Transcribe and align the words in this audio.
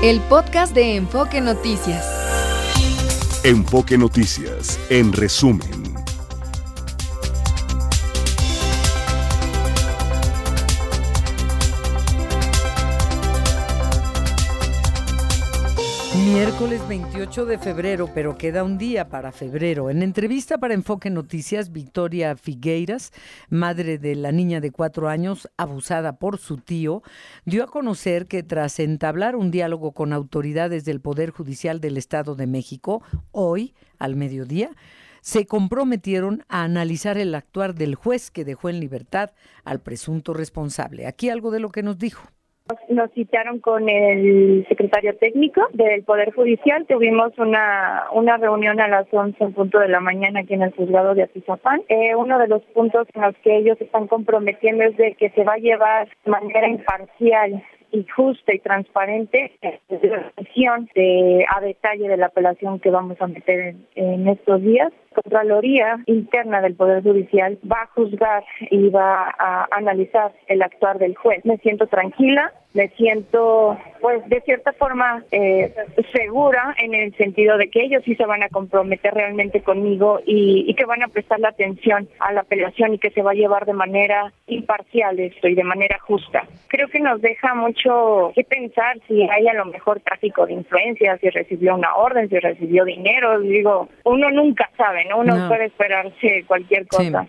El 0.00 0.20
podcast 0.20 0.72
de 0.76 0.94
Enfoque 0.94 1.40
Noticias. 1.40 2.06
Enfoque 3.42 3.98
Noticias, 3.98 4.78
en 4.90 5.12
resumen. 5.12 5.87
Miércoles 16.38 16.86
28 16.86 17.46
de 17.46 17.58
febrero, 17.58 18.08
pero 18.14 18.38
queda 18.38 18.62
un 18.62 18.78
día 18.78 19.08
para 19.08 19.32
febrero. 19.32 19.90
En 19.90 20.04
entrevista 20.04 20.56
para 20.56 20.72
Enfoque 20.72 21.10
Noticias, 21.10 21.72
Victoria 21.72 22.36
Figueiras, 22.36 23.12
madre 23.50 23.98
de 23.98 24.14
la 24.14 24.30
niña 24.30 24.60
de 24.60 24.70
cuatro 24.70 25.08
años 25.08 25.50
abusada 25.56 26.20
por 26.20 26.38
su 26.38 26.58
tío, 26.58 27.02
dio 27.44 27.64
a 27.64 27.66
conocer 27.66 28.28
que 28.28 28.44
tras 28.44 28.78
entablar 28.78 29.34
un 29.34 29.50
diálogo 29.50 29.90
con 29.90 30.12
autoridades 30.12 30.84
del 30.84 31.00
Poder 31.00 31.30
Judicial 31.32 31.80
del 31.80 31.96
Estado 31.96 32.36
de 32.36 32.46
México, 32.46 33.02
hoy, 33.32 33.74
al 33.98 34.14
mediodía, 34.14 34.70
se 35.20 35.44
comprometieron 35.44 36.44
a 36.48 36.62
analizar 36.62 37.18
el 37.18 37.34
actuar 37.34 37.74
del 37.74 37.96
juez 37.96 38.30
que 38.30 38.44
dejó 38.44 38.68
en 38.68 38.78
libertad 38.78 39.32
al 39.64 39.80
presunto 39.80 40.34
responsable. 40.34 41.08
Aquí 41.08 41.30
algo 41.30 41.50
de 41.50 41.58
lo 41.58 41.70
que 41.70 41.82
nos 41.82 41.98
dijo. 41.98 42.28
Nos 42.88 43.10
citaron 43.12 43.60
con 43.60 43.88
el 43.88 44.66
secretario 44.68 45.16
técnico 45.16 45.62
del 45.72 46.02
Poder 46.04 46.32
Judicial. 46.34 46.84
Tuvimos 46.86 47.32
una, 47.38 48.04
una 48.12 48.36
reunión 48.36 48.80
a 48.80 48.88
las 48.88 49.06
11 49.10 49.42
en 49.42 49.52
punto 49.54 49.78
de 49.78 49.88
la 49.88 50.00
mañana 50.00 50.40
aquí 50.40 50.54
en 50.54 50.62
el 50.62 50.74
juzgado 50.74 51.14
de 51.14 51.22
Atizapán. 51.22 51.80
Eh, 51.88 52.14
uno 52.14 52.38
de 52.38 52.48
los 52.48 52.62
puntos 52.74 53.06
en 53.14 53.22
los 53.22 53.34
que 53.36 53.56
ellos 53.56 53.80
están 53.80 54.06
comprometiendo 54.06 54.84
es 54.84 54.96
de 54.98 55.14
que 55.14 55.30
se 55.30 55.44
va 55.44 55.54
a 55.54 55.58
llevar 55.58 56.08
de 56.24 56.30
manera 56.30 56.68
imparcial 56.68 57.62
y 57.90 58.06
justa 58.06 58.54
y 58.54 58.58
transparente 58.58 59.52
la 59.88 60.88
de, 60.94 61.46
a 61.54 61.60
detalle 61.60 62.08
de 62.08 62.16
la 62.16 62.26
apelación 62.26 62.80
que 62.80 62.90
vamos 62.90 63.20
a 63.20 63.26
meter 63.26 63.74
en, 63.94 64.28
estos 64.28 64.62
días. 64.62 64.92
Contraloría 65.14 65.98
interna 66.06 66.60
del 66.60 66.74
Poder 66.74 67.02
Judicial 67.02 67.58
va 67.70 67.82
a 67.82 67.86
juzgar 67.88 68.44
y 68.70 68.88
va 68.88 69.34
a 69.38 69.68
analizar 69.70 70.32
el 70.46 70.62
actuar 70.62 70.98
del 70.98 71.16
juez. 71.16 71.44
Me 71.44 71.56
siento 71.58 71.86
tranquila, 71.86 72.52
me 72.78 72.88
siento, 72.90 73.76
pues, 74.00 74.24
de 74.28 74.40
cierta 74.42 74.72
forma 74.72 75.24
eh, 75.32 75.74
segura 76.12 76.76
en 76.78 76.94
el 76.94 77.12
sentido 77.16 77.58
de 77.58 77.68
que 77.70 77.82
ellos 77.82 78.04
sí 78.04 78.14
se 78.14 78.24
van 78.24 78.44
a 78.44 78.48
comprometer 78.48 79.12
realmente 79.12 79.62
conmigo 79.62 80.20
y, 80.24 80.64
y, 80.68 80.74
que 80.74 80.84
van 80.84 81.02
a 81.02 81.08
prestar 81.08 81.40
la 81.40 81.48
atención 81.48 82.08
a 82.20 82.32
la 82.32 82.42
apelación 82.42 82.94
y 82.94 83.00
que 83.00 83.10
se 83.10 83.22
va 83.22 83.32
a 83.32 83.34
llevar 83.34 83.66
de 83.66 83.72
manera 83.72 84.32
imparcial 84.46 85.18
esto 85.18 85.48
y 85.48 85.56
de 85.56 85.64
manera 85.64 85.98
justa. 85.98 86.44
Creo 86.68 86.86
que 86.86 87.00
nos 87.00 87.20
deja 87.20 87.52
mucho 87.56 88.30
que 88.36 88.44
pensar 88.44 88.96
si 89.08 89.28
hay 89.28 89.48
a 89.48 89.54
lo 89.54 89.64
mejor 89.64 89.98
tráfico 89.98 90.46
de 90.46 90.52
influencia, 90.52 91.18
si 91.18 91.30
recibió 91.30 91.74
una 91.74 91.96
orden, 91.96 92.28
si 92.28 92.38
recibió 92.38 92.84
dinero. 92.84 93.40
Digo, 93.40 93.88
uno 94.04 94.30
nunca 94.30 94.70
sabe, 94.76 95.04
¿no? 95.06 95.18
Uno 95.18 95.48
puede 95.48 95.64
esperarse 95.64 96.44
cualquier 96.46 96.86
cosa. 96.86 97.26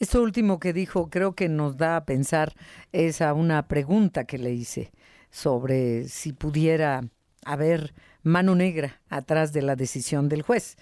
Esto 0.00 0.20
último 0.22 0.58
que 0.58 0.72
dijo 0.72 1.10
creo 1.10 1.34
que 1.34 1.50
nos 1.50 1.76
da 1.76 1.96
a 1.96 2.06
pensar 2.06 2.54
es 2.90 3.20
a 3.20 3.34
una 3.34 3.68
pregunta 3.68 4.24
que 4.24 4.38
le 4.38 4.50
hice 4.50 4.92
sobre 5.30 6.08
si 6.08 6.32
pudiera 6.32 7.02
haber 7.44 7.92
mano 8.22 8.54
negra 8.54 9.02
atrás 9.10 9.52
de 9.52 9.60
la 9.60 9.76
decisión 9.76 10.30
del 10.30 10.40
juez. 10.40 10.78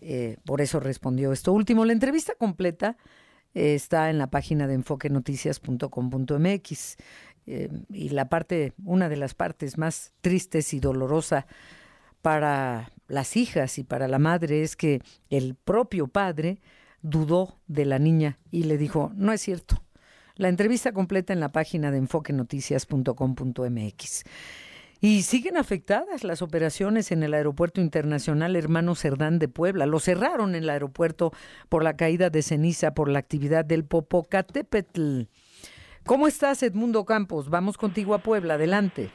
Eh, 0.00 0.38
por 0.46 0.62
eso 0.62 0.80
respondió 0.80 1.30
esto 1.30 1.52
último. 1.52 1.84
La 1.84 1.92
entrevista 1.92 2.34
completa 2.36 2.96
eh, 3.52 3.74
está 3.74 4.08
en 4.08 4.16
la 4.16 4.28
página 4.28 4.66
de 4.66 4.72
enfoquenoticias.com.mx 4.74 6.96
eh, 7.46 7.68
y 7.90 8.08
la 8.08 8.30
parte, 8.30 8.72
una 8.82 9.10
de 9.10 9.18
las 9.18 9.34
partes 9.34 9.76
más 9.76 10.14
tristes 10.22 10.72
y 10.72 10.80
dolorosa 10.80 11.46
para 12.22 12.90
las 13.08 13.36
hijas 13.36 13.78
y 13.78 13.84
para 13.84 14.08
la 14.08 14.18
madre 14.18 14.62
es 14.62 14.74
que 14.74 15.02
el 15.28 15.54
propio 15.54 16.08
padre 16.08 16.62
dudó 17.04 17.60
de 17.68 17.84
la 17.84 18.00
niña 18.00 18.38
y 18.50 18.64
le 18.64 18.78
dijo, 18.78 19.12
no 19.14 19.32
es 19.32 19.42
cierto. 19.42 19.76
La 20.36 20.48
entrevista 20.48 20.90
completa 20.92 21.32
en 21.32 21.38
la 21.38 21.52
página 21.52 21.92
de 21.92 21.98
enfoquenoticias.com.mx. 21.98 24.24
Y 25.00 25.22
siguen 25.22 25.56
afectadas 25.56 26.24
las 26.24 26.42
operaciones 26.42 27.12
en 27.12 27.22
el 27.22 27.34
Aeropuerto 27.34 27.80
Internacional 27.80 28.56
Hermano 28.56 28.94
Cerdán 28.94 29.38
de 29.38 29.48
Puebla. 29.48 29.86
Lo 29.86 30.00
cerraron 30.00 30.56
en 30.56 30.64
el 30.64 30.70
aeropuerto 30.70 31.30
por 31.68 31.84
la 31.84 31.94
caída 31.94 32.30
de 32.30 32.42
ceniza 32.42 32.94
por 32.94 33.10
la 33.10 33.18
actividad 33.18 33.66
del 33.66 33.84
Popocatépetl. 33.84 35.24
¿Cómo 36.06 36.26
estás, 36.26 36.62
Edmundo 36.62 37.04
Campos? 37.04 37.50
Vamos 37.50 37.76
contigo 37.76 38.14
a 38.14 38.18
Puebla. 38.18 38.54
Adelante. 38.54 39.10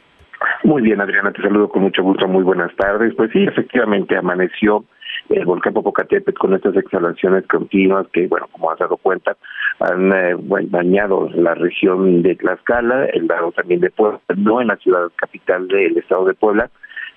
Muy 0.63 0.83
bien, 0.83 1.01
Adriana, 1.01 1.33
te 1.33 1.41
saludo 1.41 1.69
con 1.69 1.81
mucho 1.81 2.03
gusto. 2.03 2.27
Muy 2.27 2.43
buenas 2.43 2.71
tardes. 2.75 3.15
Pues 3.15 3.31
sí, 3.31 3.43
efectivamente 3.43 4.15
amaneció 4.15 4.85
el 5.29 5.45
volcán 5.45 5.73
Popocatépetl 5.73 6.37
con 6.37 6.53
estas 6.53 6.75
exhalaciones 6.75 7.45
continuas 7.47 8.07
que, 8.13 8.27
bueno, 8.27 8.47
como 8.51 8.71
has 8.71 8.79
dado 8.79 8.97
cuenta, 8.97 9.37
han 9.79 10.11
eh, 10.11 10.35
dañado 10.69 11.29
la 11.35 11.53
región 11.55 12.21
de 12.23 12.35
Tlaxcala, 12.35 13.05
el 13.05 13.27
lado 13.27 13.51
también 13.51 13.81
de 13.81 13.91
Puebla, 13.91 14.19
no 14.35 14.61
en 14.61 14.67
la 14.67 14.77
ciudad 14.77 15.09
capital 15.15 15.67
del 15.67 15.97
estado 15.97 16.25
de 16.25 16.33
Puebla, 16.33 16.69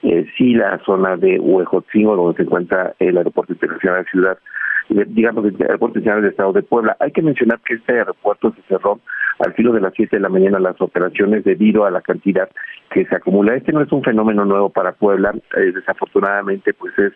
eh, 0.02 0.26
sí 0.36 0.54
la 0.54 0.78
zona 0.84 1.16
de 1.16 1.38
Huejotzingo, 1.38 2.16
donde 2.16 2.36
se 2.36 2.42
encuentra 2.42 2.94
el 2.98 3.16
aeropuerto 3.16 3.52
internacional 3.52 4.04
de 4.04 4.10
ciudad 4.10 4.38
digamos, 4.88 5.44
el 5.44 5.56
aeropuerto 5.62 5.98
internacional 5.98 6.22
del 6.22 6.30
estado 6.32 6.52
de 6.52 6.62
Puebla. 6.62 6.96
Hay 7.00 7.12
que 7.12 7.22
mencionar 7.22 7.60
que 7.60 7.74
este 7.74 7.92
aeropuerto 7.92 8.52
se 8.54 8.62
cerró 8.62 9.00
al 9.38 9.54
filo 9.54 9.72
de 9.72 9.80
las 9.80 9.94
7 9.94 10.16
de 10.16 10.20
la 10.20 10.28
mañana 10.28 10.58
las 10.58 10.80
operaciones 10.80 11.44
debido 11.44 11.84
a 11.84 11.90
la 11.90 12.00
cantidad 12.00 12.48
que 12.90 13.04
se 13.06 13.14
acumula. 13.14 13.54
Este 13.54 13.72
no 13.72 13.82
es 13.82 13.90
un 13.92 14.02
fenómeno 14.02 14.44
nuevo 14.44 14.70
para 14.70 14.92
Puebla, 14.92 15.34
eh, 15.56 15.72
desafortunadamente 15.74 16.74
pues 16.74 16.96
es 16.98 17.12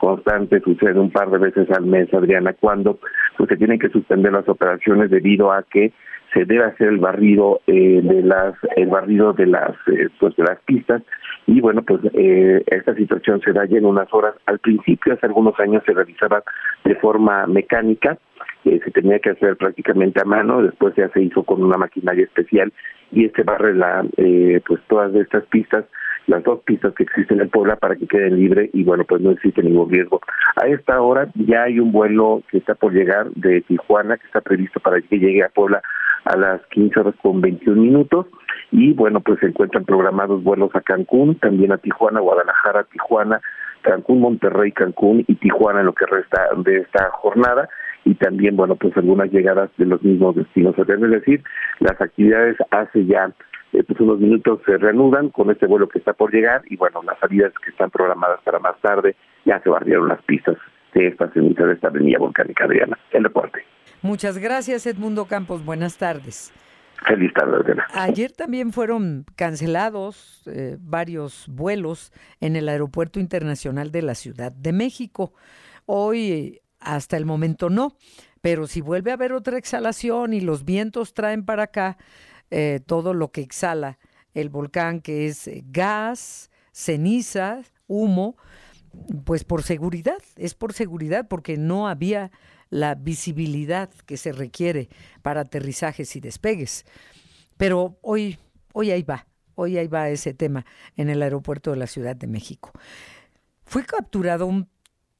constante, 0.00 0.60
sucede 0.60 0.98
un 0.98 1.10
par 1.10 1.30
de 1.30 1.38
veces 1.38 1.70
al 1.70 1.84
mes, 1.84 2.12
Adriana, 2.14 2.54
cuando 2.54 2.98
pues 3.36 3.48
se 3.48 3.56
tienen 3.56 3.78
que 3.78 3.90
suspender 3.90 4.32
las 4.32 4.48
operaciones 4.48 5.10
debido 5.10 5.52
a 5.52 5.62
que 5.62 5.92
se 6.32 6.44
debe 6.44 6.64
hacer 6.64 6.88
el 6.88 6.98
barrido 6.98 7.60
eh, 7.66 8.00
de 8.02 8.22
las 8.22 8.54
el 8.76 8.88
barrido 8.88 9.32
de 9.32 9.46
las 9.46 9.72
eh, 9.88 10.08
pues 10.18 10.34
de 10.36 10.44
las 10.44 10.58
pistas. 10.60 11.02
Y 11.46 11.60
bueno 11.60 11.82
pues 11.82 12.00
eh, 12.14 12.62
esta 12.66 12.94
situación 12.94 13.40
se 13.42 13.52
da 13.52 13.66
ya 13.66 13.78
en 13.78 13.84
unas 13.84 14.12
horas. 14.12 14.34
Al 14.46 14.58
principio 14.58 15.12
hace 15.12 15.26
algunos 15.26 15.58
años 15.60 15.82
se 15.84 15.92
realizaba 15.92 16.42
de 16.84 16.94
forma 16.96 17.46
mecánica 17.46 18.16
eh, 18.64 18.80
se 18.84 18.90
tenía 18.90 19.18
que 19.18 19.30
hacer 19.30 19.56
prácticamente 19.56 20.20
a 20.20 20.24
mano 20.24 20.62
después 20.62 20.94
ya 20.94 21.08
se 21.10 21.22
hizo 21.22 21.42
con 21.44 21.62
una 21.62 21.78
maquinaria 21.78 22.24
especial 22.24 22.72
y 23.10 23.24
este 23.24 23.42
barre 23.42 23.74
la 23.74 24.04
eh, 24.18 24.60
pues 24.66 24.80
todas 24.86 25.14
estas 25.14 25.44
pistas 25.46 25.86
las 26.30 26.44
dos 26.44 26.60
pistas 26.60 26.94
que 26.94 27.02
existen 27.02 27.40
en 27.40 27.50
Puebla 27.50 27.76
para 27.76 27.96
que 27.96 28.06
queden 28.06 28.36
libres 28.36 28.70
y 28.72 28.84
bueno, 28.84 29.04
pues 29.04 29.20
no 29.20 29.32
existe 29.32 29.62
ningún 29.62 29.90
riesgo. 29.90 30.20
A 30.56 30.66
esta 30.68 31.00
hora 31.00 31.28
ya 31.34 31.64
hay 31.64 31.80
un 31.80 31.92
vuelo 31.92 32.42
que 32.50 32.58
está 32.58 32.74
por 32.74 32.92
llegar 32.92 33.30
de 33.32 33.60
Tijuana, 33.62 34.16
que 34.16 34.26
está 34.26 34.40
previsto 34.40 34.80
para 34.80 35.00
que 35.00 35.18
llegue 35.18 35.42
a 35.42 35.48
Puebla 35.48 35.82
a 36.24 36.36
las 36.36 36.64
15 36.66 37.00
horas 37.00 37.14
con 37.22 37.40
21 37.40 37.80
minutos 37.80 38.26
y 38.70 38.92
bueno, 38.92 39.20
pues 39.20 39.40
se 39.40 39.46
encuentran 39.46 39.84
programados 39.84 40.42
vuelos 40.44 40.70
a 40.74 40.80
Cancún, 40.80 41.34
también 41.36 41.72
a 41.72 41.78
Tijuana, 41.78 42.20
Guadalajara, 42.20 42.84
Tijuana, 42.84 43.40
Cancún, 43.82 44.20
Monterrey, 44.20 44.70
Cancún 44.72 45.24
y 45.26 45.34
Tijuana 45.34 45.80
en 45.80 45.86
lo 45.86 45.94
que 45.94 46.06
resta 46.06 46.48
de 46.64 46.78
esta 46.78 47.10
jornada 47.10 47.68
y 48.04 48.14
también, 48.14 48.56
bueno, 48.56 48.76
pues 48.76 48.96
algunas 48.96 49.30
llegadas 49.32 49.70
de 49.76 49.86
los 49.86 50.02
mismos 50.02 50.36
destinos. 50.36 50.74
Es 50.78 50.86
decir, 50.86 51.42
las 51.80 52.00
actividades 52.00 52.56
hace 52.70 53.04
ya 53.06 53.32
eh, 53.72 53.84
pues 53.84 54.00
unos 54.00 54.18
minutos 54.18 54.60
se 54.66 54.76
reanudan 54.76 55.30
con 55.30 55.50
este 55.50 55.66
vuelo 55.66 55.88
que 55.88 55.98
está 55.98 56.12
por 56.12 56.32
llegar 56.32 56.62
y 56.66 56.76
bueno, 56.76 57.02
las 57.02 57.18
salidas 57.18 57.52
que 57.64 57.70
están 57.70 57.90
programadas 57.90 58.40
para 58.42 58.58
más 58.58 58.80
tarde 58.80 59.16
ya 59.44 59.60
se 59.62 59.68
barrieron 59.68 60.08
las 60.08 60.22
pistas 60.22 60.56
de 60.94 61.08
esta 61.08 61.30
ceniza 61.32 61.64
de 61.64 61.74
esta 61.74 61.88
avenida 61.88 62.18
volcánica 62.18 62.64
Adriana. 62.64 62.98
El 63.12 63.22
deporte. 63.22 63.64
Muchas 64.02 64.38
gracias, 64.38 64.86
Edmundo 64.86 65.26
Campos. 65.26 65.64
Buenas 65.64 65.98
tardes. 65.98 66.52
Feliz 67.06 67.32
tarde, 67.32 67.56
Adriana. 67.56 67.86
Ayer 67.94 68.32
también 68.32 68.72
fueron 68.72 69.24
cancelados 69.36 70.42
eh, 70.46 70.76
varios 70.80 71.46
vuelos 71.48 72.12
en 72.40 72.56
el 72.56 72.68
Aeropuerto 72.68 73.20
Internacional 73.20 73.90
de 73.90 74.02
la 74.02 74.14
Ciudad 74.14 74.52
de 74.52 74.72
México. 74.72 75.32
Hoy, 75.86 76.60
hasta 76.80 77.16
el 77.16 77.24
momento, 77.24 77.70
no. 77.70 77.96
Pero 78.42 78.66
si 78.66 78.80
vuelve 78.80 79.10
a 79.10 79.14
haber 79.14 79.32
otra 79.32 79.58
exhalación 79.58 80.32
y 80.32 80.40
los 80.40 80.64
vientos 80.64 81.14
traen 81.14 81.44
para 81.44 81.64
acá 81.64 81.98
eh, 82.50 82.80
todo 82.84 83.14
lo 83.14 83.30
que 83.30 83.40
exhala 83.40 83.98
el 84.34 84.48
volcán, 84.48 85.00
que 85.00 85.26
es 85.26 85.48
eh, 85.48 85.64
gas, 85.66 86.50
ceniza, 86.72 87.62
humo, 87.86 88.36
pues 89.24 89.44
por 89.44 89.62
seguridad, 89.62 90.18
es 90.36 90.54
por 90.54 90.72
seguridad, 90.72 91.28
porque 91.28 91.56
no 91.56 91.88
había 91.88 92.30
la 92.70 92.94
visibilidad 92.94 93.90
que 94.06 94.16
se 94.16 94.32
requiere 94.32 94.88
para 95.22 95.42
aterrizajes 95.42 96.14
y 96.16 96.20
despegues. 96.20 96.84
Pero 97.56 97.98
hoy, 98.02 98.38
hoy 98.72 98.90
ahí 98.90 99.02
va, 99.02 99.26
hoy 99.54 99.76
ahí 99.76 99.88
va 99.88 100.08
ese 100.08 100.34
tema 100.34 100.64
en 100.96 101.10
el 101.10 101.22
aeropuerto 101.22 101.72
de 101.72 101.76
la 101.76 101.86
Ciudad 101.86 102.16
de 102.16 102.26
México. 102.26 102.72
Fue 103.64 103.84
capturado 103.84 104.46
un 104.46 104.68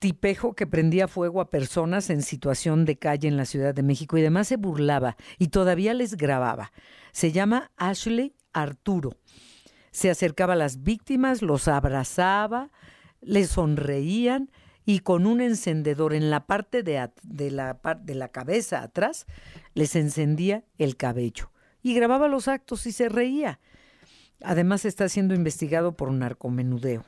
tipejo 0.00 0.54
que 0.54 0.66
prendía 0.66 1.06
fuego 1.06 1.40
a 1.40 1.50
personas 1.50 2.10
en 2.10 2.22
situación 2.22 2.86
de 2.86 2.98
calle 2.98 3.28
en 3.28 3.36
la 3.36 3.44
Ciudad 3.44 3.74
de 3.74 3.82
México 3.82 4.16
y 4.16 4.22
además 4.22 4.48
se 4.48 4.56
burlaba 4.56 5.16
y 5.38 5.48
todavía 5.48 5.94
les 5.94 6.16
grababa. 6.16 6.72
Se 7.12 7.30
llama 7.30 7.70
Ashley 7.76 8.34
Arturo. 8.52 9.12
se 9.92 10.10
acercaba 10.10 10.54
a 10.54 10.56
las 10.56 10.82
víctimas, 10.82 11.42
los 11.42 11.68
abrazaba, 11.68 12.70
les 13.20 13.50
sonreían 13.50 14.50
y 14.84 15.00
con 15.00 15.26
un 15.26 15.40
encendedor 15.40 16.14
en 16.14 16.30
la 16.30 16.46
parte 16.46 16.82
de, 16.82 17.10
la, 17.50 17.80
de 18.00 18.14
la 18.14 18.28
cabeza 18.28 18.82
atrás 18.82 19.26
les 19.74 19.94
encendía 19.96 20.64
el 20.78 20.96
cabello 20.96 21.52
y 21.82 21.94
grababa 21.94 22.28
los 22.28 22.48
actos 22.48 22.86
y 22.86 22.92
se 22.92 23.08
reía. 23.08 23.60
Además 24.42 24.86
está 24.86 25.08
siendo 25.08 25.34
investigado 25.34 25.96
por 25.96 26.08
un 26.08 26.20
narcomenudeo. 26.20 27.04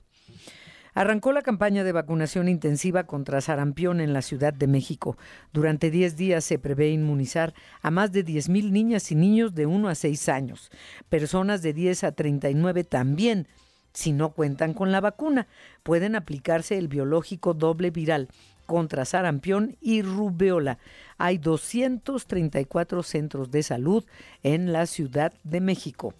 Arrancó 0.94 1.32
la 1.32 1.40
campaña 1.40 1.84
de 1.84 1.92
vacunación 1.92 2.48
intensiva 2.48 3.04
contra 3.04 3.40
sarampión 3.40 4.00
en 4.00 4.12
la 4.12 4.20
Ciudad 4.20 4.52
de 4.52 4.66
México. 4.66 5.16
Durante 5.52 5.90
10 5.90 6.16
días 6.16 6.44
se 6.44 6.58
prevé 6.58 6.90
inmunizar 6.90 7.54
a 7.80 7.90
más 7.90 8.12
de 8.12 8.24
10.000 8.24 8.70
niñas 8.70 9.10
y 9.10 9.14
niños 9.14 9.54
de 9.54 9.64
1 9.64 9.88
a 9.88 9.94
6 9.94 10.28
años. 10.28 10.70
Personas 11.08 11.62
de 11.62 11.72
10 11.72 12.04
a 12.04 12.12
39 12.12 12.84
también. 12.84 13.48
Si 13.94 14.12
no 14.12 14.30
cuentan 14.30 14.74
con 14.74 14.92
la 14.92 15.00
vacuna, 15.00 15.48
pueden 15.82 16.14
aplicarse 16.14 16.76
el 16.76 16.88
biológico 16.88 17.54
doble 17.54 17.90
viral 17.90 18.28
contra 18.66 19.06
sarampión 19.06 19.76
y 19.80 20.02
rubeola. 20.02 20.78
Hay 21.16 21.38
234 21.38 23.02
centros 23.02 23.50
de 23.50 23.62
salud 23.62 24.04
en 24.42 24.72
la 24.72 24.86
Ciudad 24.86 25.32
de 25.42 25.60
México. 25.60 26.14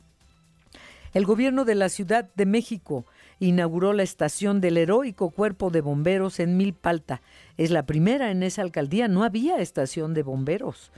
El 1.13 1.27
gobierno 1.27 1.67
de 1.67 1.75
la 1.75 1.91
Ciudad 1.91 2.31
de 2.35 2.47
México 2.47 3.05
inauguró 3.43 3.93
la 3.93 4.05
estación 4.05 4.61
del 4.61 4.77
heroico 4.77 5.31
cuerpo 5.31 5.71
de 5.71 5.81
bomberos 5.81 6.39
en 6.39 6.57
Milpalta. 6.57 7.23
Es 7.57 7.73
la 7.73 7.85
primera 7.87 8.31
en 8.31 8.45
esa 8.45 8.63
alcaldía, 8.63 9.09
no 9.09 9.25
había 9.25 9.57
estación 9.59 10.15
de 10.15 10.23
bomberos, 10.23 10.93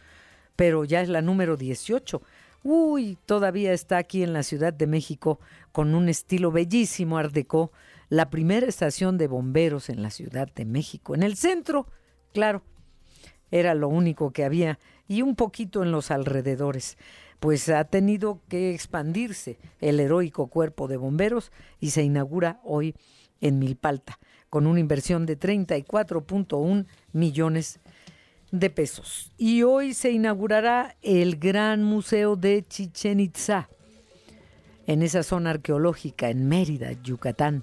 pero 0.55 0.85
ya 0.85 1.01
es 1.01 1.09
la 1.09 1.23
número 1.23 1.57
18. 1.57 2.21
Uy, 2.63 3.17
todavía 3.25 3.73
está 3.73 3.97
aquí 3.97 4.23
en 4.23 4.35
la 4.35 4.43
Ciudad 4.43 4.75
de 4.75 4.87
México 4.87 5.41
con 5.73 5.95
un 5.95 6.11
estilo 6.11 6.53
bellísimo 6.53 7.17
art 7.17 7.33
déco, 7.33 7.73
la 8.11 8.29
primera 8.29 8.67
estación 8.67 9.17
de 9.17 9.27
bomberos 9.27 9.89
en 9.89 10.03
la 10.03 10.11
Ciudad 10.11 10.53
de 10.55 10.67
México. 10.67 11.15
En 11.15 11.23
el 11.23 11.37
centro, 11.37 11.87
claro, 12.35 12.63
era 13.55 13.75
lo 13.75 13.89
único 13.89 14.33
que 14.33 14.45
había 14.45 14.79
y 15.07 15.23
un 15.23 15.37
poquito 15.37 15.83
en 15.83 15.93
los 15.93 16.11
alrededores 16.11 16.99
pues 17.39 17.69
ha 17.69 17.85
tenido 17.85 18.41
que 18.49 18.73
expandirse 18.73 19.59
el 19.81 20.01
heroico 20.01 20.47
cuerpo 20.47 20.89
de 20.89 20.97
bomberos 20.97 21.53
y 21.79 21.91
se 21.91 22.03
inaugura 22.03 22.59
hoy 22.65 22.95
en 23.43 23.59
Milpalta 23.59 24.19
con 24.49 24.67
una 24.67 24.81
inversión 24.81 25.27
de 25.27 25.39
34.1 25.39 26.87
millones 27.13 27.81
de 28.51 28.71
pesos. 28.71 29.31
Y 29.37 29.63
hoy 29.63 29.95
se 29.95 30.11
inaugurará 30.11 30.97
el 31.03 31.37
Gran 31.37 31.83
Museo 31.83 32.37
de 32.37 32.65
Chichen 32.67 33.21
Itza 33.21 33.69
en 34.87 35.03
esa 35.03 35.23
zona 35.23 35.51
arqueológica 35.51 36.31
en 36.31 36.49
Mérida, 36.49 36.93
Yucatán. 37.03 37.63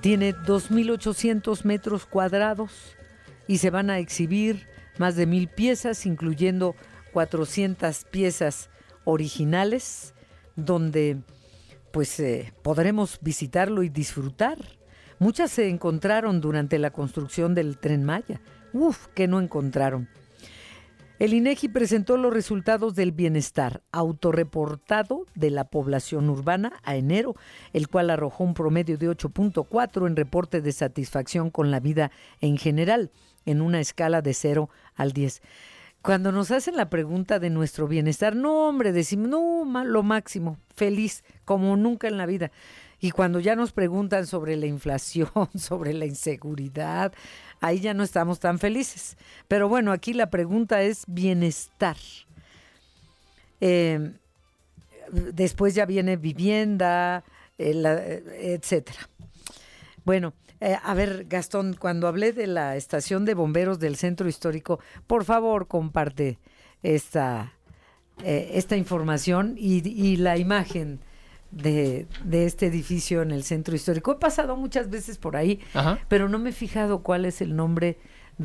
Tiene 0.00 0.34
2.800 0.34 1.64
metros 1.64 2.06
cuadrados 2.06 2.96
y 3.46 3.58
se 3.58 3.68
van 3.68 3.90
a 3.90 3.98
exhibir 3.98 4.71
más 4.98 5.16
de 5.16 5.26
mil 5.26 5.48
piezas, 5.48 6.06
incluyendo 6.06 6.74
400 7.12 8.04
piezas 8.04 8.70
originales 9.04 10.14
donde 10.56 11.18
pues 11.92 12.18
eh, 12.20 12.52
podremos 12.62 13.18
visitarlo 13.20 13.82
y 13.82 13.88
disfrutar. 13.88 14.58
Muchas 15.18 15.52
se 15.52 15.68
encontraron 15.68 16.40
durante 16.40 16.78
la 16.78 16.90
construcción 16.90 17.54
del 17.54 17.78
tren 17.78 18.04
Maya. 18.04 18.40
Uf, 18.72 19.08
que 19.08 19.28
no 19.28 19.40
encontraron. 19.40 20.08
El 21.18 21.34
INEGI 21.34 21.68
presentó 21.68 22.16
los 22.16 22.34
resultados 22.34 22.96
del 22.96 23.12
bienestar 23.12 23.82
autorreportado 23.92 25.26
de 25.36 25.50
la 25.50 25.64
población 25.64 26.28
urbana 26.28 26.72
a 26.82 26.96
enero, 26.96 27.36
el 27.72 27.86
cual 27.86 28.10
arrojó 28.10 28.42
un 28.42 28.54
promedio 28.54 28.98
de 28.98 29.08
8.4 29.08 30.08
en 30.08 30.16
reporte 30.16 30.60
de 30.60 30.72
satisfacción 30.72 31.50
con 31.50 31.70
la 31.70 31.78
vida 31.78 32.10
en 32.40 32.58
general, 32.58 33.12
en 33.46 33.62
una 33.62 33.80
escala 33.80 34.22
de 34.22 34.34
0 34.34 34.70
al 34.94 35.12
10 35.12 35.42
cuando 36.02 36.32
nos 36.32 36.50
hacen 36.50 36.76
la 36.76 36.90
pregunta 36.90 37.38
de 37.38 37.48
nuestro 37.48 37.86
bienestar, 37.86 38.34
no, 38.34 38.68
hombre, 38.68 38.92
decimos, 38.92 39.28
no, 39.28 39.84
lo 39.84 40.02
máximo, 40.02 40.58
feliz, 40.74 41.22
como 41.44 41.76
nunca 41.76 42.08
en 42.08 42.18
la 42.18 42.26
vida. 42.26 42.50
Y 43.00 43.12
cuando 43.12 43.38
ya 43.40 43.56
nos 43.56 43.72
preguntan 43.72 44.26
sobre 44.26 44.56
la 44.56 44.66
inflación, 44.66 45.30
sobre 45.56 45.92
la 45.92 46.04
inseguridad, 46.04 47.12
ahí 47.60 47.80
ya 47.80 47.94
no 47.94 48.02
estamos 48.02 48.40
tan 48.40 48.58
felices. 48.58 49.16
Pero 49.46 49.68
bueno, 49.68 49.92
aquí 49.92 50.12
la 50.12 50.28
pregunta 50.28 50.82
es 50.82 51.04
bienestar. 51.06 51.96
Eh, 53.60 54.12
después 55.12 55.74
ya 55.74 55.86
viene 55.86 56.16
vivienda, 56.16 57.22
eh, 57.58 58.58
etcétera. 58.60 59.08
Bueno, 60.04 60.32
eh, 60.64 60.78
a 60.80 60.94
ver, 60.94 61.26
Gastón, 61.28 61.74
cuando 61.74 62.06
hablé 62.06 62.32
de 62.32 62.46
la 62.46 62.76
estación 62.76 63.24
de 63.24 63.34
bomberos 63.34 63.80
del 63.80 63.96
centro 63.96 64.28
histórico, 64.28 64.78
por 65.08 65.24
favor 65.24 65.66
comparte 65.66 66.38
esta, 66.84 67.54
eh, 68.22 68.52
esta 68.54 68.76
información 68.76 69.56
y, 69.58 70.16
la 70.18 70.38
imagen 70.38 71.00
de, 71.50 72.06
este 72.30 72.66
edificio 72.66 73.22
en 73.22 73.32
el 73.32 73.42
centro 73.42 73.74
histórico. 73.74 74.12
He 74.12 74.16
pasado 74.16 74.56
muchas 74.56 74.88
veces 74.88 75.18
por 75.18 75.36
ahí, 75.36 75.58
pero 76.06 76.28
no 76.28 76.38
me 76.38 76.50
he 76.50 76.52
fijado 76.52 77.02
cuál 77.02 77.24
es 77.24 77.40
el 77.40 77.56
nombre 77.56 77.98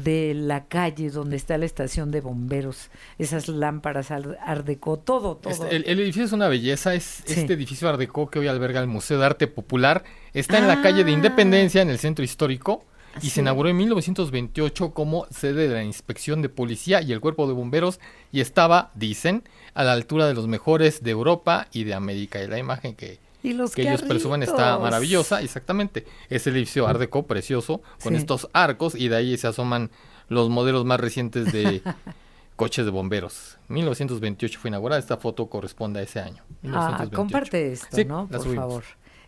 de 0.03 0.33
la 0.33 0.65
calle 0.65 1.09
donde 1.09 1.35
está 1.35 1.57
la 1.57 1.65
estación 1.65 2.11
de 2.11 2.21
bomberos, 2.21 2.89
esas 3.17 3.47
lámparas 3.47 4.11
Ardeco, 4.11 4.97
todo, 4.97 5.37
todo. 5.37 5.51
Este, 5.51 5.75
el, 5.75 5.99
edificio 5.99 6.25
es 6.25 6.31
una 6.31 6.47
belleza, 6.47 6.93
es 6.93 7.23
este 7.27 7.53
edificio 7.53 7.89
Ardeco 7.89 8.29
que 8.29 8.39
hoy 8.39 8.47
alberga 8.47 8.79
el 8.79 8.87
Museo 8.87 9.19
de 9.19 9.25
Arte 9.25 9.47
Popular, 9.47 10.03
está 10.33 10.57
en 10.57 10.67
la 10.67 10.81
calle 10.81 11.03
de 11.03 11.11
ah. 11.11 11.15
Independencia, 11.15 11.81
en 11.81 11.89
el 11.89 11.99
centro 11.99 12.23
histórico, 12.23 12.83
y 13.21 13.29
se 13.29 13.41
inauguró 13.41 13.69
en 13.69 13.77
1928 13.77 14.91
como 14.93 15.25
sede 15.31 15.67
de 15.67 15.73
la 15.73 15.83
inspección 15.83 16.41
de 16.41 16.49
policía 16.49 17.01
y 17.01 17.11
el 17.11 17.19
cuerpo 17.19 17.47
de 17.47 17.53
bomberos, 17.53 17.99
y 18.31 18.41
estaba, 18.41 18.91
dicen, 18.95 19.43
a 19.73 19.83
la 19.83 19.93
altura 19.93 20.27
de 20.27 20.33
los 20.33 20.47
mejores 20.47 21.03
de 21.03 21.11
Europa 21.11 21.67
y 21.71 21.83
de 21.83 21.93
América. 21.93 22.43
Y 22.43 22.47
la 22.47 22.59
imagen 22.59 22.95
que, 22.95 23.19
que 23.41 23.81
ellos 23.81 24.01
presumen 24.01 24.43
está 24.43 24.77
maravillosa, 24.79 25.41
exactamente. 25.41 26.05
Es 26.29 26.47
el 26.47 26.55
edificio 26.55 26.87
Art 26.87 26.99
Deco 26.99 27.27
precioso, 27.27 27.81
con 28.03 28.15
estos 28.15 28.49
arcos, 28.53 28.95
y 28.95 29.07
de 29.07 29.15
ahí 29.15 29.37
se 29.37 29.47
asoman 29.47 29.91
los 30.29 30.49
modelos 30.49 30.85
más 30.85 30.99
recientes 30.99 31.51
de 31.51 31.81
coches 32.55 32.85
de 32.85 32.91
bomberos. 32.91 33.59
1928 33.69 34.59
fue 34.59 34.69
inaugurada, 34.69 34.99
esta 34.99 35.17
foto 35.17 35.47
corresponde 35.47 35.99
a 35.99 36.03
ese 36.03 36.19
año. 36.19 36.43
Ah, 36.71 37.07
comparte 37.13 37.71
esto, 37.71 38.03
¿no? 38.05 38.27
Por 38.27 38.55
favor. 38.55 38.83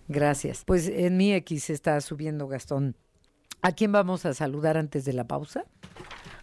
Gracias. 0.07 0.63
Pues 0.65 0.87
en 0.87 1.17
mi 1.17 1.33
X 1.33 1.69
está 1.69 2.01
subiendo 2.01 2.47
Gastón. 2.47 2.95
¿A 3.61 3.73
quién 3.73 3.91
vamos 3.91 4.25
a 4.25 4.33
saludar 4.33 4.77
antes 4.77 5.05
de 5.05 5.13
la 5.13 5.25
pausa? 5.25 5.65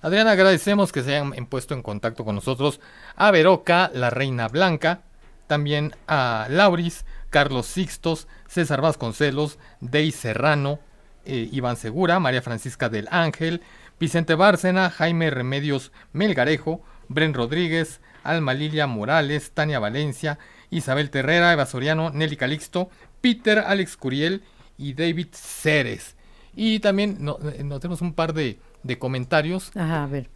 Adriana, 0.02 0.32
agradecemos 0.32 0.92
que 0.92 1.02
se 1.02 1.16
hayan 1.16 1.32
puesto 1.46 1.74
en 1.74 1.82
contacto 1.82 2.24
con 2.24 2.34
nosotros 2.34 2.80
a 3.16 3.30
Veroca, 3.30 3.90
la 3.92 4.10
Reina 4.10 4.46
Blanca, 4.48 5.02
también 5.46 5.96
a 6.06 6.46
Lauris, 6.50 7.04
Carlos 7.30 7.66
Sixtos, 7.66 8.28
César 8.48 8.80
Vasconcelos, 8.80 9.58
Dey 9.80 10.12
Serrano, 10.12 10.80
eh, 11.24 11.48
Iván 11.52 11.76
Segura, 11.76 12.20
María 12.20 12.42
Francisca 12.42 12.88
del 12.88 13.08
Ángel, 13.10 13.62
Vicente 13.98 14.34
Bárcena, 14.34 14.90
Jaime 14.90 15.30
Remedios 15.30 15.92
Melgarejo, 16.12 16.82
Bren 17.08 17.34
Rodríguez, 17.34 18.00
Alma 18.22 18.54
Lilia 18.54 18.86
Morales, 18.86 19.52
Tania 19.52 19.78
Valencia, 19.78 20.38
Isabel 20.70 21.10
Terrera, 21.10 21.52
Eva 21.52 21.66
Soriano, 21.66 22.10
Nelly 22.10 22.36
Calixto, 22.36 22.90
Peter 23.20 23.58
Alex 23.58 23.96
Curiel 23.96 24.42
y 24.76 24.94
David 24.94 25.28
Ceres. 25.32 26.16
Y 26.54 26.80
también 26.80 27.18
eh, 27.52 27.62
notemos 27.64 28.00
un 28.00 28.14
par 28.14 28.32
de, 28.32 28.58
de 28.82 28.98
comentarios. 28.98 29.70
Ajá, 29.76 30.04
a 30.04 30.06
ver. 30.06 30.28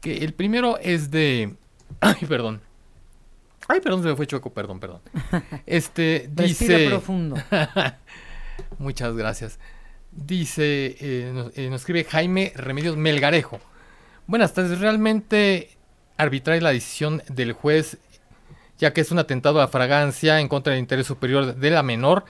Que 0.00 0.18
el 0.18 0.34
primero 0.34 0.78
es 0.78 1.10
de. 1.10 1.56
Ay, 2.00 2.26
perdón. 2.28 2.60
Ay, 3.68 3.80
perdón, 3.80 4.02
se 4.02 4.08
me 4.08 4.16
fue 4.16 4.26
choco, 4.26 4.50
perdón, 4.50 4.80
perdón. 4.80 5.02
Este 5.66 6.30
dice. 6.32 6.88
profundo. 6.88 7.36
Muchas 8.78 9.14
gracias. 9.14 9.58
Dice, 10.10 10.86
eh, 10.86 11.52
eh, 11.54 11.68
nos, 11.70 11.80
escribe 11.80 12.04
Jaime 12.04 12.52
Remedios 12.56 12.96
Melgarejo. 12.96 13.60
Buenas 14.26 14.54
tardes, 14.54 14.80
realmente 14.80 15.76
arbitrar 16.16 16.60
la 16.62 16.72
decisión 16.72 17.22
del 17.28 17.52
juez, 17.52 17.98
ya 18.78 18.92
que 18.94 19.02
es 19.02 19.10
un 19.10 19.18
atentado 19.18 19.60
a 19.60 19.68
fragancia 19.68 20.40
en 20.40 20.48
contra 20.48 20.72
del 20.72 20.80
interés 20.80 21.06
superior 21.06 21.54
de 21.54 21.70
la 21.70 21.82
menor, 21.82 22.24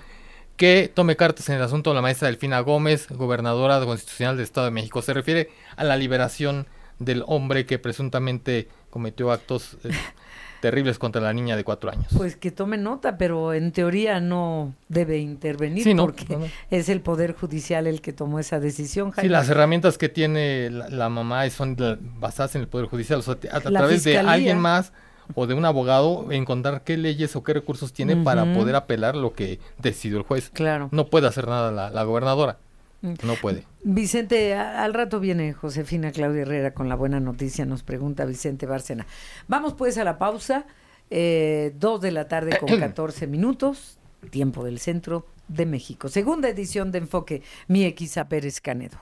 que 0.56 0.90
tome 0.92 1.14
cartas 1.14 1.48
en 1.48 1.54
el 1.54 1.62
asunto 1.62 1.90
de 1.90 1.94
la 1.94 2.02
maestra 2.02 2.26
Delfina 2.26 2.58
Gómez, 2.60 3.06
gobernadora 3.10 3.78
constitucional 3.84 4.36
del 4.36 4.44
Estado 4.44 4.66
de 4.66 4.72
México. 4.72 5.02
Se 5.02 5.14
refiere 5.14 5.50
a 5.76 5.84
la 5.84 5.96
liberación 5.96 6.66
del 6.98 7.22
hombre 7.26 7.64
que 7.64 7.78
presuntamente 7.78 8.68
cometió 8.90 9.30
actos 9.30 9.76
eh, 9.84 9.90
terribles 10.60 10.98
contra 10.98 11.20
la 11.20 11.32
niña 11.32 11.56
de 11.56 11.64
cuatro 11.64 11.90
años. 11.90 12.06
Pues 12.16 12.36
que 12.36 12.50
tome 12.50 12.76
nota, 12.78 13.18
pero 13.18 13.54
en 13.54 13.72
teoría 13.72 14.20
no 14.20 14.74
debe 14.88 15.18
intervenir 15.18 15.96
porque 15.96 16.50
es 16.70 16.88
el 16.88 17.00
Poder 17.00 17.34
Judicial 17.34 17.86
el 17.86 18.00
que 18.00 18.12
tomó 18.12 18.38
esa 18.38 18.60
decisión. 18.60 19.12
Sí, 19.18 19.28
las 19.28 19.48
herramientas 19.48 19.98
que 19.98 20.08
tiene 20.08 20.70
la, 20.70 21.08
mamá 21.08 21.48
son 21.50 21.76
basadas 22.18 22.54
en 22.56 22.62
el 22.62 22.68
Poder 22.68 22.86
Judicial, 22.86 23.22
a, 23.52 23.60
través 23.60 24.04
de 24.04 24.18
alguien 24.18 24.58
más 24.58 24.92
o 25.34 25.46
de 25.46 25.54
un 25.54 25.64
abogado 25.64 26.30
encontrar 26.32 26.82
qué 26.82 26.96
leyes 26.96 27.36
o 27.36 27.42
qué 27.42 27.52
recursos 27.52 27.92
tiene 27.92 28.16
para 28.16 28.52
poder 28.54 28.74
apelar 28.74 29.16
lo 29.16 29.32
que 29.32 29.60
decidió 29.78 30.18
el 30.18 30.24
juez. 30.24 30.50
Claro. 30.50 30.88
No 30.92 31.06
puede 31.06 31.26
hacer 31.26 31.46
nada 31.46 31.70
la, 31.70 31.90
la 31.90 32.02
gobernadora. 32.04 32.58
No 33.00 33.34
puede. 33.40 33.64
Vicente, 33.84 34.54
al 34.54 34.92
rato 34.92 35.20
viene 35.20 35.52
Josefina 35.52 36.10
Claudia 36.10 36.42
Herrera 36.42 36.74
con 36.74 36.88
la 36.88 36.96
buena 36.96 37.20
noticia, 37.20 37.64
nos 37.64 37.82
pregunta 37.82 38.24
Vicente 38.24 38.66
Bárcena. 38.66 39.06
Vamos 39.46 39.74
pues 39.74 39.98
a 39.98 40.04
la 40.04 40.18
pausa, 40.18 40.66
eh, 41.10 41.72
dos 41.78 42.00
de 42.00 42.10
la 42.10 42.26
tarde 42.26 42.58
con 42.58 42.68
14 42.80 43.26
minutos, 43.28 43.98
tiempo 44.30 44.64
del 44.64 44.80
centro 44.80 45.26
de 45.46 45.66
México. 45.66 46.08
Segunda 46.08 46.48
edición 46.48 46.90
de 46.90 46.98
Enfoque, 46.98 47.42
mi 47.68 47.84
Equiza 47.84 48.28
Pérez 48.28 48.60
Canedo. 48.60 48.98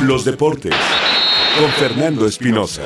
Los 0.00 0.24
deportes 0.24 0.74
con 1.58 1.70
Fernando 1.72 2.26
Espinosa. 2.26 2.82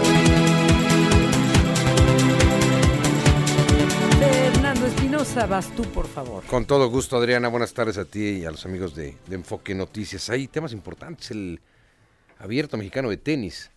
Vas 5.23 5.71
tú, 5.77 5.85
por 5.85 6.09
favor. 6.09 6.43
Con 6.47 6.65
todo 6.65 6.91
gusto, 6.91 7.17
Adriana. 7.17 7.47
Buenas 7.47 7.73
tardes 7.73 7.97
a 7.97 8.05
ti 8.05 8.41
y 8.41 8.45
a 8.45 8.51
los 8.51 8.67
amigos 8.67 8.93
de, 8.97 9.17
Enfoque 9.31 9.73
Noticias. 9.73 10.29
Hay 10.31 10.49
temas 10.49 10.73
importantes. 10.73 11.31
El 11.31 11.61
abierto 12.41 12.77
mexicano 12.77 13.09
de 13.09 13.19
tenis. 13.19 13.71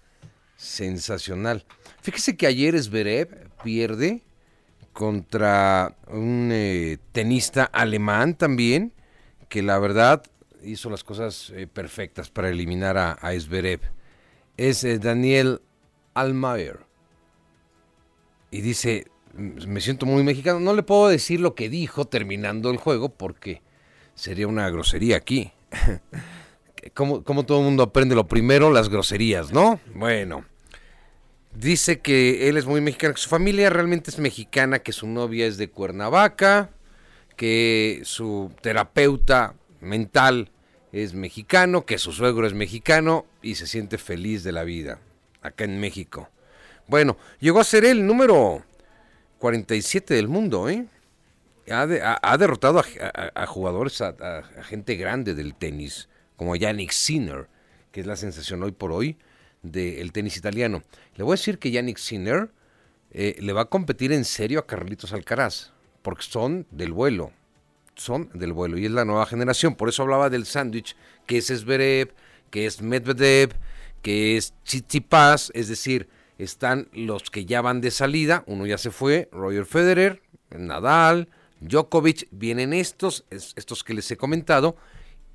Sensacional. 0.58 1.64
Fíjese 2.02 2.36
que 2.36 2.48
ayer 2.48 2.82
Zverev 2.82 3.52
pierde 3.64 4.24
contra 4.92 5.96
un 6.08 6.50
eh, 6.52 6.98
tenista 7.12 7.66
alemán 7.66 8.34
también, 8.34 8.92
que 9.48 9.62
la 9.62 9.78
verdad 9.78 10.24
hizo 10.64 10.90
las 10.90 11.04
cosas 11.04 11.52
eh, 11.52 11.68
perfectas 11.68 12.32
para 12.32 12.50
eliminar 12.50 12.98
a, 12.98 13.20
a 13.22 13.34
Es 13.34 14.84
eh, 14.84 14.98
Daniel 14.98 15.62
Almayer. 16.16 16.80
Y 18.50 18.62
dice, 18.62 19.06
me 19.36 19.82
siento 19.82 20.06
muy 20.06 20.24
mexicano. 20.24 20.60
No 20.60 20.74
le 20.74 20.84
puedo 20.84 21.08
decir 21.08 21.40
lo 21.40 21.56
que 21.56 21.70
dijo 21.70 22.06
terminando 22.06 22.70
el 22.72 22.78
juego 22.78 23.10
porque 23.10 23.62
sería 24.16 24.48
una 24.48 24.70
grosería 24.70 25.18
aquí. 25.18 25.52
como, 26.94 27.24
como 27.24 27.46
todo 27.46 27.60
el 27.60 27.66
mundo 27.66 27.84
aprende 27.84 28.16
lo 28.16 28.28
primero, 28.28 28.72
las 28.72 28.90
groserías, 28.90 29.52
¿no? 29.52 29.80
Bueno. 29.94 30.46
Dice 31.54 32.00
que 32.00 32.50
él 32.50 32.58
es 32.58 32.66
muy 32.66 32.82
mexicano, 32.82 33.14
que 33.14 33.22
su 33.22 33.30
familia 33.30 33.70
realmente 33.70 34.12
es 34.12 34.20
mexicana, 34.20 34.80
que 34.80 34.92
su 34.92 35.08
novia 35.08 35.46
es 35.46 35.58
de 35.58 35.70
Cuernavaca, 35.70 36.70
que 37.38 38.02
su 38.04 38.52
terapeuta 38.62 39.56
mental 39.80 40.52
es 40.92 41.14
mexicano, 41.14 41.86
que 41.86 41.98
su 41.98 42.12
suegro 42.12 42.46
es 42.46 42.54
mexicano 42.54 43.26
y 43.42 43.56
se 43.56 43.68
siente 43.68 43.98
feliz 43.98 44.44
de 44.44 44.52
la 44.52 44.64
vida 44.64 45.00
acá 45.42 45.64
en 45.64 45.80
México. 45.80 46.30
Bueno, 46.88 47.18
llegó 47.40 47.60
a 47.60 47.64
ser 47.64 47.86
el 47.86 48.06
número 48.06 48.64
47 49.46 50.16
del 50.16 50.28
mundo, 50.28 50.68
¿eh? 50.70 50.88
Ha, 51.70 52.38
derrotado 52.38 52.80
a, 52.80 53.46
jugadores, 53.46 54.02
a, 54.02 54.42
gente 54.64 54.96
grande 54.96 55.36
del 55.36 55.54
tenis, 55.54 56.10
como 56.36 56.56
Yannick 56.56 56.90
Sinner, 56.90 57.48
que 57.92 58.02
es 58.02 58.08
la 58.08 58.16
sensación 58.16 58.64
hoy 58.64 58.72
por 58.72 58.92
hoy 58.92 59.20
del 59.62 60.12
tenis 60.14 60.36
italiano. 60.38 60.82
Le 61.16 61.24
voy 61.24 61.34
a 61.34 61.38
decir 61.38 61.60
que 61.60 61.70
Yannick 61.70 62.00
Sinner 62.00 62.50
eh, 63.12 63.36
le 63.40 63.54
va 63.54 63.62
a 63.62 63.66
competir 63.66 64.12
en 64.14 64.26
serio 64.26 64.58
a 64.58 64.66
Carlitos 64.66 65.14
Alcaraz, 65.14 65.74
porque 66.02 66.24
son 66.24 66.66
del 66.72 66.92
vuelo 66.92 67.32
son 67.94 68.32
del 68.34 68.52
vuelo 68.52 68.80
y 68.80 68.86
es 68.86 68.92
la 68.92 69.06
nueva 69.06 69.28
generación. 69.28 69.76
Por 69.76 69.90
eso 69.90 70.02
hablaba 70.02 70.32
del 70.32 70.48
sándwich, 70.48 70.98
que 71.28 71.38
es 71.38 71.48
Zverev, 71.48 72.16
que 72.50 72.66
es 72.66 72.82
Medvedev, 72.82 73.52
que 74.02 74.38
es 74.38 74.56
Tsitsipas, 74.64 75.52
es 75.54 75.68
decir, 75.68 76.10
están 76.38 76.90
los 76.94 77.30
que 77.30 77.46
ya 77.46 77.62
van 77.62 77.82
de 77.82 77.92
salida, 77.92 78.44
uno 78.48 78.66
ya 78.66 78.78
se 78.78 78.92
fue, 78.92 79.30
Roger 79.32 79.66
Federer, 79.66 80.22
Nadal, 80.50 81.30
Djokovic, 81.62 82.28
vienen 82.32 82.74
estos, 82.74 83.26
estos 83.30 83.84
que 83.84 83.94
les 83.94 84.10
he 84.12 84.18
comentado, 84.18 84.76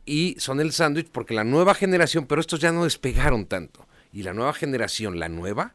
y 0.04 0.36
son 0.38 0.60
el 0.60 0.72
sándwich 0.72 1.10
porque 1.10 1.34
la 1.34 1.44
nueva 1.44 1.74
generación, 1.74 2.26
pero 2.26 2.40
estos 2.40 2.60
ya 2.60 2.72
no 2.72 2.84
despegaron 2.84 3.46
tanto, 3.46 3.86
y 4.12 4.22
la 4.22 4.34
nueva 4.34 4.52
generación, 4.52 5.18
la 5.18 5.28
nueva, 5.28 5.74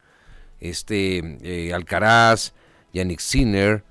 este, 0.59 1.37
eh, 1.41 1.73
Alcaraz, 1.73 2.53
Yannick 2.93 3.19
Sinner, 3.19 3.83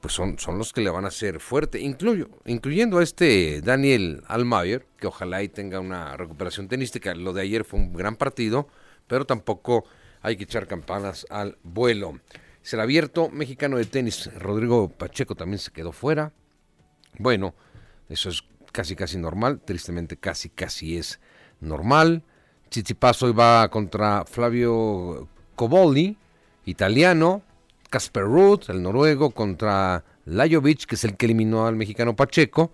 pues 0.00 0.14
son, 0.14 0.36
son 0.38 0.58
los 0.58 0.72
que 0.72 0.80
le 0.80 0.90
van 0.90 1.04
a 1.04 1.08
hacer 1.08 1.38
fuerte, 1.38 1.80
incluyendo 1.80 2.98
a 2.98 3.04
este 3.04 3.60
Daniel 3.62 4.24
Almayer, 4.26 4.84
que 4.98 5.06
ojalá 5.06 5.44
y 5.44 5.48
tenga 5.48 5.78
una 5.78 6.16
recuperación 6.16 6.66
tenística. 6.66 7.14
Lo 7.14 7.32
de 7.32 7.42
ayer 7.42 7.62
fue 7.64 7.78
un 7.78 7.92
gran 7.92 8.16
partido, 8.16 8.66
pero 9.06 9.26
tampoco 9.26 9.84
hay 10.22 10.36
que 10.36 10.44
echar 10.44 10.66
campanas 10.66 11.26
al 11.30 11.58
vuelo. 11.62 12.20
Es 12.64 12.74
abierto 12.74 13.28
mexicano 13.28 13.76
de 13.76 13.84
tenis. 13.84 14.30
Rodrigo 14.38 14.88
Pacheco 14.88 15.34
también 15.34 15.58
se 15.58 15.72
quedó 15.72 15.92
fuera. 15.92 16.32
Bueno, 17.18 17.54
eso 18.08 18.30
es 18.30 18.44
casi 18.70 18.96
casi 18.96 19.18
normal, 19.18 19.60
tristemente 19.64 20.16
casi 20.16 20.48
casi 20.48 20.96
es 20.96 21.20
normal. 21.60 22.22
Chichipazo 22.70 23.34
va 23.34 23.68
contra 23.68 24.24
Flavio 24.24 25.28
Coboli, 25.56 26.16
italiano. 26.64 27.42
Casper 27.90 28.24
Ruth, 28.24 28.70
el 28.70 28.82
noruego, 28.82 29.32
contra 29.32 30.02
Lajovic, 30.24 30.86
que 30.86 30.94
es 30.94 31.04
el 31.04 31.16
que 31.16 31.26
eliminó 31.26 31.66
al 31.66 31.76
mexicano 31.76 32.16
Pacheco. 32.16 32.72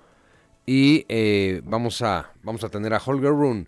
Y 0.65 1.07
eh, 1.09 1.61
vamos, 1.65 2.03
a, 2.03 2.31
vamos 2.45 2.63
a 2.63 2.69
tener 2.69 2.95
a 2.95 3.03
Holger 3.05 3.31
Rune, 3.31 3.67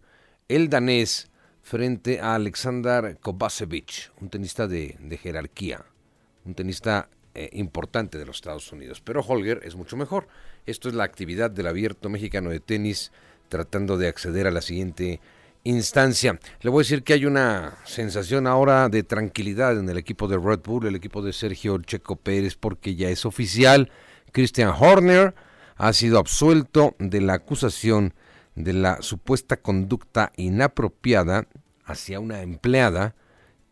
el 0.49 0.68
danés, 0.68 1.29
frente 1.62 2.21
a 2.21 2.35
Alexander 2.35 3.19
Kovacevic, 3.21 4.12
un 4.21 4.31
tenista 4.31 4.67
de, 4.67 4.97
jerarquía, 5.23 5.85
un 6.45 6.55
tenista 6.55 7.09
eh, 7.35 7.50
importante 7.52 8.19
de 8.19 8.26
los 8.26 8.37
Estados 8.37 8.73
Unidos. 8.73 9.00
Pero 9.00 9.21
Holger 9.21 9.61
es 9.64 9.76
mucho 9.76 9.97
mejor. 9.97 10.26
Esto 10.67 10.88
es 10.88 10.95
la 10.95 11.05
actividad 11.05 11.50
del 11.50 11.67
abierto 11.67 12.09
mexicano 12.09 12.50
de 12.50 12.61
tenis, 12.61 13.12
tratando 13.49 13.99
de 13.99 14.09
acceder 14.09 14.47
a 14.47 14.50
la 14.50 14.62
siguiente 14.62 15.21
instancia. 15.64 16.38
Le 16.62 16.71
voy 16.71 16.81
a 16.81 16.85
decir 16.85 17.02
que 17.02 17.12
hay 17.12 17.26
una 17.26 17.79
sensación 17.85 18.47
ahora 18.47 18.88
de 18.88 19.02
tranquilidad 19.02 19.79
en 19.79 19.88
el 19.88 19.99
equipo 19.99 20.29
de 20.29 20.38
Red 20.38 20.61
Bull, 20.61 20.87
el 20.87 20.95
equipo 20.95 21.23
de 21.23 21.33
Sergio 21.33 21.79
Checo 21.79 22.17
Pérez, 22.17 22.57
porque 22.57 22.95
ya 22.95 23.11
es 23.11 23.26
oficial. 23.26 23.90
Christian 24.33 24.73
Horner 24.79 25.35
ha 25.76 25.93
sido 25.93 26.19
absuelto 26.19 26.95
de 26.99 27.21
la 27.21 27.35
acusación 27.35 28.14
de 28.54 28.73
la 28.73 29.02
supuesta 29.02 29.57
conducta 29.59 30.33
inapropiada 30.37 31.47
hacia 31.85 32.21
una 32.21 32.42
empleada 32.42 33.14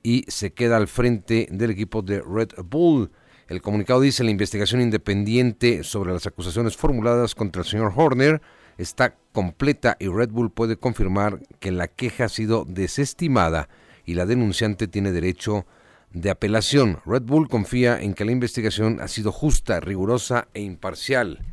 y 0.03 0.25
se 0.29 0.53
queda 0.53 0.77
al 0.77 0.89
frente 0.89 1.49
del 1.51 1.71
equipo 1.71 2.03
de 2.03 2.21
Red 2.21 2.51
Bull. 2.65 3.11
El 3.49 3.63
comunicado 3.63 4.01
dice 4.01 4.25
la 4.25 4.31
investigación 4.31 4.81
independiente 4.81 5.85
sobre 5.85 6.13
las 6.13 6.27
acusaciones 6.27 6.77
formuladas 6.77 7.35
contra 7.35 7.63
el 7.63 7.69
señor 7.69 7.93
Horner 7.95 8.41
está 8.77 9.17
completa 9.33 9.97
y 9.99 10.09
Red 10.09 10.31
Bull 10.31 10.51
puede 10.51 10.77
confirmar 10.77 11.41
que 11.61 11.73
la 11.73 11.89
queja 11.89 12.25
ha 12.25 12.29
sido 12.29 12.65
desestimada 12.67 13.69
y 14.05 14.15
la 14.15 14.25
denunciante 14.25 14.89
tiene 14.89 15.13
derecho 15.13 15.67
de 16.13 16.31
apelación. 16.31 17.01
Red 17.05 17.23
Bull 17.23 17.49
confía 17.49 18.01
en 18.01 18.15
que 18.15 18.25
la 18.25 18.33
investigación 18.33 19.01
ha 19.01 19.09
sido 19.09 19.33
justa, 19.33 19.81
rigurosa 19.81 20.49
e 20.55 20.63
imparcial. 20.63 21.45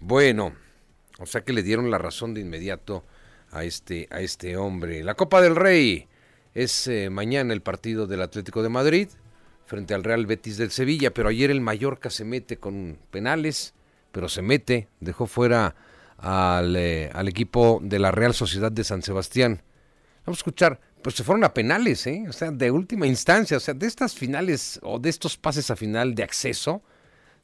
Bueno, 0.00 0.52
o 1.18 1.26
sea 1.26 1.42
que 1.42 1.52
le 1.52 1.62
dieron 1.62 1.90
la 1.90 1.98
razón 1.98 2.34
de 2.34 2.40
inmediato 2.40 3.04
a 3.50 3.64
este, 3.64 4.08
a 4.10 4.20
este 4.20 4.56
hombre. 4.56 5.02
La 5.02 5.14
Copa 5.14 5.40
del 5.40 5.56
Rey 5.56 6.08
es 6.54 6.86
eh, 6.86 7.10
mañana 7.10 7.52
el 7.52 7.62
partido 7.62 8.06
del 8.06 8.22
Atlético 8.22 8.62
de 8.62 8.68
Madrid 8.68 9.08
frente 9.66 9.94
al 9.94 10.02
Real 10.02 10.24
Betis 10.26 10.56
del 10.56 10.70
Sevilla, 10.70 11.12
pero 11.12 11.28
ayer 11.28 11.50
el 11.50 11.60
Mallorca 11.60 12.08
se 12.08 12.24
mete 12.24 12.56
con 12.56 12.98
penales, 13.10 13.74
pero 14.12 14.28
se 14.28 14.40
mete, 14.40 14.88
dejó 15.00 15.26
fuera 15.26 15.76
eh, 16.20 17.10
al, 17.12 17.28
equipo 17.28 17.78
de 17.82 17.98
la 17.98 18.10
Real 18.10 18.32
Sociedad 18.32 18.72
de 18.72 18.82
San 18.82 19.02
Sebastián. 19.02 19.62
Vamos 20.24 20.38
a 20.38 20.40
escuchar, 20.40 20.80
pues 21.02 21.16
se 21.16 21.22
fueron 21.22 21.44
a 21.44 21.52
penales, 21.52 22.06
¿eh? 22.06 22.24
o 22.28 22.32
sea, 22.32 22.50
de 22.50 22.70
última 22.70 23.06
instancia, 23.06 23.58
o 23.58 23.60
sea, 23.60 23.74
de 23.74 23.86
estas 23.86 24.14
finales 24.14 24.80
o 24.82 24.98
de 24.98 25.10
estos 25.10 25.36
pases 25.36 25.70
a 25.70 25.76
final 25.76 26.14
de 26.14 26.22
acceso, 26.22 26.82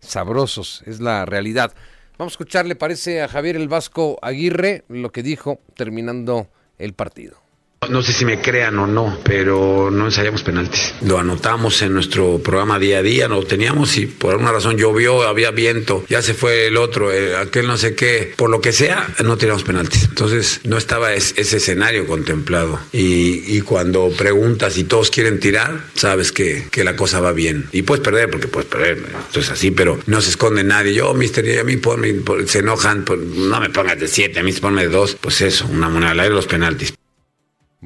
sabrosos, 0.00 0.82
es 0.86 1.00
la 1.00 1.26
realidad. 1.26 1.74
Vamos 2.16 2.32
a 2.32 2.34
escuchar, 2.34 2.64
le 2.64 2.76
parece 2.76 3.22
a 3.22 3.28
Javier 3.28 3.56
el 3.56 3.66
Vasco 3.66 4.20
Aguirre 4.22 4.84
lo 4.86 5.10
que 5.10 5.24
dijo 5.24 5.58
terminando 5.74 6.46
el 6.78 6.94
partido. 6.94 7.43
No 7.88 8.02
sé 8.02 8.12
si 8.12 8.24
me 8.24 8.40
crean 8.40 8.78
o 8.78 8.86
no, 8.86 9.18
pero 9.24 9.90
no 9.90 10.06
ensayamos 10.06 10.42
penaltis. 10.42 10.94
Lo 11.02 11.18
anotamos 11.18 11.82
en 11.82 11.94
nuestro 11.94 12.38
programa 12.38 12.78
día 12.78 12.98
a 12.98 13.02
día, 13.02 13.28
lo 13.28 13.44
teníamos 13.44 13.96
y 13.96 14.06
por 14.06 14.32
alguna 14.32 14.52
razón 14.52 14.76
llovió, 14.76 15.22
había 15.22 15.50
viento, 15.50 16.04
ya 16.08 16.22
se 16.22 16.34
fue 16.34 16.66
el 16.66 16.76
otro, 16.76 17.12
eh, 17.12 17.36
aquel 17.36 17.66
no 17.66 17.76
sé 17.76 17.94
qué, 17.94 18.34
por 18.36 18.50
lo 18.50 18.60
que 18.60 18.72
sea, 18.72 19.08
no 19.22 19.36
teníamos 19.36 19.64
penaltis. 19.64 20.04
Entonces 20.04 20.60
no 20.64 20.76
estaba 20.76 21.12
ese 21.12 21.56
escenario 21.56 22.06
contemplado. 22.06 22.78
Y, 22.92 23.60
cuando 23.64 24.10
preguntas 24.10 24.76
y 24.76 24.84
todos 24.84 25.10
quieren 25.10 25.40
tirar, 25.40 25.80
sabes 25.94 26.32
que, 26.32 26.68
la 26.84 26.96
cosa 26.96 27.20
va 27.20 27.32
bien. 27.32 27.66
Y 27.72 27.82
puedes 27.82 28.04
perder, 28.04 28.28
porque 28.28 28.46
puedes 28.46 28.68
perder, 28.68 29.02
esto 29.26 29.40
es 29.40 29.50
así, 29.50 29.70
pero 29.70 29.98
no 30.06 30.20
se 30.20 30.30
esconde 30.30 30.62
nadie. 30.62 30.92
Yo, 30.92 31.14
mister, 31.14 31.58
a 31.58 31.64
mí 31.64 31.80
se 32.46 32.58
enojan, 32.58 33.06
no 33.36 33.60
me 33.60 33.70
pongas 33.70 33.98
de 33.98 34.06
siete, 34.06 34.40
a 34.40 34.42
mí 34.42 34.52
ponme 34.52 34.82
de 34.82 34.88
dos. 34.88 35.16
Pues 35.18 35.40
eso, 35.40 35.66
una 35.66 35.88
moneda 35.88 36.10
al 36.10 36.30
los 36.30 36.46
penaltis. 36.46 36.94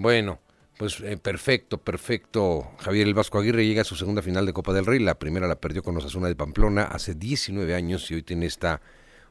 Bueno, 0.00 0.38
Pues 0.76 1.00
eh, 1.00 1.16
perfecto, 1.16 1.78
perfecto. 1.78 2.70
Javier 2.78 3.08
El 3.08 3.14
Vasco 3.14 3.40
Aguirre 3.40 3.66
llega 3.66 3.82
a 3.82 3.84
su 3.84 3.96
segunda 3.96 4.22
final 4.22 4.46
de 4.46 4.52
Copa 4.52 4.72
del 4.72 4.86
Rey. 4.86 5.00
La 5.00 5.18
primera 5.18 5.48
la 5.48 5.56
perdió 5.60 5.82
con 5.82 5.96
Osasuna 5.96 6.28
de 6.28 6.36
Pamplona 6.36 6.84
hace 6.84 7.16
19 7.16 7.74
años 7.74 8.08
y 8.08 8.14
hoy 8.14 8.22
tiene 8.22 8.46
esta 8.46 8.80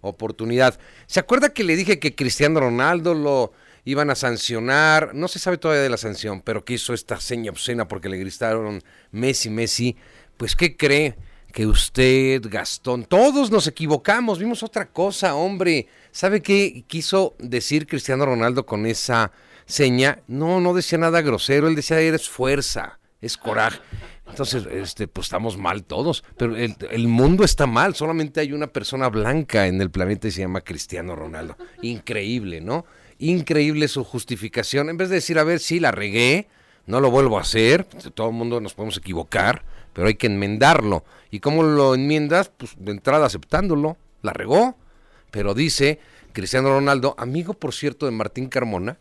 oportunidad. 0.02 0.78
¿Se 1.06 1.22
acuerda 1.22 1.54
que 1.54 1.64
le 1.64 1.78
dije 1.78 2.00
que 2.00 2.16
Cristiano 2.16 2.60
Ronaldo 2.60 3.14
lo 3.14 3.54
iban 3.86 4.10
a 4.10 4.16
sancionar? 4.16 5.16
No 5.16 5.30
se 5.30 5.40
sabe 5.40 5.58
todavía 5.58 5.84
de 5.84 5.90
la 5.90 5.96
sanción, 5.96 6.42
pero 6.42 6.66
que 6.66 6.74
hizo 6.74 6.94
esta 6.94 7.18
seña 7.22 7.50
obscena 7.50 7.88
porque 7.88 8.10
le 8.10 8.18
gritaron 8.18 8.84
Messi, 9.12 9.50
Messi. 9.50 9.96
Pues, 10.36 10.54
¿qué 10.54 10.76
cree? 10.76 11.16
Que 11.54 11.66
usted, 11.66 12.42
Gastón, 12.44 13.06
todos 13.06 13.52
nos 13.52 13.68
equivocamos, 13.68 14.38
vimos 14.38 14.64
otra 14.64 14.90
cosa, 14.90 15.34
hombre. 15.34 15.88
¿Sabe 16.18 16.42
qué 16.42 16.84
quiso 16.88 17.36
decir 17.38 17.86
Cristiano 17.86 18.26
Ronaldo 18.26 18.66
con 18.66 18.88
esa 18.88 19.32
seña, 19.68 20.24
no, 20.26 20.60
no 20.60 20.74
decía 20.74 20.98
nada 20.98 21.22
grosero, 21.22 21.68
él 21.68 21.76
decía, 21.76 22.00
eres 22.00 22.28
fuerza, 22.28 22.98
es 23.22 23.38
coraje. 23.38 23.80
Entonces, 24.28 24.66
este, 24.66 25.08
pues 25.08 25.28
estamos 25.28 25.60
mal 25.60 25.84
todos, 25.84 26.24
pero 26.36 26.56
el, 26.56 26.76
el, 26.90 27.08
mundo 27.08 27.44
está 27.44 27.68
mal, 27.68 27.94
solamente 27.94 28.40
hay 28.40 28.52
una 28.52 28.66
persona 28.66 29.10
blanca 29.10 29.68
en 29.68 29.80
el 29.80 29.92
planeta 29.92 30.28
y 30.28 30.32
se 30.32 30.42
llama 30.42 30.62
Cristiano 30.62 31.16
Ronaldo. 31.16 31.56
Increíble, 31.84 32.62
¿no? 32.62 32.88
Increíble 33.20 33.88
su 33.88 34.04
justificación. 34.04 34.90
En 34.90 34.98
vez 34.98 35.10
de 35.10 35.16
decir, 35.18 35.38
a 35.38 35.44
ver, 35.44 35.60
sí, 35.60 35.80
la 35.80 35.92
regué, 35.92 36.48
no 36.88 37.00
lo 37.00 37.12
vuelvo 37.12 37.38
a 37.38 37.42
hacer, 37.42 37.84
todo 37.84 38.30
el 38.30 38.34
mundo 38.34 38.60
nos 38.60 38.74
podemos 38.74 38.98
equivocar, 38.98 39.62
pero 39.94 40.08
hay 40.08 40.16
que 40.16 40.26
enmendarlo. 40.26 41.06
¿Y 41.30 41.42
cómo 41.42 41.62
lo 41.62 41.94
enmiendas? 41.94 42.50
Pues 42.50 42.72
de 42.76 42.92
entrada 42.92 43.28
aceptándolo, 43.28 43.98
la 44.24 44.34
regó, 44.34 44.76
pero 45.32 45.54
dice 45.54 46.00
Cristiano 46.34 46.70
Ronaldo, 46.70 47.16
amigo 47.18 47.54
por 47.54 47.74
cierto 47.74 48.06
de 48.06 48.12
Martín 48.12 48.48
Carmona, 48.48 49.00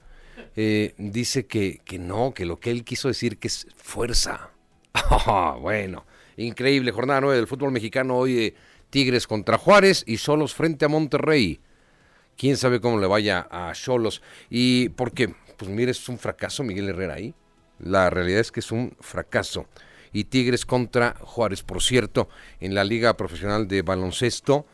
eh, 0.57 0.95
dice 0.97 1.47
que, 1.47 1.81
que 1.85 1.99
no, 1.99 2.33
que 2.33 2.47
lo 2.47 2.59
que 2.59 2.71
él 2.71 2.83
quiso 2.85 3.09
decir 3.09 3.39
que 3.39 3.49
es 3.49 3.67
fuerza. 3.77 4.51
Ah, 5.29 5.59
bueno, 5.61 6.07
increíble. 6.39 6.91
Jornada 6.93 7.21
9 7.21 7.37
del 7.37 7.47
fútbol 7.47 7.71
mexicano. 7.71 8.17
Hoy 8.17 8.39
eh, 8.39 8.55
Tigres 8.89 9.27
contra 9.27 9.59
Juárez 9.59 10.05
y 10.07 10.17
Solos 10.17 10.55
frente 10.55 10.87
a 10.87 10.89
Monterrey. 10.89 11.61
Quién 12.37 12.57
sabe 12.57 12.81
cómo 12.81 12.99
le 12.99 13.07
vaya 13.07 13.47
a 13.51 13.73
Cholos. 13.75 14.23
Y 14.49 14.89
porque, 14.91 15.35
pues 15.57 15.71
mire, 15.71 15.91
es 15.91 16.09
un 16.09 16.19
fracaso 16.19 16.63
Miguel 16.63 16.89
Herrera 16.89 17.15
ahí. 17.15 17.35
La 17.79 18.09
realidad 18.09 18.41
es 18.41 18.51
que 18.51 18.61
es 18.61 18.73
un 18.73 18.97
fracaso. 19.01 19.67
Y 20.13 20.25
Tigres 20.25 20.65
contra 20.65 21.15
Juárez. 21.21 21.63
Por 21.63 21.83
cierto, 21.83 22.29
en 22.61 22.75
la 22.75 22.85
Liga 22.85 23.17
Profesional 23.17 23.69
de 23.69 23.83
Baloncesto 23.83 24.67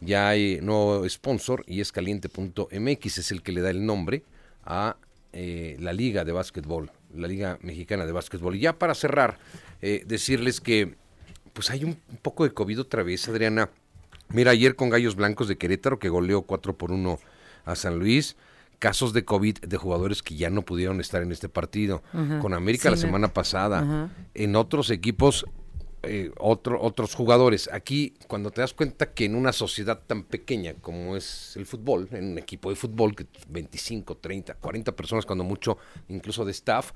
ya 0.00 0.28
hay 0.28 0.60
nuevo 0.62 1.08
sponsor 1.08 1.64
y 1.66 1.80
es 1.80 1.92
caliente.mx, 1.92 3.18
es 3.18 3.30
el 3.32 3.42
que 3.42 3.52
le 3.52 3.60
da 3.60 3.70
el 3.70 3.84
nombre 3.84 4.22
a 4.64 4.96
eh, 5.32 5.76
la 5.80 5.92
Liga 5.92 6.24
de 6.24 6.32
Básquetbol, 6.32 6.90
la 7.14 7.28
Liga 7.28 7.58
Mexicana 7.62 8.06
de 8.06 8.12
Básquetbol. 8.12 8.56
Y 8.56 8.60
ya 8.60 8.78
para 8.78 8.94
cerrar, 8.94 9.38
eh, 9.82 10.04
decirles 10.06 10.60
que 10.60 10.94
pues 11.52 11.70
hay 11.70 11.84
un, 11.84 11.98
poco 12.22 12.44
de 12.44 12.50
COVID 12.50 12.80
otra 12.80 13.02
vez, 13.02 13.28
Adriana. 13.28 13.70
Mira, 14.28 14.52
ayer 14.52 14.76
con 14.76 14.90
Gallos 14.90 15.16
Blancos 15.16 15.48
de 15.48 15.56
Querétaro, 15.56 15.98
que 15.98 16.08
goleó 16.08 16.42
4 16.42 16.76
por 16.76 16.92
1 16.92 17.18
a 17.64 17.74
San 17.74 17.98
Luis. 17.98 18.36
Casos 18.78 19.12
de 19.12 19.24
COVID 19.24 19.58
de 19.58 19.76
jugadores 19.76 20.22
que 20.22 20.36
ya 20.36 20.50
no 20.50 20.62
pudieron 20.62 21.00
estar 21.00 21.20
en 21.22 21.32
este 21.32 21.48
partido. 21.48 22.02
Con 22.40 22.54
América 22.54 22.90
la 22.90 22.96
semana 22.96 23.32
pasada. 23.32 24.08
En 24.34 24.54
otros 24.54 24.90
equipos 24.90 25.46
eh, 26.02 26.30
otro, 26.38 26.80
otros 26.80 27.14
jugadores. 27.14 27.68
Aquí, 27.72 28.14
cuando 28.28 28.50
te 28.50 28.60
das 28.60 28.72
cuenta 28.72 29.12
que 29.12 29.24
en 29.24 29.34
una 29.34 29.52
sociedad 29.52 30.00
tan 30.06 30.22
pequeña 30.22 30.74
como 30.74 31.16
es 31.16 31.56
el 31.56 31.66
fútbol, 31.66 32.08
en 32.12 32.32
un 32.32 32.38
equipo 32.38 32.70
de 32.70 32.76
fútbol, 32.76 33.16
que 33.16 33.26
25, 33.48 34.16
30, 34.16 34.54
40 34.54 34.92
personas, 34.94 35.26
cuando 35.26 35.44
mucho, 35.44 35.78
incluso 36.08 36.44
de 36.44 36.52
staff, 36.52 36.92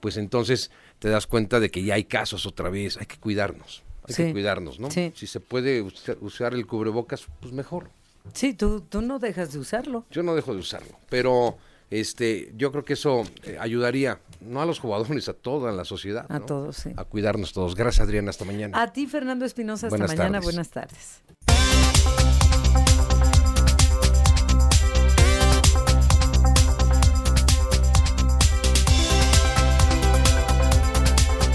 pues 0.00 0.16
entonces 0.16 0.70
te 0.98 1.08
das 1.08 1.26
cuenta 1.26 1.58
de 1.60 1.70
que 1.70 1.82
ya 1.82 1.94
hay 1.94 2.04
casos 2.04 2.46
otra 2.46 2.70
vez. 2.70 2.96
Hay 2.96 3.06
que 3.06 3.16
cuidarnos, 3.16 3.82
hay 4.06 4.14
que 4.14 4.32
cuidarnos, 4.32 4.78
¿no? 4.78 4.90
Si 4.90 5.26
se 5.26 5.40
puede 5.40 5.82
usar, 6.20 6.54
el 6.54 6.66
cubrebocas, 6.66 7.26
pues 7.40 7.52
mejor. 7.52 7.90
Sí, 8.32 8.54
tú, 8.54 8.80
tú 8.82 9.02
no 9.02 9.18
dejas 9.18 9.52
de 9.52 9.58
usarlo. 9.58 10.04
Yo 10.10 10.22
no 10.22 10.34
dejo 10.34 10.54
de 10.54 10.60
usarlo, 10.60 10.96
pero 11.10 11.58
este, 12.00 12.52
yo 12.56 12.72
creo 12.72 12.84
que 12.84 12.94
eso 12.94 13.22
eh, 13.44 13.56
ayudaría, 13.60 14.20
no 14.40 14.60
a 14.60 14.66
los 14.66 14.80
jugadores, 14.80 15.28
a 15.28 15.32
toda 15.32 15.70
la 15.70 15.84
sociedad. 15.84 16.26
A 16.28 16.40
todos, 16.40 16.76
sí. 16.76 16.90
A 16.96 17.04
cuidarnos 17.04 17.52
todos. 17.52 17.76
Gracias, 17.76 18.04
Adriana, 18.04 18.30
hasta 18.30 18.44
mañana. 18.44 18.82
A 18.82 18.92
ti, 18.92 19.06
Fernando 19.06 19.44
Espinosa, 19.44 19.86
hasta 19.86 20.06
mañana. 20.06 20.40
Buenas 20.40 20.70
tardes. 20.70 21.22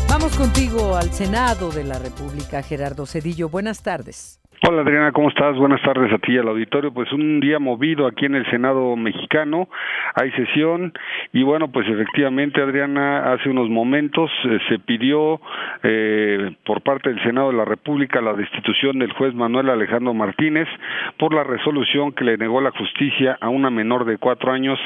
Vamos 0.08 0.36
contigo 0.36 0.96
al 0.96 1.12
Senado 1.14 1.70
de 1.72 1.84
la 1.84 2.00
República, 2.00 2.64
Gerardo 2.64 3.06
Cedillo. 3.06 3.50
Buenas 3.50 3.84
tardes. 3.84 4.40
Hola 4.68 4.82
Adriana, 4.82 5.14
¿cómo 5.14 5.30
estás? 5.30 5.56
Buenas 5.56 5.82
tardes 5.84 6.12
a 6.12 6.18
ti 6.18 6.34
y 6.34 6.38
al 6.38 6.50
auditorio. 6.50 6.94
Pues 6.94 7.10
un 7.14 7.40
día 7.40 7.60
movido 7.60 8.06
aquí 8.06 8.26
en 8.26 8.36
el 8.36 8.46
Senado 8.52 8.98
mexicano, 8.98 9.70
hay 10.16 10.32
sesión 10.32 10.92
y 11.32 11.44
bueno, 11.44 11.72
pues 11.72 11.88
efectivamente 11.88 12.62
Adriana, 12.62 13.32
hace 13.32 13.50
unos 13.50 13.70
momentos 13.70 14.30
eh, 14.44 14.60
se 14.68 14.80
pidió 14.80 15.40
eh, 15.84 16.58
por 16.66 16.82
parte 16.82 17.08
del 17.08 17.24
Senado 17.24 17.52
de 17.52 17.58
la 17.58 17.64
República 17.64 18.20
la 18.20 18.34
destitución 18.34 19.00
del 19.00 19.14
juez 19.14 19.34
Manuel 19.34 19.70
Alejandro 19.70 20.14
Martínez 20.14 20.68
por 21.18 21.34
la 21.34 21.46
resolución 21.46 22.12
que 22.12 22.26
le 22.26 22.36
negó 22.36 22.60
la 22.60 22.72
justicia 22.72 23.38
a 23.40 23.48
una 23.48 23.70
menor 23.70 24.04
de 24.04 24.18
cuatro 24.18 24.52
años 24.52 24.78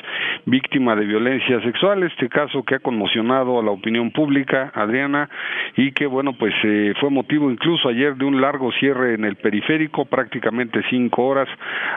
víctima 0.46 0.96
de 0.96 1.06
violencia 1.06 1.60
sexual. 1.62 2.04
Este 2.04 2.30
caso 2.30 2.62
que 2.62 2.76
ha 2.76 2.80
conmocionado 2.80 3.60
a 3.60 3.64
la 3.64 3.72
opinión 3.72 4.12
pública, 4.12 4.72
Adriana, 4.76 5.32
y 5.78 5.94
que 5.94 6.06
bueno, 6.06 6.34
pues 6.34 6.54
eh, 6.64 6.94
fue 7.00 7.10
motivo 7.10 7.50
incluso 7.50 7.90
ayer 7.90 8.16
de 8.18 8.26
un 8.26 8.40
largo 8.40 8.72
cierre 8.74 9.16
en 9.16 9.26
el 9.26 9.36
periférico 9.36 9.63
prácticamente 10.06 10.82
cinco 10.90 11.26
horas 11.26 11.48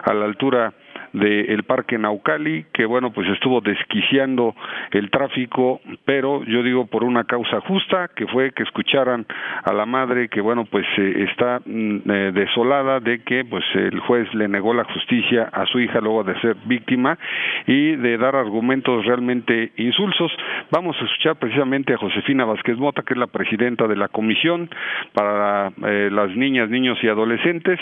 a 0.03 0.15
la 0.15 0.25
altura 0.25 0.73
del 1.17 1.65
Parque 1.65 1.99
Naucali, 1.99 2.67
que 2.73 2.85
bueno, 2.85 3.11
pues 3.11 3.29
estuvo 3.29 3.61
desquiciando 3.61 4.55
el 4.91 5.11
tráfico, 5.11 5.81
pero 6.05 6.45
yo 6.45 6.63
digo 6.63 6.87
por 6.87 7.05
una 7.05 7.25
causa 7.25 7.61
justa, 7.63 8.11
que 8.15 8.27
fue 8.27 8.53
que 8.53 8.63
escucharan 8.63 9.27
a 9.65 9.73
la 9.73 9.87
madre 9.87 10.29
que 10.29 10.41
bueno, 10.41 10.67
pues 10.67 10.85
eh, 10.99 11.27
está 11.31 11.61
mm, 11.65 12.11
eh, 12.11 12.33
desolada 12.35 13.01
de 13.01 13.23
que 13.23 13.45
pues 13.45 13.65
el 13.75 13.99
juez 14.01 14.33
le 14.35 14.49
negó 14.49 14.75
la 14.75 14.85
justicia 14.85 15.49
a 15.53 15.65
su 15.67 15.81
hija 15.81 16.01
luego 16.01 16.23
de 16.25 16.39
ser 16.41 16.57
víctima 16.67 17.19
y 17.67 17.97
de 17.97 18.19
dar 18.19 18.37
argumentos 18.37 19.07
realmente 19.07 19.73
insulsos. 19.77 20.31
Vamos 20.71 20.97
a 21.01 21.05
escuchar 21.05 21.37
precisamente 21.37 21.95
a 21.95 21.99
Josefina 21.99 22.45
Vázquez 22.45 22.77
Mota, 22.77 23.03
que 23.03 23.15
es 23.15 23.19
la 23.19 23.27
presidenta 23.27 23.87
de 23.87 23.97
la 23.97 24.09
Comisión 24.09 24.69
para 25.15 25.73
eh, 25.87 26.11
las 26.13 26.31
Niñas, 26.37 26.69
Niños 26.69 26.99
y 27.03 27.09
Adolescentes, 27.09 27.81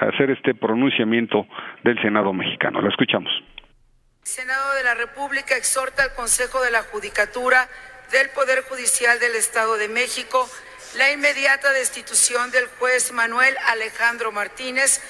hacer 0.00 0.30
este 0.30 0.54
pronunciamiento 0.54 1.46
del 1.82 1.98
Senado 2.06 2.32
mexicano. 2.32 2.80
La 2.80 2.88
escuchamos. 2.88 3.32
Senado 4.22 4.74
de 4.74 4.84
la 4.84 4.94
República 4.94 5.56
exhorta 5.56 6.04
al 6.04 6.14
Consejo 6.14 6.62
de 6.62 6.70
la 6.70 6.84
Judicatura 6.84 7.68
del 8.12 8.30
Poder 8.30 8.62
Judicial 8.62 9.18
del 9.18 9.34
Estado 9.34 9.76
de 9.76 9.88
México 9.88 10.48
la 10.94 11.10
inmediata 11.10 11.72
destitución 11.72 12.52
del 12.52 12.68
juez 12.78 13.10
Manuel 13.10 13.56
Alejandro 13.66 14.30
Martínez 14.30 15.00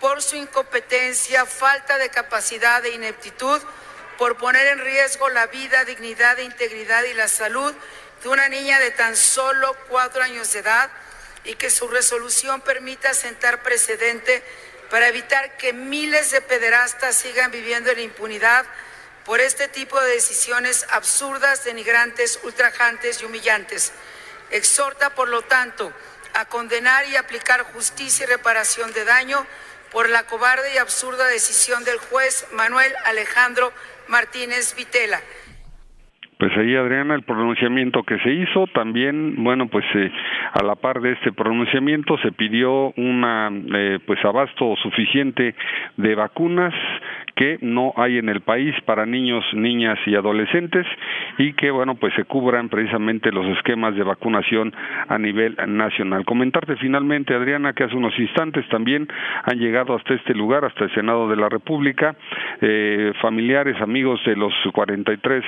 por 0.00 0.22
su 0.22 0.36
incompetencia, 0.36 1.44
falta 1.44 1.98
de 1.98 2.08
capacidad 2.08 2.82
e 2.86 2.94
ineptitud, 2.94 3.60
por 4.16 4.38
poner 4.38 4.66
en 4.68 4.78
riesgo 4.78 5.28
la 5.28 5.48
vida, 5.48 5.84
dignidad, 5.84 6.38
integridad 6.38 7.04
y 7.04 7.12
la 7.12 7.28
salud 7.28 7.74
de 8.22 8.28
una 8.30 8.48
niña 8.48 8.78
de 8.78 8.92
tan 8.92 9.14
solo 9.14 9.76
cuatro 9.90 10.22
años 10.22 10.50
de 10.54 10.60
edad 10.60 10.90
y 11.44 11.54
que 11.54 11.68
su 11.68 11.86
resolución 11.86 12.62
permita 12.62 13.12
sentar 13.12 13.62
precedente 13.62 14.42
para 14.90 15.08
evitar 15.08 15.56
que 15.56 15.72
miles 15.72 16.30
de 16.30 16.40
pederastas 16.40 17.16
sigan 17.16 17.50
viviendo 17.50 17.90
en 17.90 18.00
impunidad 18.00 18.64
por 19.24 19.40
este 19.40 19.66
tipo 19.68 20.00
de 20.00 20.12
decisiones 20.12 20.86
absurdas, 20.90 21.64
denigrantes, 21.64 22.38
ultrajantes 22.44 23.20
y 23.20 23.24
humillantes. 23.24 23.92
Exhorta, 24.50 25.10
por 25.10 25.28
lo 25.28 25.42
tanto, 25.42 25.92
a 26.34 26.44
condenar 26.44 27.06
y 27.08 27.16
aplicar 27.16 27.62
justicia 27.72 28.24
y 28.24 28.28
reparación 28.28 28.92
de 28.92 29.04
daño 29.04 29.46
por 29.90 30.08
la 30.08 30.24
cobarde 30.26 30.74
y 30.74 30.78
absurda 30.78 31.26
decisión 31.26 31.82
del 31.84 31.98
juez 31.98 32.46
Manuel 32.52 32.94
Alejandro 33.04 33.72
Martínez 34.06 34.74
Vitela. 34.74 35.20
Pues 36.38 36.52
ahí, 36.58 36.76
Adriana, 36.76 37.14
el 37.14 37.22
pronunciamiento 37.22 38.02
que 38.02 38.18
se 38.18 38.30
hizo, 38.30 38.66
también, 38.66 39.42
bueno, 39.42 39.68
pues 39.68 39.86
eh, 39.94 40.12
a 40.52 40.62
la 40.62 40.74
par 40.74 41.00
de 41.00 41.12
este 41.12 41.32
pronunciamiento 41.32 42.18
se 42.18 42.30
pidió 42.30 42.92
una, 42.98 43.50
eh, 43.50 43.98
pues 44.06 44.22
abasto 44.22 44.76
suficiente 44.82 45.54
de 45.96 46.14
vacunas 46.14 46.74
que 47.36 47.58
no 47.62 47.94
hay 47.96 48.18
en 48.18 48.28
el 48.28 48.42
país 48.42 48.74
para 48.84 49.06
niños, 49.06 49.44
niñas 49.54 49.98
y 50.06 50.14
adolescentes 50.14 50.86
y 51.38 51.54
que, 51.54 51.70
bueno, 51.70 51.94
pues 51.94 52.12
se 52.14 52.24
cubran 52.24 52.68
precisamente 52.68 53.32
los 53.32 53.46
esquemas 53.56 53.94
de 53.94 54.02
vacunación 54.02 54.74
a 55.08 55.18
nivel 55.18 55.56
nacional. 55.66 56.26
Comentarte 56.26 56.76
finalmente, 56.76 57.34
Adriana, 57.34 57.72
que 57.72 57.84
hace 57.84 57.96
unos 57.96 58.18
instantes 58.18 58.66
también 58.68 59.08
han 59.44 59.58
llegado 59.58 59.94
hasta 59.94 60.12
este 60.12 60.34
lugar, 60.34 60.66
hasta 60.66 60.84
el 60.84 60.94
Senado 60.94 61.28
de 61.28 61.36
la 61.36 61.48
República, 61.48 62.14
eh, 62.60 63.12
familiares, 63.22 63.80
amigos 63.80 64.20
de 64.26 64.36
los 64.36 64.52
43 64.72 65.42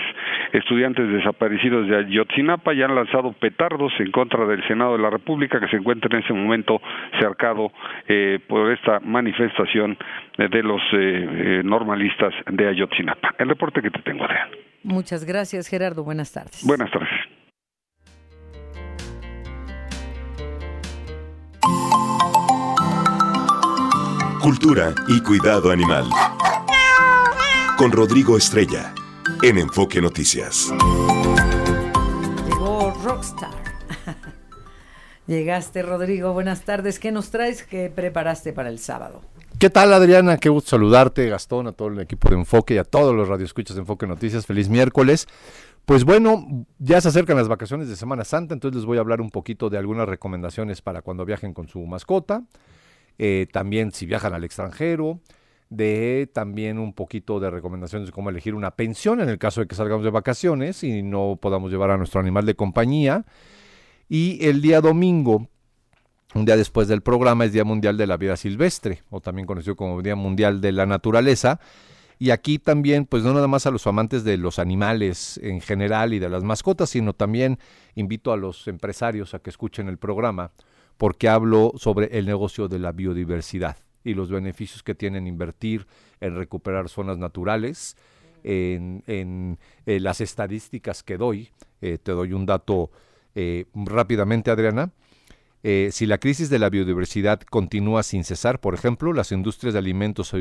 estudiantes 0.52 0.77
estudiantes 0.78 1.12
desaparecidos 1.12 1.88
de 1.88 1.96
Ayotzinapa 1.96 2.72
y 2.72 2.82
han 2.82 2.94
lanzado 2.94 3.32
petardos 3.32 3.92
en 3.98 4.12
contra 4.12 4.46
del 4.46 4.64
Senado 4.68 4.92
de 4.92 5.02
la 5.02 5.10
República 5.10 5.58
que 5.58 5.66
se 5.66 5.76
encuentra 5.76 6.08
en 6.16 6.22
ese 6.22 6.32
momento 6.32 6.80
cercado 7.18 7.72
eh, 8.06 8.38
por 8.46 8.70
esta 8.70 9.00
manifestación 9.00 9.98
de 10.36 10.62
los 10.62 10.80
eh, 10.92 11.62
normalistas 11.64 12.32
de 12.46 12.68
Ayotzinapa. 12.68 13.34
El 13.38 13.48
reporte 13.48 13.82
que 13.82 13.90
te 13.90 14.00
tengo, 14.02 14.24
Adrián. 14.24 14.48
Muchas 14.84 15.24
gracias, 15.24 15.66
Gerardo. 15.66 16.04
Buenas 16.04 16.32
tardes. 16.32 16.64
Buenas 16.64 16.90
tardes. 16.92 17.08
Cultura 24.40 24.94
y 25.08 25.20
cuidado 25.22 25.72
animal. 25.72 26.04
Con 27.76 27.90
Rodrigo 27.90 28.36
Estrella, 28.36 28.94
en 29.42 29.58
Enfoque 29.58 30.00
Noticias. 30.00 30.72
Llegó 32.46 32.90
Rockstar. 33.04 33.50
Llegaste, 35.26 35.82
Rodrigo. 35.82 36.32
Buenas 36.32 36.62
tardes. 36.62 36.98
¿Qué 36.98 37.12
nos 37.12 37.30
traes? 37.30 37.62
¿Qué 37.62 37.90
preparaste 37.94 38.52
para 38.52 38.68
el 38.68 38.78
sábado? 38.78 39.22
¿Qué 39.58 39.70
tal, 39.70 39.92
Adriana? 39.92 40.38
Qué 40.38 40.48
gusto 40.48 40.70
saludarte, 40.70 41.28
Gastón, 41.28 41.68
a 41.68 41.72
todo 41.72 41.88
el 41.88 42.00
equipo 42.00 42.28
de 42.28 42.36
Enfoque 42.36 42.74
y 42.74 42.78
a 42.78 42.84
todos 42.84 43.14
los 43.14 43.28
radioescuchas 43.28 43.76
de 43.76 43.80
Enfoque 43.80 44.06
Noticias. 44.06 44.46
Feliz 44.46 44.68
miércoles. 44.68 45.26
Pues 45.84 46.04
bueno, 46.04 46.66
ya 46.78 47.00
se 47.00 47.08
acercan 47.08 47.36
las 47.36 47.48
vacaciones 47.48 47.88
de 47.88 47.96
Semana 47.96 48.24
Santa, 48.24 48.54
entonces 48.54 48.76
les 48.76 48.86
voy 48.86 48.98
a 48.98 49.00
hablar 49.00 49.20
un 49.20 49.30
poquito 49.30 49.70
de 49.70 49.78
algunas 49.78 50.08
recomendaciones 50.08 50.82
para 50.82 51.02
cuando 51.02 51.24
viajen 51.24 51.54
con 51.54 51.68
su 51.68 51.80
mascota. 51.86 52.42
Eh, 53.18 53.46
también 53.52 53.92
si 53.92 54.04
viajan 54.04 54.34
al 54.34 54.44
extranjero, 54.44 55.20
de 55.70 56.30
también 56.32 56.78
un 56.78 56.94
poquito 56.94 57.40
de 57.40 57.50
recomendaciones 57.50 58.08
de 58.08 58.12
cómo 58.12 58.30
elegir 58.30 58.54
una 58.54 58.70
pensión 58.70 59.20
en 59.20 59.28
el 59.28 59.38
caso 59.38 59.60
de 59.60 59.66
que 59.66 59.74
salgamos 59.74 60.04
de 60.04 60.10
vacaciones 60.10 60.82
y 60.82 61.02
no 61.02 61.38
podamos 61.40 61.70
llevar 61.70 61.90
a 61.90 61.96
nuestro 61.96 62.20
animal 62.20 62.46
de 62.46 62.54
compañía. 62.54 63.24
Y 64.08 64.44
el 64.46 64.62
día 64.62 64.80
domingo, 64.80 65.48
un 66.34 66.44
día 66.46 66.56
después 66.56 66.88
del 66.88 67.02
programa, 67.02 67.44
es 67.44 67.52
Día 67.52 67.64
Mundial 67.64 67.98
de 67.98 68.06
la 68.06 68.16
Vida 68.16 68.36
Silvestre, 68.36 69.02
o 69.10 69.20
también 69.20 69.46
conocido 69.46 69.76
como 69.76 70.00
Día 70.00 70.16
Mundial 70.16 70.60
de 70.60 70.72
la 70.72 70.86
Naturaleza. 70.86 71.60
Y 72.18 72.30
aquí 72.30 72.58
también, 72.58 73.04
pues 73.04 73.22
no 73.22 73.32
nada 73.34 73.46
más 73.46 73.66
a 73.66 73.70
los 73.70 73.86
amantes 73.86 74.24
de 74.24 74.38
los 74.38 74.58
animales 74.58 75.38
en 75.42 75.60
general 75.60 76.14
y 76.14 76.18
de 76.18 76.28
las 76.28 76.42
mascotas, 76.42 76.90
sino 76.90 77.12
también 77.12 77.58
invito 77.94 78.32
a 78.32 78.36
los 78.36 78.66
empresarios 78.66 79.34
a 79.34 79.38
que 79.38 79.50
escuchen 79.50 79.88
el 79.88 79.98
programa 79.98 80.50
porque 80.96 81.28
hablo 81.28 81.72
sobre 81.76 82.18
el 82.18 82.26
negocio 82.26 82.66
de 82.66 82.80
la 82.80 82.90
biodiversidad 82.90 83.76
y 84.04 84.14
los 84.14 84.30
beneficios 84.30 84.82
que 84.82 84.94
tienen 84.94 85.26
invertir 85.26 85.86
en 86.20 86.36
recuperar 86.36 86.88
zonas 86.88 87.18
naturales, 87.18 87.96
en, 88.44 89.58
eh, 89.86 90.00
las 90.00 90.20
estadísticas 90.20 91.02
que 91.02 91.16
doy. 91.16 91.50
Eh, 91.80 91.98
te 92.02 92.12
doy 92.12 92.32
un 92.32 92.46
dato 92.46 92.90
eh, 93.34 93.66
rápidamente, 93.74 94.50
Adriana. 94.50 94.92
si 95.62 96.06
la 96.06 96.18
crisis 96.18 96.48
de 96.50 96.58
la 96.58 96.70
biodiversidad 96.70 97.40
continúa 97.42 98.02
sin 98.02 98.24
cesar, 98.24 98.60
por 98.60 98.74
ejemplo, 98.74 99.12
las 99.12 99.32
industrias 99.32 99.74
de 99.74 99.80
alimentos, 99.80 100.34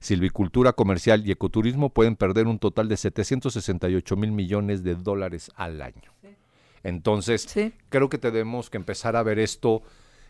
silvicultura 0.00 0.72
comercial 0.72 1.26
y 1.26 1.30
ecoturismo 1.30 1.90
pueden 1.90 2.16
perder 2.16 2.46
un 2.46 2.58
total 2.58 2.88
de 2.88 2.96
768 2.96 4.16
mil 4.16 4.32
millones 4.32 4.82
de 4.82 4.96
dólares 4.96 5.50
al 5.54 5.80
año. 5.80 6.12
Entonces, 6.82 7.48
creo 7.88 8.08
que 8.10 8.18
tenemos 8.18 8.68
que 8.68 8.76
empezar 8.76 9.16
a 9.16 9.22
ver 9.22 9.38
esto. 9.38 9.82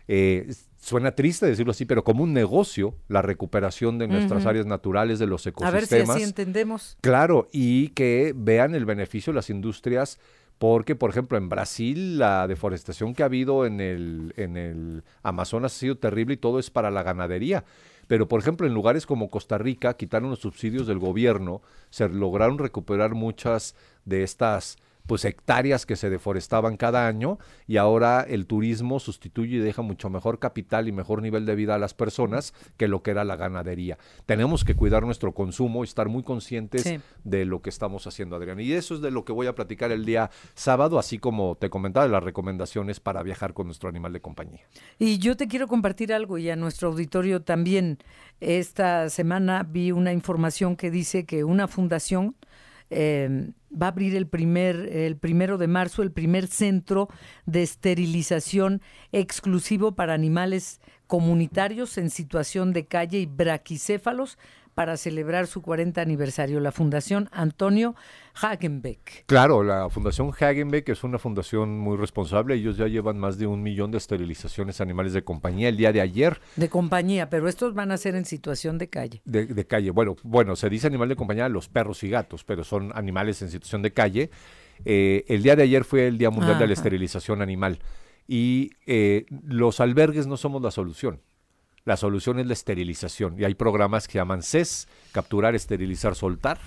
Eh, 0.07 0.53
suena 0.77 1.13
triste 1.13 1.45
decirlo 1.45 1.71
así, 1.71 1.85
pero 1.85 2.03
como 2.03 2.23
un 2.23 2.33
negocio, 2.33 2.95
la 3.07 3.21
recuperación 3.21 3.97
de 3.97 4.07
nuestras 4.07 4.45
áreas 4.45 4.65
naturales, 4.65 5.19
de 5.19 5.27
los 5.27 5.45
ecosistemas. 5.45 5.91
A 5.91 5.95
ver 5.95 6.05
si 6.05 6.11
así 6.11 6.23
entendemos. 6.23 6.97
Claro, 7.01 7.47
y 7.51 7.89
que 7.89 8.33
vean 8.35 8.75
el 8.75 8.85
beneficio 8.85 9.33
de 9.33 9.35
las 9.35 9.49
industrias, 9.49 10.19
porque, 10.57 10.95
por 10.95 11.09
ejemplo, 11.09 11.37
en 11.37 11.49
Brasil 11.49 12.17
la 12.17 12.47
deforestación 12.47 13.13
que 13.13 13.23
ha 13.23 13.25
habido 13.25 13.65
en 13.65 13.81
el, 13.81 14.33
en 14.37 14.57
el 14.57 15.03
Amazonas 15.23 15.75
ha 15.75 15.79
sido 15.79 15.97
terrible 15.97 16.35
y 16.35 16.37
todo 16.37 16.59
es 16.59 16.69
para 16.69 16.91
la 16.91 17.03
ganadería. 17.03 17.65
Pero, 18.07 18.27
por 18.27 18.39
ejemplo, 18.39 18.67
en 18.67 18.73
lugares 18.73 19.05
como 19.05 19.29
Costa 19.29 19.57
Rica, 19.57 19.95
quitaron 19.95 20.29
los 20.29 20.39
subsidios 20.39 20.85
del 20.87 20.99
gobierno, 20.99 21.61
se 21.89 22.07
lograron 22.07 22.59
recuperar 22.59 23.15
muchas 23.15 23.75
de 24.05 24.23
estas 24.23 24.77
pues 25.07 25.25
hectáreas 25.25 25.85
que 25.85 25.95
se 25.95 26.09
deforestaban 26.09 26.77
cada 26.77 27.07
año 27.07 27.37
y 27.67 27.77
ahora 27.77 28.25
el 28.27 28.45
turismo 28.45 28.99
sustituye 28.99 29.57
y 29.57 29.59
deja 29.59 29.81
mucho 29.81 30.09
mejor 30.09 30.39
capital 30.39 30.87
y 30.87 30.91
mejor 30.91 31.21
nivel 31.21 31.45
de 31.45 31.55
vida 31.55 31.75
a 31.75 31.79
las 31.79 31.93
personas 31.93 32.53
que 32.77 32.87
lo 32.87 33.03
que 33.03 33.11
era 33.11 33.23
la 33.23 33.35
ganadería. 33.35 33.97
Tenemos 34.25 34.63
que 34.63 34.75
cuidar 34.75 35.03
nuestro 35.03 35.33
consumo 35.33 35.83
y 35.83 35.87
estar 35.87 36.09
muy 36.09 36.23
conscientes 36.23 36.99
de 37.23 37.45
lo 37.45 37.61
que 37.61 37.69
estamos 37.69 38.07
haciendo, 38.07 38.35
Adrián. 38.35 38.59
Y 38.59 38.71
eso 38.73 38.95
es 38.95 39.01
de 39.01 39.11
lo 39.11 39.25
que 39.25 39.33
voy 39.33 39.47
a 39.47 39.55
platicar 39.55 39.91
el 39.91 40.05
día 40.05 40.29
sábado, 40.53 40.99
así 40.99 41.19
como 41.19 41.55
te 41.55 41.69
comentaba, 41.69 42.07
las 42.07 42.23
recomendaciones 42.23 42.99
para 42.99 43.23
viajar 43.23 43.53
con 43.53 43.67
nuestro 43.67 43.89
animal 43.89 44.13
de 44.13 44.21
compañía. 44.21 44.61
Y 44.99 45.19
yo 45.19 45.37
te 45.37 45.47
quiero 45.47 45.67
compartir 45.67 46.13
algo 46.13 46.37
y 46.37 46.49
a 46.49 46.55
nuestro 46.55 46.89
auditorio 46.89 47.41
también. 47.41 47.99
Esta 48.39 49.09
semana 49.09 49.63
vi 49.63 49.91
una 49.91 50.13
información 50.13 50.75
que 50.75 50.91
dice 50.91 51.25
que 51.25 51.43
una 51.43 51.67
fundación 51.67 52.35
eh, 52.89 53.51
va 53.81 53.87
a 53.87 53.89
abrir 53.89 54.15
el 54.15 54.27
primer 54.27 54.75
el 54.91 55.17
primero 55.17 55.57
de 55.57 55.67
marzo 55.67 56.01
el 56.01 56.11
primer 56.11 56.47
centro 56.47 57.09
de 57.45 57.63
esterilización 57.63 58.81
exclusivo 59.11 59.95
para 59.95 60.13
animales 60.13 60.79
comunitarios 61.07 61.97
en 61.97 62.09
situación 62.09 62.73
de 62.73 62.85
calle 62.85 63.19
y 63.19 63.25
braquicéfalos 63.25 64.37
para 64.75 64.97
celebrar 64.97 65.47
su 65.47 65.61
40 65.61 66.01
aniversario, 66.01 66.59
la 66.59 66.73
Fundación 66.73 67.29
Antonio 67.31 67.95
Hagenbeck. 68.35 69.23
Claro, 69.25 69.63
la 69.63 69.89
Fundación 69.89 70.31
Hagenbeck 70.37 70.89
es 70.89 71.03
una 71.05 71.17
fundación 71.17 71.79
muy 71.79 71.95
responsable. 71.95 72.55
Ellos 72.55 72.75
ya 72.75 72.87
llevan 72.87 73.17
más 73.17 73.37
de 73.37 73.47
un 73.47 73.63
millón 73.63 73.91
de 73.91 73.97
esterilizaciones 73.97 74.81
animales 74.81 75.13
de 75.13 75.23
compañía 75.23 75.69
el 75.69 75.77
día 75.77 75.93
de 75.93 76.01
ayer. 76.01 76.39
De 76.57 76.69
compañía, 76.69 77.29
pero 77.29 77.47
estos 77.47 77.73
van 77.73 77.91
a 77.91 77.97
ser 77.97 78.15
en 78.15 78.25
situación 78.25 78.77
de 78.77 78.89
calle. 78.89 79.21
De, 79.23 79.65
calle. 79.65 79.91
Bueno, 79.91 80.17
bueno, 80.23 80.57
se 80.57 80.69
dice 80.69 80.87
animal 80.87 81.07
de 81.07 81.15
compañía 81.15 81.47
los 81.47 81.69
perros 81.69 82.03
y 82.03 82.09
gatos, 82.09 82.43
pero 82.43 82.65
son 82.65 82.91
animales 82.95 83.41
en 83.41 83.49
situación 83.49 83.81
de 83.81 83.93
calle. 83.93 84.29
Eh, 84.83 85.23
el 85.29 85.41
día 85.41 85.55
de 85.55 85.63
ayer 85.63 85.85
fue 85.85 86.07
el 86.07 86.17
Día 86.17 86.29
Mundial 86.29 86.59
de 86.59 86.67
la 86.67 86.73
Esterilización 86.73 87.41
Animal 87.41 87.79
y 88.27 88.71
eh, 88.85 89.25
los 89.29 89.79
albergues 89.79 90.27
no 90.27 90.35
somos 90.35 90.61
la 90.61 90.71
solución. 90.71 91.21
La 91.85 91.97
solución 91.97 92.39
es 92.39 92.47
la 92.47 92.53
esterilización. 92.53 93.39
Y 93.39 93.45
hay 93.45 93.53
programas 93.53 94.07
que 94.07 94.17
llaman 94.17 94.41
CES, 94.41 94.87
capturar, 95.11 95.53
esterilizar, 95.53 96.15
soltar. 96.15 96.59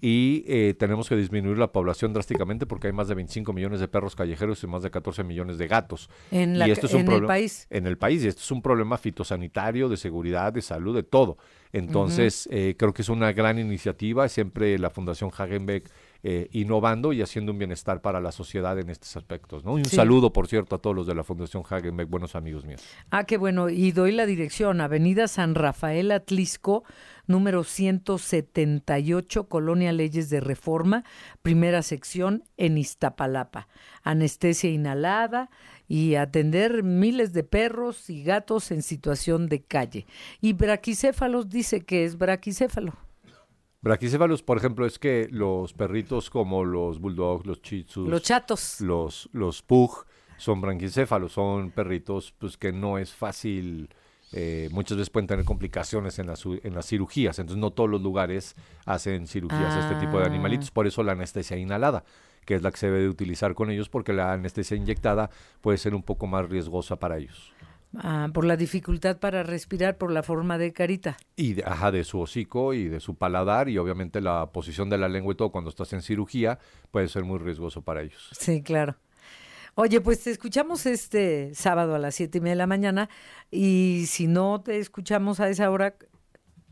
Y 0.00 0.44
eh, 0.46 0.74
tenemos 0.78 1.08
que 1.08 1.16
disminuir 1.16 1.58
la 1.58 1.72
población 1.72 2.12
drásticamente 2.12 2.66
porque 2.66 2.86
hay 2.86 2.92
más 2.92 3.08
de 3.08 3.14
25 3.14 3.52
millones 3.52 3.80
de 3.80 3.88
perros 3.88 4.14
callejeros 4.14 4.62
y 4.62 4.66
más 4.66 4.82
de 4.82 4.90
14 4.90 5.24
millones 5.24 5.58
de 5.58 5.66
gatos. 5.66 6.10
En, 6.30 6.54
y 6.54 6.70
esto 6.70 6.86
es 6.86 6.94
un 6.94 7.10
el 7.10 7.24
país. 7.24 7.66
En 7.70 7.86
el 7.86 7.98
país. 7.98 8.22
Y 8.22 8.28
esto 8.28 8.42
es 8.42 8.50
un 8.52 8.62
problema 8.62 8.98
fitosanitario, 8.98 9.88
de 9.88 9.96
seguridad, 9.96 10.52
de 10.52 10.62
salud, 10.62 10.94
de 10.94 11.02
todo. 11.02 11.38
Entonces, 11.72 12.48
eh, 12.52 12.76
creo 12.78 12.94
que 12.94 13.02
es 13.02 13.08
una 13.08 13.32
gran 13.32 13.58
iniciativa. 13.58 14.28
Siempre 14.28 14.78
la 14.78 14.90
Fundación 14.90 15.30
Hagenbeck 15.36 15.90
eh, 16.28 16.48
innovando 16.50 17.12
y 17.12 17.22
haciendo 17.22 17.52
un 17.52 17.58
bienestar 17.58 18.00
para 18.00 18.20
la 18.20 18.32
sociedad 18.32 18.76
en 18.80 18.90
estos 18.90 19.16
aspectos. 19.16 19.64
¿no? 19.64 19.78
Y 19.78 19.82
un 19.82 19.88
saludo, 19.88 20.32
por 20.32 20.48
cierto, 20.48 20.74
a 20.74 20.78
todos 20.80 20.96
los 20.96 21.06
de 21.06 21.14
la 21.14 21.22
Fundación 21.22 21.62
Hagenbeck, 21.64 22.10
buenos 22.10 22.34
amigos 22.34 22.64
míos. 22.64 22.82
Ah, 23.12 23.22
qué 23.22 23.36
bueno. 23.36 23.68
Y 23.68 23.92
doy 23.92 24.10
la 24.10 24.26
dirección, 24.26 24.80
Avenida 24.80 25.28
San 25.28 25.54
Rafael 25.54 26.10
Atlisco, 26.10 26.82
número 27.28 27.62
178, 27.62 29.48
Colonia 29.48 29.92
Leyes 29.92 30.28
de 30.28 30.40
Reforma, 30.40 31.04
primera 31.42 31.82
sección 31.82 32.42
en 32.56 32.76
Iztapalapa. 32.76 33.68
Anestesia 34.02 34.68
inhalada 34.68 35.48
y 35.86 36.16
atender 36.16 36.82
miles 36.82 37.34
de 37.34 37.44
perros 37.44 38.10
y 38.10 38.24
gatos 38.24 38.72
en 38.72 38.82
situación 38.82 39.46
de 39.46 39.62
calle. 39.62 40.08
Y 40.40 40.54
braquicéfalos 40.54 41.48
dice 41.48 41.82
que 41.82 42.04
es 42.04 42.18
braquicéfalo. 42.18 43.05
Braquicéfalos, 43.86 44.42
por 44.42 44.58
ejemplo, 44.58 44.84
es 44.84 44.98
que 44.98 45.28
los 45.30 45.72
perritos 45.72 46.28
como 46.28 46.64
los 46.64 46.98
bulldogs, 46.98 47.46
los 47.46 47.62
chitsus, 47.62 48.08
los 48.08 48.20
chatos, 48.20 48.80
los, 48.80 49.28
los 49.32 49.62
pug, 49.62 50.06
son 50.38 50.60
branquicéfalos, 50.60 51.30
son 51.30 51.70
perritos 51.70 52.34
pues 52.36 52.56
que 52.56 52.72
no 52.72 52.98
es 52.98 53.14
fácil, 53.14 53.88
eh, 54.32 54.68
muchas 54.72 54.98
veces 54.98 55.10
pueden 55.10 55.28
tener 55.28 55.44
complicaciones 55.44 56.18
en, 56.18 56.26
en 56.64 56.74
las 56.74 56.86
cirugías, 56.86 57.38
entonces 57.38 57.60
no 57.60 57.70
todos 57.70 57.88
los 57.88 58.02
lugares 58.02 58.56
hacen 58.86 59.28
cirugías 59.28 59.72
a 59.72 59.88
este 59.88 60.04
tipo 60.04 60.18
de 60.18 60.24
ah. 60.24 60.26
animalitos, 60.26 60.72
por 60.72 60.88
eso 60.88 61.04
la 61.04 61.12
anestesia 61.12 61.56
inhalada 61.56 62.02
que 62.44 62.56
es 62.56 62.62
la 62.62 62.72
que 62.72 62.78
se 62.78 62.86
debe 62.86 63.00
de 63.00 63.08
utilizar 63.08 63.54
con 63.54 63.70
ellos, 63.70 63.88
porque 63.88 64.12
la 64.12 64.32
anestesia 64.32 64.76
inyectada 64.76 65.30
puede 65.60 65.78
ser 65.78 65.94
un 65.94 66.02
poco 66.02 66.26
más 66.26 66.48
riesgosa 66.48 66.96
para 66.96 67.18
ellos. 67.18 67.52
Ah, 67.98 68.28
por 68.32 68.44
la 68.44 68.56
dificultad 68.56 69.18
para 69.18 69.42
respirar, 69.42 69.96
por 69.96 70.10
la 70.12 70.22
forma 70.22 70.58
de 70.58 70.72
carita. 70.72 71.16
Y 71.34 71.54
de, 71.54 71.64
ajá, 71.64 71.90
de 71.90 72.04
su 72.04 72.20
hocico 72.20 72.74
y 72.74 72.88
de 72.88 73.00
su 73.00 73.14
paladar 73.14 73.68
y 73.68 73.78
obviamente 73.78 74.20
la 74.20 74.52
posición 74.52 74.90
de 74.90 74.98
la 74.98 75.08
lengua 75.08 75.32
y 75.32 75.36
todo 75.36 75.50
cuando 75.50 75.70
estás 75.70 75.92
en 75.92 76.02
cirugía 76.02 76.58
puede 76.90 77.08
ser 77.08 77.24
muy 77.24 77.38
riesgoso 77.38 77.82
para 77.82 78.02
ellos. 78.02 78.28
Sí, 78.38 78.62
claro. 78.62 78.96
Oye, 79.74 80.00
pues 80.00 80.22
te 80.24 80.30
escuchamos 80.30 80.86
este 80.86 81.54
sábado 81.54 81.94
a 81.94 81.98
las 81.98 82.14
siete 82.14 82.38
y 82.38 82.40
media 82.40 82.54
de 82.54 82.58
la 82.58 82.66
mañana 82.66 83.10
y 83.50 84.04
si 84.08 84.26
no 84.26 84.62
te 84.62 84.78
escuchamos 84.78 85.38
a 85.40 85.48
esa 85.48 85.70
hora, 85.70 85.96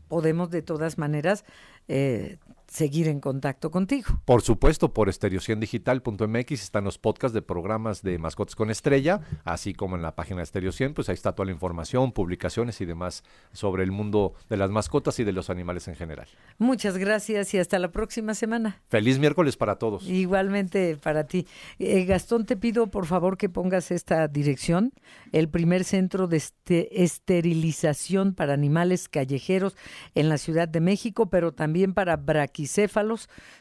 podemos 0.07 0.49
de 0.49 0.61
todas 0.61 0.97
maneras 0.97 1.45
eh, 1.87 2.37
seguir 2.75 3.07
en 3.07 3.19
contacto 3.19 3.71
contigo. 3.71 4.21
Por 4.25 4.41
supuesto, 4.41 4.93
por 4.93 5.09
estereociendigital.mx 5.09 6.51
están 6.51 6.83
los 6.83 6.97
podcasts 6.97 7.33
de 7.33 7.41
programas 7.41 8.01
de 8.01 8.17
Mascotas 8.17 8.55
con 8.55 8.69
Estrella, 8.69 9.21
así 9.43 9.73
como 9.73 9.95
en 9.95 10.01
la 10.01 10.15
página 10.15 10.37
de 10.37 10.43
Estereo 10.43 10.71
100, 10.71 10.93
pues 10.93 11.09
ahí 11.09 11.13
está 11.13 11.33
toda 11.33 11.45
la 11.45 11.51
información, 11.53 12.11
publicaciones 12.11 12.81
y 12.81 12.85
demás 12.85 13.23
sobre 13.53 13.83
el 13.83 13.91
mundo 13.91 14.33
de 14.49 14.57
las 14.57 14.69
mascotas 14.69 15.19
y 15.19 15.23
de 15.23 15.31
los 15.31 15.49
animales 15.49 15.87
en 15.87 15.95
general. 15.95 16.27
Muchas 16.57 16.97
gracias 16.97 17.53
y 17.53 17.57
hasta 17.57 17.79
la 17.79 17.91
próxima 17.91 18.33
semana. 18.33 18.81
Feliz 18.89 19.19
miércoles 19.19 19.57
para 19.57 19.77
todos. 19.77 20.07
Igualmente 20.07 20.97
para 20.97 21.25
ti. 21.25 21.47
Eh, 21.79 22.05
Gastón, 22.05 22.45
te 22.45 22.57
pido 22.57 22.87
por 22.87 23.05
favor 23.05 23.37
que 23.37 23.49
pongas 23.49 23.91
esta 23.91 24.27
dirección, 24.27 24.93
el 25.31 25.49
primer 25.49 25.83
centro 25.83 26.27
de 26.27 26.37
este 26.37 27.03
esterilización 27.03 28.33
para 28.33 28.53
animales 28.53 29.07
callejeros 29.07 29.75
en 30.13 30.29
la 30.29 30.37
Ciudad 30.37 30.67
de 30.67 30.81
México, 30.81 31.29
pero 31.29 31.53
también 31.53 31.93
para 31.93 32.17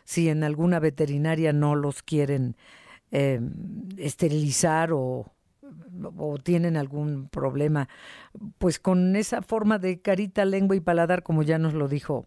si 0.04 0.28
en 0.28 0.44
alguna 0.44 0.80
veterinaria 0.80 1.52
no 1.52 1.74
los 1.74 2.02
quieren 2.02 2.56
eh, 3.10 3.40
esterilizar 3.96 4.90
o, 4.92 5.30
tienen 6.42 6.76
algún 6.76 7.28
problema, 7.28 7.88
pues 8.58 8.80
con 8.80 9.14
esa 9.14 9.40
forma 9.42 9.78
de 9.78 10.00
carita, 10.00 10.44
lengua 10.44 10.74
y 10.74 10.80
paladar, 10.80 11.22
como 11.22 11.44
ya 11.44 11.58
nos 11.58 11.72
lo 11.74 11.86
dijo 11.86 12.26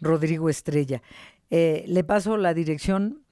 Rodrigo 0.00 0.50
Estrella. 0.50 1.02
Eh, 1.48 1.84
le 1.88 2.04
paso 2.04 2.36
la 2.36 2.52
dirección 2.52 3.24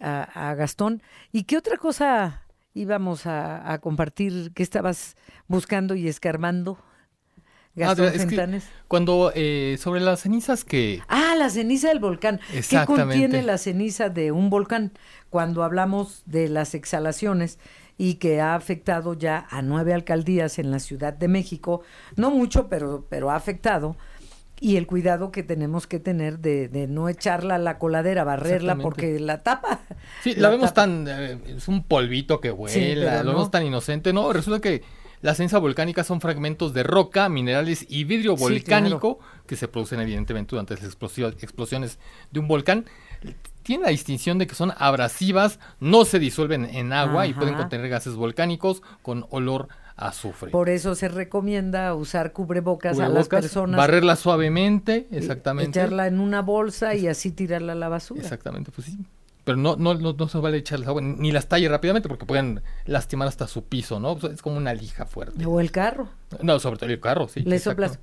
a, 0.00 0.54
Gastón. 0.54 1.02
¿Y 1.32 1.44
qué 1.44 1.56
otra 1.56 1.76
cosa 1.76 2.46
íbamos 2.72 3.26
a, 3.26 3.72
a 3.72 3.80
compartir 3.80 4.52
que 4.54 4.62
estabas 4.62 5.16
buscando 5.48 5.94
y 5.96 6.06
escarbando? 6.08 6.78
Gastón 7.74 8.06
ah, 8.06 8.12
es 8.14 8.26
que 8.26 8.60
cuando 8.88 9.32
eh, 9.34 9.76
sobre 9.78 10.00
las 10.00 10.20
cenizas 10.20 10.64
que 10.64 11.02
ah 11.08 11.34
la 11.38 11.50
ceniza 11.50 11.88
del 11.88 12.00
volcán 12.00 12.40
qué 12.68 12.84
contiene 12.84 13.42
la 13.42 13.58
ceniza 13.58 14.08
de 14.08 14.32
un 14.32 14.50
volcán 14.50 14.92
cuando 15.30 15.62
hablamos 15.62 16.22
de 16.26 16.48
las 16.48 16.74
exhalaciones 16.74 17.58
y 17.96 18.14
que 18.14 18.40
ha 18.40 18.56
afectado 18.56 19.14
ya 19.14 19.46
a 19.50 19.62
nueve 19.62 19.94
alcaldías 19.94 20.58
en 20.58 20.72
la 20.72 20.80
Ciudad 20.80 21.12
de 21.12 21.28
México 21.28 21.82
no 22.16 22.30
mucho 22.30 22.68
pero 22.68 23.06
pero 23.08 23.30
ha 23.30 23.36
afectado 23.36 23.96
y 24.60 24.76
el 24.76 24.86
cuidado 24.86 25.32
que 25.32 25.42
tenemos 25.42 25.86
que 25.86 25.98
tener 25.98 26.38
de, 26.38 26.68
de 26.68 26.86
no 26.86 27.08
echarla 27.08 27.54
a 27.54 27.58
la 27.58 27.78
coladera, 27.78 28.24
barrerla 28.24 28.76
porque 28.76 29.18
la 29.18 29.42
tapa. 29.42 29.80
Sí, 30.22 30.34
la, 30.36 30.42
la 30.42 30.50
vemos 30.50 30.74
tapa. 30.74 30.82
tan, 30.82 31.08
eh, 31.08 31.38
es 31.56 31.66
un 31.66 31.82
polvito 31.82 32.40
que 32.40 32.50
vuela, 32.50 32.74
sí, 32.74 32.94
lo 32.94 33.24
no. 33.24 33.30
vemos 33.30 33.50
tan 33.50 33.64
inocente, 33.64 34.12
no, 34.12 34.30
resulta 34.34 34.60
que 34.60 34.82
la 35.22 35.34
ceniza 35.34 35.58
volcánica 35.58 36.02
son 36.02 36.20
fragmentos 36.20 36.72
de 36.72 36.82
roca, 36.82 37.28
minerales 37.28 37.84
y 37.88 38.04
vidrio 38.04 38.36
volcánico 38.36 39.18
claro. 39.18 39.42
que 39.46 39.56
se 39.56 39.68
producen 39.68 40.00
evidentemente 40.00 40.50
durante 40.50 40.74
las 40.74 40.84
explosiones 40.84 41.98
de 42.30 42.40
un 42.40 42.48
volcán. 42.48 42.86
Tiene 43.62 43.84
la 43.84 43.90
distinción 43.90 44.38
de 44.38 44.46
que 44.46 44.54
son 44.54 44.72
abrasivas, 44.78 45.58
no 45.78 46.06
se 46.06 46.18
disuelven 46.18 46.64
en 46.64 46.92
agua 46.94 47.22
Ajá. 47.22 47.26
y 47.26 47.34
pueden 47.34 47.54
contener 47.54 47.88
gases 47.90 48.14
volcánicos 48.14 48.82
con 49.02 49.26
olor 49.28 49.68
azufre. 49.96 50.50
Por 50.50 50.70
eso 50.70 50.94
se 50.94 51.08
recomienda 51.08 51.94
usar 51.94 52.32
cubrebocas, 52.32 52.94
cubrebocas 52.94 53.10
a 53.10 53.18
las 53.18 53.28
personas. 53.28 53.76
Barrerla 53.76 54.16
suavemente, 54.16 55.06
exactamente. 55.10 55.78
Echarla 55.78 56.06
en 56.06 56.18
una 56.20 56.40
bolsa 56.40 56.94
y 56.94 57.06
así 57.06 57.30
tirarla 57.30 57.72
a 57.72 57.76
la 57.76 57.90
basura. 57.90 58.22
Exactamente, 58.22 58.70
pues 58.70 58.86
sí 58.86 58.98
pero 59.50 59.60
no, 59.60 59.74
no, 59.74 59.94
no, 59.94 60.12
no, 60.12 60.28
se 60.28 60.38
vale 60.38 60.58
echar 60.58 60.78
agua, 60.86 61.02
ni 61.02 61.32
las 61.32 61.48
talle 61.48 61.68
rápidamente 61.68 62.08
porque 62.08 62.24
pueden 62.24 62.62
lastimar 62.84 63.26
hasta 63.26 63.48
su 63.48 63.64
piso, 63.64 63.98
¿no? 63.98 64.16
Es 64.32 64.42
como 64.42 64.56
una 64.56 64.72
lija 64.72 65.06
fuerte. 65.06 65.44
O 65.44 65.58
el 65.58 65.72
carro. 65.72 66.08
No, 66.40 66.60
sobre 66.60 66.78
todo 66.78 66.88
el 66.88 67.00
carro, 67.00 67.26
sí. 67.26 67.40
Le 67.40 67.58
soplas. 67.58 67.98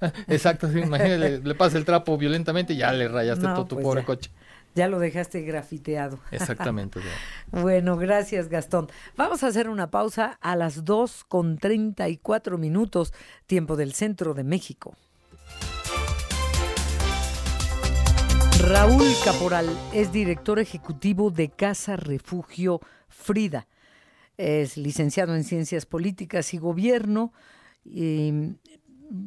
Exacto, 0.26 0.68
sí, 0.68 0.80
imagínate, 0.80 1.18
le, 1.18 1.38
le 1.38 1.54
pasa 1.54 1.78
el 1.78 1.84
trapo 1.84 2.18
violentamente 2.18 2.72
y 2.72 2.78
ya 2.78 2.92
le 2.92 3.06
rayaste 3.06 3.46
no, 3.46 3.54
todo 3.54 3.66
tu 3.66 3.76
pues 3.76 3.84
pobre 3.84 4.00
ya. 4.00 4.06
coche. 4.06 4.30
Ya 4.74 4.88
lo 4.88 4.98
dejaste 4.98 5.42
grafiteado. 5.42 6.18
Exactamente. 6.32 6.98
bueno, 7.52 7.96
gracias 7.96 8.48
Gastón. 8.48 8.88
Vamos 9.16 9.44
a 9.44 9.46
hacer 9.46 9.68
una 9.68 9.92
pausa 9.92 10.36
a 10.40 10.56
las 10.56 10.84
2 10.84 11.26
con 11.28 11.58
34 11.58 12.58
minutos, 12.58 13.14
tiempo 13.46 13.76
del 13.76 13.94
centro 13.94 14.34
de 14.34 14.42
México. 14.42 14.96
Raúl 18.68 19.06
Caporal 19.24 19.66
es 19.94 20.12
director 20.12 20.58
ejecutivo 20.58 21.30
de 21.30 21.48
Casa 21.48 21.96
Refugio 21.96 22.80
Frida. 23.08 23.66
Es 24.36 24.76
licenciado 24.76 25.34
en 25.34 25.44
Ciencias 25.44 25.86
Políticas 25.86 26.52
y 26.52 26.58
Gobierno. 26.58 27.32
Y 27.82 28.30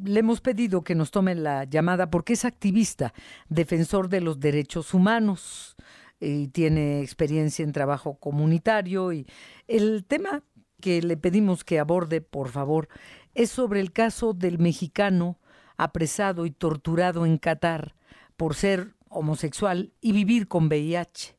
le 0.04 0.20
hemos 0.20 0.42
pedido 0.42 0.84
que 0.84 0.94
nos 0.94 1.10
tome 1.10 1.34
la 1.34 1.64
llamada 1.64 2.12
porque 2.12 2.34
es 2.34 2.46
activista, 2.46 3.16
defensor 3.50 4.10
de 4.10 4.22
los 4.22 4.40
derechos 4.40 4.94
humanos 4.94 5.76
y 6.20 6.50
tiene 6.50 7.02
experiencia 7.02 7.64
en 7.64 7.72
trabajo 7.72 8.20
comunitario. 8.20 9.12
Y 9.12 9.26
el 9.68 10.06
tema 10.06 10.44
que 10.80 11.02
le 11.02 11.18
pedimos 11.18 11.64
que 11.64 11.80
aborde, 11.80 12.22
por 12.22 12.50
favor, 12.50 12.90
es 13.34 13.50
sobre 13.50 13.80
el 13.80 13.92
caso 13.92 14.34
del 14.34 14.60
mexicano 14.60 15.40
apresado 15.78 16.46
y 16.46 16.52
torturado 16.52 17.26
en 17.26 17.40
Qatar 17.40 17.96
por 18.38 18.54
ser 18.54 18.94
homosexual 19.12 19.92
y 20.02 20.14
vivir 20.14 20.48
con 20.48 20.68
VIH. 20.68 21.36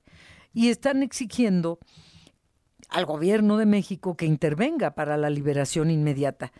Y 0.54 0.68
están 0.68 1.02
exigiendo 1.02 1.78
al 2.90 3.06
gobierno 3.06 3.56
de 3.56 3.66
México 3.66 4.16
que 4.16 4.26
intervenga 4.26 4.94
para 4.94 5.16
la 5.16 5.30
liberación 5.30 5.90
inmediata. 5.90 6.52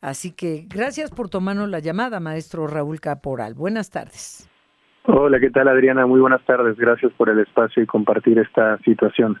Así 0.00 0.32
que 0.32 0.66
gracias 0.68 1.10
por 1.10 1.28
tomarnos 1.28 1.68
la 1.68 1.80
llamada, 1.80 2.20
maestro 2.20 2.66
Raúl 2.66 3.00
Caporal. 3.00 3.54
Buenas 3.54 3.90
tardes. 3.90 4.48
Hola, 5.04 5.40
¿qué 5.40 5.50
tal 5.50 5.68
Adriana? 5.68 6.06
Muy 6.06 6.20
buenas 6.20 6.44
tardes. 6.44 6.76
Gracias 6.76 7.12
por 7.14 7.30
el 7.30 7.38
espacio 7.40 7.82
y 7.82 7.86
compartir 7.86 8.38
esta 8.38 8.78
situación. 8.84 9.40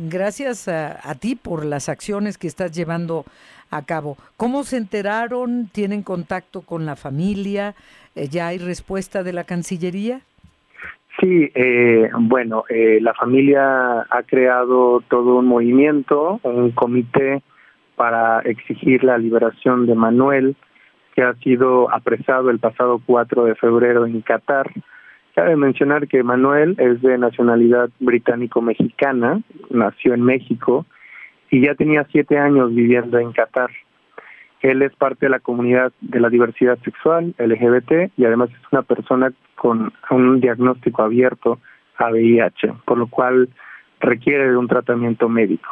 Gracias 0.00 0.68
a, 0.68 0.98
a 1.02 1.14
ti 1.16 1.34
por 1.34 1.64
las 1.64 1.88
acciones 1.88 2.38
que 2.38 2.46
estás 2.46 2.70
llevando 2.72 3.24
a 3.70 3.84
cabo. 3.84 4.16
¿Cómo 4.36 4.62
se 4.62 4.76
enteraron? 4.76 5.68
¿Tienen 5.72 6.02
contacto 6.02 6.62
con 6.62 6.86
la 6.86 6.96
familia? 6.96 7.74
Eh, 8.14 8.28
¿Ya 8.28 8.48
hay 8.48 8.58
respuesta 8.58 9.22
de 9.22 9.32
la 9.32 9.44
Cancillería? 9.44 10.20
Sí, 11.20 11.50
eh, 11.54 12.10
bueno, 12.16 12.64
eh, 12.68 13.00
la 13.00 13.12
familia 13.12 14.06
ha 14.08 14.22
creado 14.24 15.02
todo 15.08 15.38
un 15.38 15.46
movimiento, 15.46 16.38
un 16.44 16.70
comité 16.70 17.42
para 17.96 18.40
exigir 18.42 19.02
la 19.02 19.18
liberación 19.18 19.86
de 19.86 19.96
Manuel, 19.96 20.54
que 21.16 21.22
ha 21.22 21.34
sido 21.34 21.92
apresado 21.92 22.50
el 22.50 22.60
pasado 22.60 23.00
4 23.04 23.46
de 23.46 23.56
febrero 23.56 24.06
en 24.06 24.20
Qatar. 24.20 24.70
Cabe 25.38 25.54
mencionar 25.54 26.08
que 26.08 26.24
Manuel 26.24 26.74
es 26.78 27.00
de 27.00 27.16
nacionalidad 27.16 27.90
británico-mexicana, 28.00 29.40
nació 29.70 30.14
en 30.14 30.24
México 30.24 30.84
y 31.48 31.64
ya 31.64 31.76
tenía 31.76 32.04
siete 32.10 32.38
años 32.38 32.74
viviendo 32.74 33.20
en 33.20 33.30
Qatar. 33.30 33.70
Él 34.62 34.82
es 34.82 34.92
parte 34.96 35.26
de 35.26 35.30
la 35.30 35.38
comunidad 35.38 35.92
de 36.00 36.18
la 36.18 36.28
diversidad 36.28 36.76
sexual, 36.80 37.36
LGBT, 37.38 38.10
y 38.16 38.24
además 38.24 38.50
es 38.50 38.72
una 38.72 38.82
persona 38.82 39.32
con 39.54 39.92
un 40.10 40.40
diagnóstico 40.40 41.04
abierto 41.04 41.60
a 41.98 42.10
VIH, 42.10 42.74
por 42.84 42.98
lo 42.98 43.06
cual 43.06 43.48
requiere 44.00 44.50
de 44.50 44.56
un 44.56 44.66
tratamiento 44.66 45.28
médico. 45.28 45.68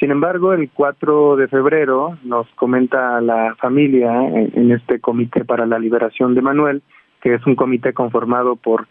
Sin 0.00 0.10
embargo, 0.10 0.52
el 0.52 0.68
4 0.68 1.36
de 1.36 1.46
febrero 1.46 2.18
nos 2.24 2.48
comenta 2.56 3.20
la 3.20 3.54
familia 3.54 4.26
en 4.26 4.72
este 4.72 4.98
comité 4.98 5.44
para 5.44 5.64
la 5.64 5.78
liberación 5.78 6.34
de 6.34 6.42
Manuel, 6.42 6.82
que 7.20 7.34
es 7.34 7.46
un 7.46 7.54
comité 7.54 7.92
conformado 7.92 8.56
por 8.56 8.86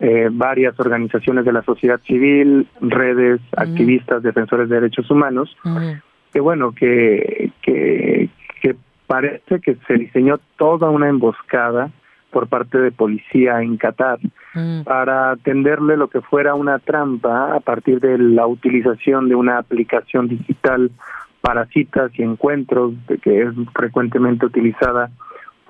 eh, 0.00 0.28
varias 0.30 0.78
organizaciones 0.80 1.44
de 1.44 1.52
la 1.52 1.62
sociedad 1.62 2.00
civil, 2.06 2.66
redes, 2.80 3.40
uh 3.40 3.44
-huh. 3.44 3.68
activistas, 3.68 4.22
defensores 4.22 4.68
de 4.68 4.76
derechos 4.76 5.10
humanos, 5.10 5.54
uh 5.64 5.68
-huh. 5.68 6.02
que 6.32 6.40
bueno, 6.40 6.72
que, 6.72 7.52
que, 7.62 8.28
que 8.62 8.76
parece 9.06 9.60
que 9.60 9.76
se 9.86 9.94
diseñó 9.94 10.38
toda 10.56 10.88
una 10.88 11.08
emboscada 11.08 11.90
por 12.30 12.48
parte 12.48 12.78
de 12.78 12.92
policía 12.92 13.60
en 13.60 13.76
Qatar 13.76 14.18
mm. 14.54 14.82
para 14.84 15.36
tenderle 15.36 15.96
lo 15.96 16.08
que 16.08 16.20
fuera 16.20 16.54
una 16.54 16.78
trampa 16.78 17.54
a 17.54 17.60
partir 17.60 18.00
de 18.00 18.16
la 18.18 18.46
utilización 18.46 19.28
de 19.28 19.34
una 19.34 19.58
aplicación 19.58 20.28
digital 20.28 20.90
para 21.40 21.66
citas 21.66 22.12
y 22.14 22.22
encuentros 22.22 22.94
que 23.22 23.42
es 23.42 23.48
frecuentemente 23.74 24.46
utilizada 24.46 25.10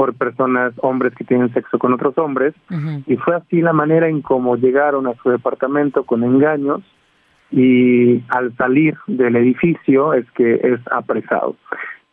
por 0.00 0.14
personas, 0.14 0.72
hombres 0.78 1.14
que 1.14 1.24
tienen 1.24 1.52
sexo 1.52 1.78
con 1.78 1.92
otros 1.92 2.16
hombres, 2.16 2.54
uh 2.70 2.74
-huh. 2.74 3.04
y 3.06 3.16
fue 3.18 3.36
así 3.36 3.60
la 3.60 3.74
manera 3.74 4.08
en 4.08 4.22
cómo 4.22 4.56
llegaron 4.56 5.06
a 5.06 5.12
su 5.22 5.28
departamento 5.28 6.04
con 6.04 6.24
engaños 6.24 6.80
y 7.50 8.22
al 8.30 8.56
salir 8.56 8.96
del 9.06 9.36
edificio 9.36 10.14
es 10.14 10.24
que 10.30 10.54
es 10.54 10.80
apresado. 10.90 11.54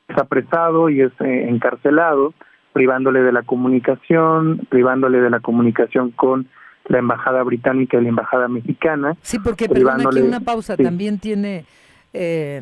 Es 0.09 0.17
apresado 0.17 0.89
y 0.89 0.99
es 0.99 1.13
eh, 1.21 1.47
encarcelado, 1.47 2.33
privándole 2.73 3.21
de 3.21 3.31
la 3.31 3.43
comunicación, 3.43 4.67
privándole 4.67 5.21
de 5.21 5.29
la 5.29 5.39
comunicación 5.39 6.11
con 6.11 6.47
la 6.89 6.99
embajada 6.99 7.41
británica 7.43 7.97
y 7.97 8.01
la 8.03 8.09
embajada 8.09 8.49
mexicana. 8.49 9.15
Sí, 9.21 9.39
porque 9.39 9.69
perdona 9.69 10.03
aquí 10.09 10.19
una 10.19 10.41
pausa, 10.41 10.75
sí. 10.75 10.83
también 10.83 11.19
tiene 11.19 11.63
eh, 12.11 12.61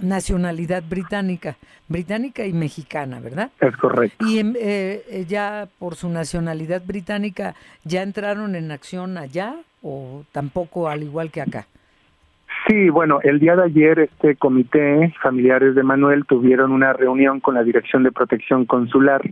nacionalidad 0.00 0.82
británica, 0.88 1.56
británica 1.88 2.46
y 2.46 2.52
mexicana, 2.52 3.20
¿verdad? 3.20 3.50
Es 3.60 3.76
correcto. 3.76 4.24
Y 4.26 4.38
em, 4.38 4.54
eh, 4.56 5.24
ya 5.28 5.68
por 5.78 5.94
su 5.94 6.08
nacionalidad 6.08 6.82
británica, 6.84 7.54
¿ya 7.84 8.02
entraron 8.02 8.54
en 8.56 8.70
acción 8.70 9.18
allá 9.18 9.56
o 9.82 10.24
tampoco 10.32 10.88
al 10.88 11.02
igual 11.02 11.30
que 11.30 11.42
acá? 11.42 11.66
Sí, 12.66 12.90
bueno, 12.90 13.18
el 13.22 13.40
día 13.40 13.56
de 13.56 13.64
ayer 13.64 13.98
este 13.98 14.36
comité 14.36 15.12
familiares 15.20 15.74
de 15.74 15.82
Manuel 15.82 16.24
tuvieron 16.26 16.70
una 16.70 16.92
reunión 16.92 17.40
con 17.40 17.54
la 17.54 17.64
Dirección 17.64 18.04
de 18.04 18.12
Protección 18.12 18.66
Consular 18.66 19.22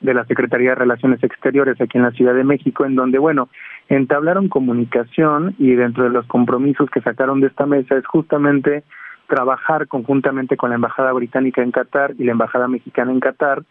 de 0.00 0.14
la 0.14 0.24
Secretaría 0.24 0.70
de 0.70 0.76
Relaciones 0.76 1.22
Exteriores 1.22 1.80
aquí 1.80 1.98
en 1.98 2.04
la 2.04 2.12
Ciudad 2.12 2.34
de 2.34 2.44
México, 2.44 2.86
en 2.86 2.94
donde, 2.94 3.18
bueno, 3.18 3.48
entablaron 3.88 4.48
comunicación 4.48 5.54
y 5.58 5.74
dentro 5.74 6.04
de 6.04 6.10
los 6.10 6.26
compromisos 6.26 6.88
que 6.90 7.00
sacaron 7.00 7.40
de 7.40 7.48
esta 7.48 7.66
mesa 7.66 7.96
es 7.96 8.06
justamente 8.06 8.84
trabajar 9.28 9.86
conjuntamente 9.86 10.56
con 10.56 10.70
la 10.70 10.76
Embajada 10.76 11.12
Británica 11.12 11.62
en 11.62 11.70
Qatar 11.70 12.14
y 12.18 12.24
la 12.24 12.32
Embajada 12.32 12.66
Mexicana 12.66 13.12
en 13.12 13.20
Qatar 13.20 13.62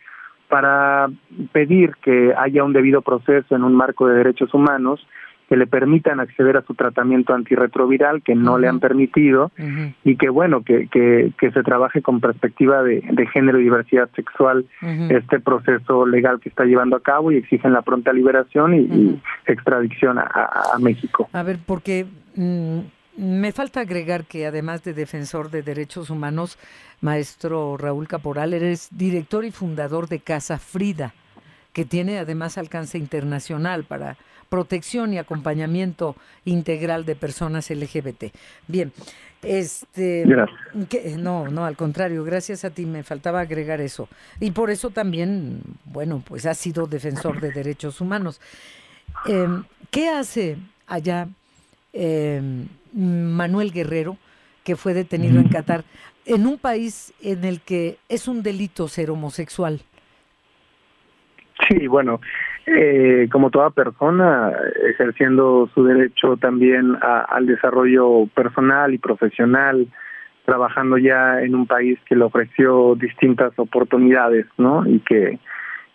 para 0.48 1.10
pedir 1.52 1.96
que 2.02 2.34
haya 2.38 2.64
un 2.64 2.72
debido 2.72 3.02
proceso 3.02 3.56
en 3.56 3.64
un 3.64 3.76
marco 3.76 4.08
de 4.08 4.16
derechos 4.16 4.54
humanos 4.54 5.06
que 5.50 5.56
le 5.56 5.66
permitan 5.66 6.20
acceder 6.20 6.58
a 6.58 6.62
su 6.64 6.74
tratamiento 6.74 7.34
antirretroviral 7.34 8.22
que 8.22 8.36
no 8.36 8.58
le 8.58 8.68
han 8.68 8.80
permitido 8.82 9.52
y 10.04 10.18
que 10.18 10.30
bueno 10.30 10.62
que, 10.62 10.88
que, 10.88 11.32
que, 11.40 11.52
se 11.52 11.64
trabaje 11.64 12.02
con 12.02 12.20
perspectiva 12.20 12.84
de, 12.84 13.02
de 13.10 13.28
género 13.28 13.60
y 13.60 13.64
diversidad 13.64 14.10
sexual 14.14 14.66
este 15.10 15.40
proceso 15.40 16.06
legal 16.06 16.42
que 16.42 16.50
está 16.50 16.66
llevando 16.66 16.98
a 16.98 17.02
cabo 17.02 17.32
y 17.32 17.38
exigen 17.38 17.72
la 17.72 17.82
pronta 17.82 18.12
liberación 18.12 18.76
y, 18.76 19.22
extradición 19.46 20.20
a, 20.20 20.26
a, 20.74 20.80
México. 20.80 21.30
A 21.32 21.44
ver, 21.44 21.60
porque 21.66 22.06
mm, 22.36 22.80
me 23.18 23.52
falta 23.52 23.82
agregar 23.82 24.26
que 24.26 24.46
además 24.46 24.84
de 24.84 24.94
defensor 24.94 25.50
de 25.50 25.64
derechos 25.64 26.10
humanos, 26.10 26.58
maestro 27.02 27.76
Raúl 27.76 28.08
Caporal, 28.08 28.54
eres 28.54 28.90
director 28.92 29.44
y 29.44 29.52
fundador 29.52 30.08
de 30.08 30.20
Casa 30.20 30.60
Frida, 30.60 31.14
que 31.74 31.84
tiene 31.84 32.20
además 32.20 32.58
alcance 32.58 32.98
internacional 32.98 33.84
para 33.84 34.18
protección 34.50 35.14
y 35.14 35.18
acompañamiento 35.18 36.16
integral 36.46 37.06
de 37.06 37.16
personas 37.16 37.70
LGBT. 37.70 38.26
Bien, 38.68 38.94
este, 39.42 40.26
no, 41.18 41.48
no, 41.50 41.66
al 41.66 41.76
contrario, 41.76 42.24
gracias 42.24 42.66
a 42.66 42.70
ti 42.70 42.86
me 42.86 43.04
faltaba 43.04 43.42
agregar 43.42 43.82
eso. 43.82 44.08
Y 44.40 44.52
por 44.52 44.70
eso 44.70 44.90
también, 44.90 45.62
bueno, 45.86 46.24
pues 46.26 46.46
has 46.46 46.58
sido 46.58 46.88
defensor 46.88 47.42
de 47.42 47.52
derechos 47.52 48.00
humanos. 48.00 48.40
Em, 49.26 49.64
¿Qué 49.92 50.10
hace 50.10 50.58
allá 50.86 51.28
em, 51.94 52.68
Manuel 52.94 53.72
Guerrero, 53.72 54.18
que 54.64 54.76
fue 54.76 54.94
detenido 54.94 55.40
en 55.40 55.50
Qatar, 55.50 55.84
en 56.26 56.46
un 56.46 56.58
país 56.58 57.14
en 57.22 57.46
el 57.46 57.62
que 57.62 57.98
es 58.10 58.28
un 58.28 58.44
delito 58.44 58.88
ser 58.88 59.10
homosexual? 59.12 59.80
Sí, 61.68 61.88
bueno, 61.88 62.20
eh, 62.66 63.28
como 63.32 63.50
toda 63.50 63.70
persona, 63.70 64.52
ejerciendo 64.90 65.70
su 65.74 65.84
derecho 65.84 66.38
también 66.38 66.98
al 67.02 67.46
desarrollo 67.46 68.28
personal 68.36 68.94
y 68.94 68.98
profesional, 68.98 69.88
trabajando 70.46 70.98
ya 70.98 71.42
en 71.42 71.56
un 71.56 71.66
país 71.66 71.98
que 72.06 72.16
le 72.16 72.24
ofreció 72.24 72.96
distintas 72.96 73.52
oportunidades, 73.58 74.46
¿no? 74.58 74.88
Y 74.88 75.00
que 75.00 75.40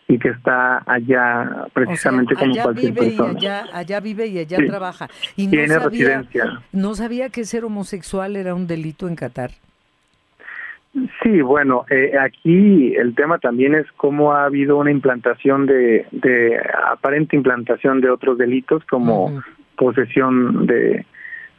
y 0.09 0.19
que 0.19 0.29
está 0.29 0.83
allá 0.87 1.67
precisamente 1.73 2.35
como 2.35 2.55
cualquier 2.55 2.95
persona. 2.95 3.39
allá, 3.39 3.65
allá, 3.73 4.01
vive 4.01 4.27
y 4.27 4.39
allá 4.39 4.59
trabaja. 4.67 5.09
Y 5.37 5.47
no 5.47 5.51
Tiene 5.53 5.79
residencia. 5.79 6.63
¿No 6.73 6.95
sabía 6.95 7.31
que 7.31 7.45
ser 7.45 7.65
homosexual 7.65 8.37
era 8.37 8.55
un 8.55 8.67
delito 8.67 9.09
en 9.09 9.17
Qatar? 9.17 9.53
Sí, 11.23 11.41
bueno, 11.41 11.87
eh, 11.89 12.13
aquí 12.21 12.95
el 12.97 13.15
tema 13.15 13.39
también 13.39 13.75
es 13.75 13.87
cómo 13.97 14.35
ha 14.35 14.45
habido 14.45 14.77
una 14.77 14.91
implantación 14.91 15.65
de, 15.65 16.07
de 16.11 16.61
aparente 16.91 17.35
implantación 17.35 18.03
de 18.03 18.11
otros 18.11 18.37
delitos 18.37 18.85
como 18.85 19.43
posesión 19.77 20.67
de, 20.67 21.07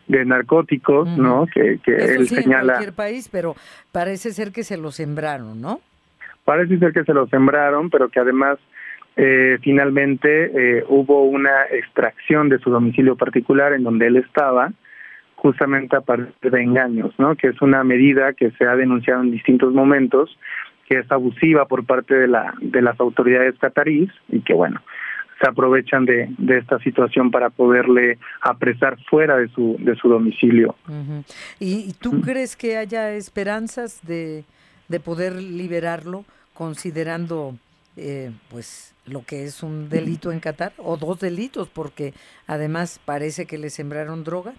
de 0.07 0.25
narcóticos, 0.25 1.17
¿no? 1.17 1.47
Que, 1.51 1.79
que 1.83 1.95
él 1.95 2.27
señala. 2.27 2.59
En 2.59 2.67
cualquier 2.67 2.93
país, 2.93 3.27
pero 3.31 3.55
parece 3.91 4.33
ser 4.33 4.51
que 4.51 4.63
se 4.63 4.77
lo 4.77 4.91
sembraron, 4.91 5.59
¿no? 5.59 5.81
Parece 6.45 6.77
ser 6.77 6.93
que 6.93 7.03
se 7.03 7.13
lo 7.13 7.27
sembraron, 7.27 7.89
pero 7.89 8.09
que 8.09 8.19
además 8.19 8.57
eh, 9.15 9.59
finalmente 9.61 10.77
eh, 10.79 10.83
hubo 10.89 11.23
una 11.25 11.65
extracción 11.71 12.49
de 12.49 12.59
su 12.59 12.71
domicilio 12.71 13.15
particular 13.15 13.73
en 13.73 13.83
donde 13.83 14.07
él 14.07 14.17
estaba 14.17 14.71
justamente 15.35 15.95
a 15.95 16.01
partir 16.01 16.51
de 16.51 16.63
engaños, 16.63 17.13
¿no? 17.17 17.35
Que 17.35 17.47
es 17.47 17.61
una 17.61 17.83
medida 17.83 18.33
que 18.33 18.51
se 18.51 18.65
ha 18.65 18.75
denunciado 18.75 19.21
en 19.21 19.31
distintos 19.31 19.73
momentos, 19.73 20.35
que 20.87 20.99
es 20.99 21.11
abusiva 21.11 21.65
por 21.65 21.85
parte 21.85 22.15
de 22.15 22.27
la 22.27 22.53
de 22.61 22.81
las 22.81 22.99
autoridades 22.99 23.59
catarís 23.59 24.09
y 24.29 24.41
que 24.41 24.53
bueno 24.53 24.81
se 25.41 25.49
aprovechan 25.49 26.05
de, 26.05 26.29
de 26.37 26.59
esta 26.59 26.79
situación 26.79 27.29
para 27.29 27.49
poderle 27.49 28.17
apresar 28.41 28.97
fuera 29.09 29.35
de 29.37 29.49
su 29.49 29.75
de 29.79 29.95
su 29.95 30.07
domicilio. 30.07 30.75
¿Y, 31.59 31.93
tú 31.99 32.21
crees 32.21 32.55
que 32.55 32.77
haya 32.77 33.11
esperanzas 33.11 33.99
de, 34.07 34.45
de 34.93 34.99
poder 34.99 35.33
liberarlo 35.33 36.23
considerando 36.53 37.55
eh, 37.97 38.29
pues 38.51 38.93
lo 39.07 39.23
que 39.25 39.43
es 39.45 39.63
un 39.63 39.89
delito 39.89 40.31
en 40.31 40.39
Qatar 40.39 40.71
o 40.77 40.97
dos 40.97 41.19
delitos 41.19 41.67
porque 41.67 42.13
además 42.45 43.01
parece 43.03 43.47
que 43.47 43.57
le 43.57 43.71
sembraron 43.71 44.23
droga? 44.23 44.53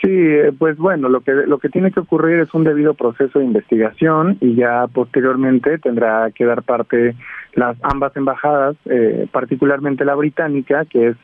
Sí, 0.00 0.10
eh, 0.10 0.50
pues 0.58 0.76
bueno, 0.76 1.08
lo 1.08 1.20
que 1.20 1.30
lo 1.32 1.58
que 1.58 1.68
tiene 1.68 1.92
que 1.92 2.00
ocurrir 2.00 2.40
es 2.40 2.52
un 2.52 2.64
debido 2.64 2.94
proceso 2.94 3.38
de 3.38 3.44
investigación 3.44 4.38
y 4.40 4.56
ya 4.56 4.88
posteriormente 4.92 5.78
tendrá 5.78 6.28
que 6.32 6.44
dar 6.44 6.64
parte 6.64 7.14
las 7.54 7.76
ambas 7.82 8.16
embajadas, 8.16 8.74
eh, 8.86 9.28
particularmente 9.30 10.04
la 10.04 10.16
británica, 10.16 10.84
que 10.86 11.10
es 11.10 11.16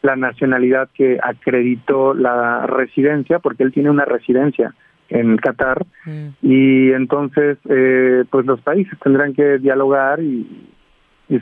la 0.00 0.16
nacionalidad 0.16 0.88
que 0.94 1.18
acreditó 1.22 2.14
la 2.14 2.66
residencia, 2.66 3.38
porque 3.38 3.64
él 3.64 3.72
tiene 3.72 3.90
una 3.90 4.06
residencia 4.06 4.74
en 5.08 5.36
Qatar 5.36 5.84
mm. 6.06 6.28
y 6.42 6.92
entonces 6.92 7.58
eh, 7.68 8.24
pues 8.30 8.46
los 8.46 8.60
países 8.60 8.98
tendrán 9.02 9.34
que 9.34 9.58
dialogar 9.58 10.20
y, 10.20 10.70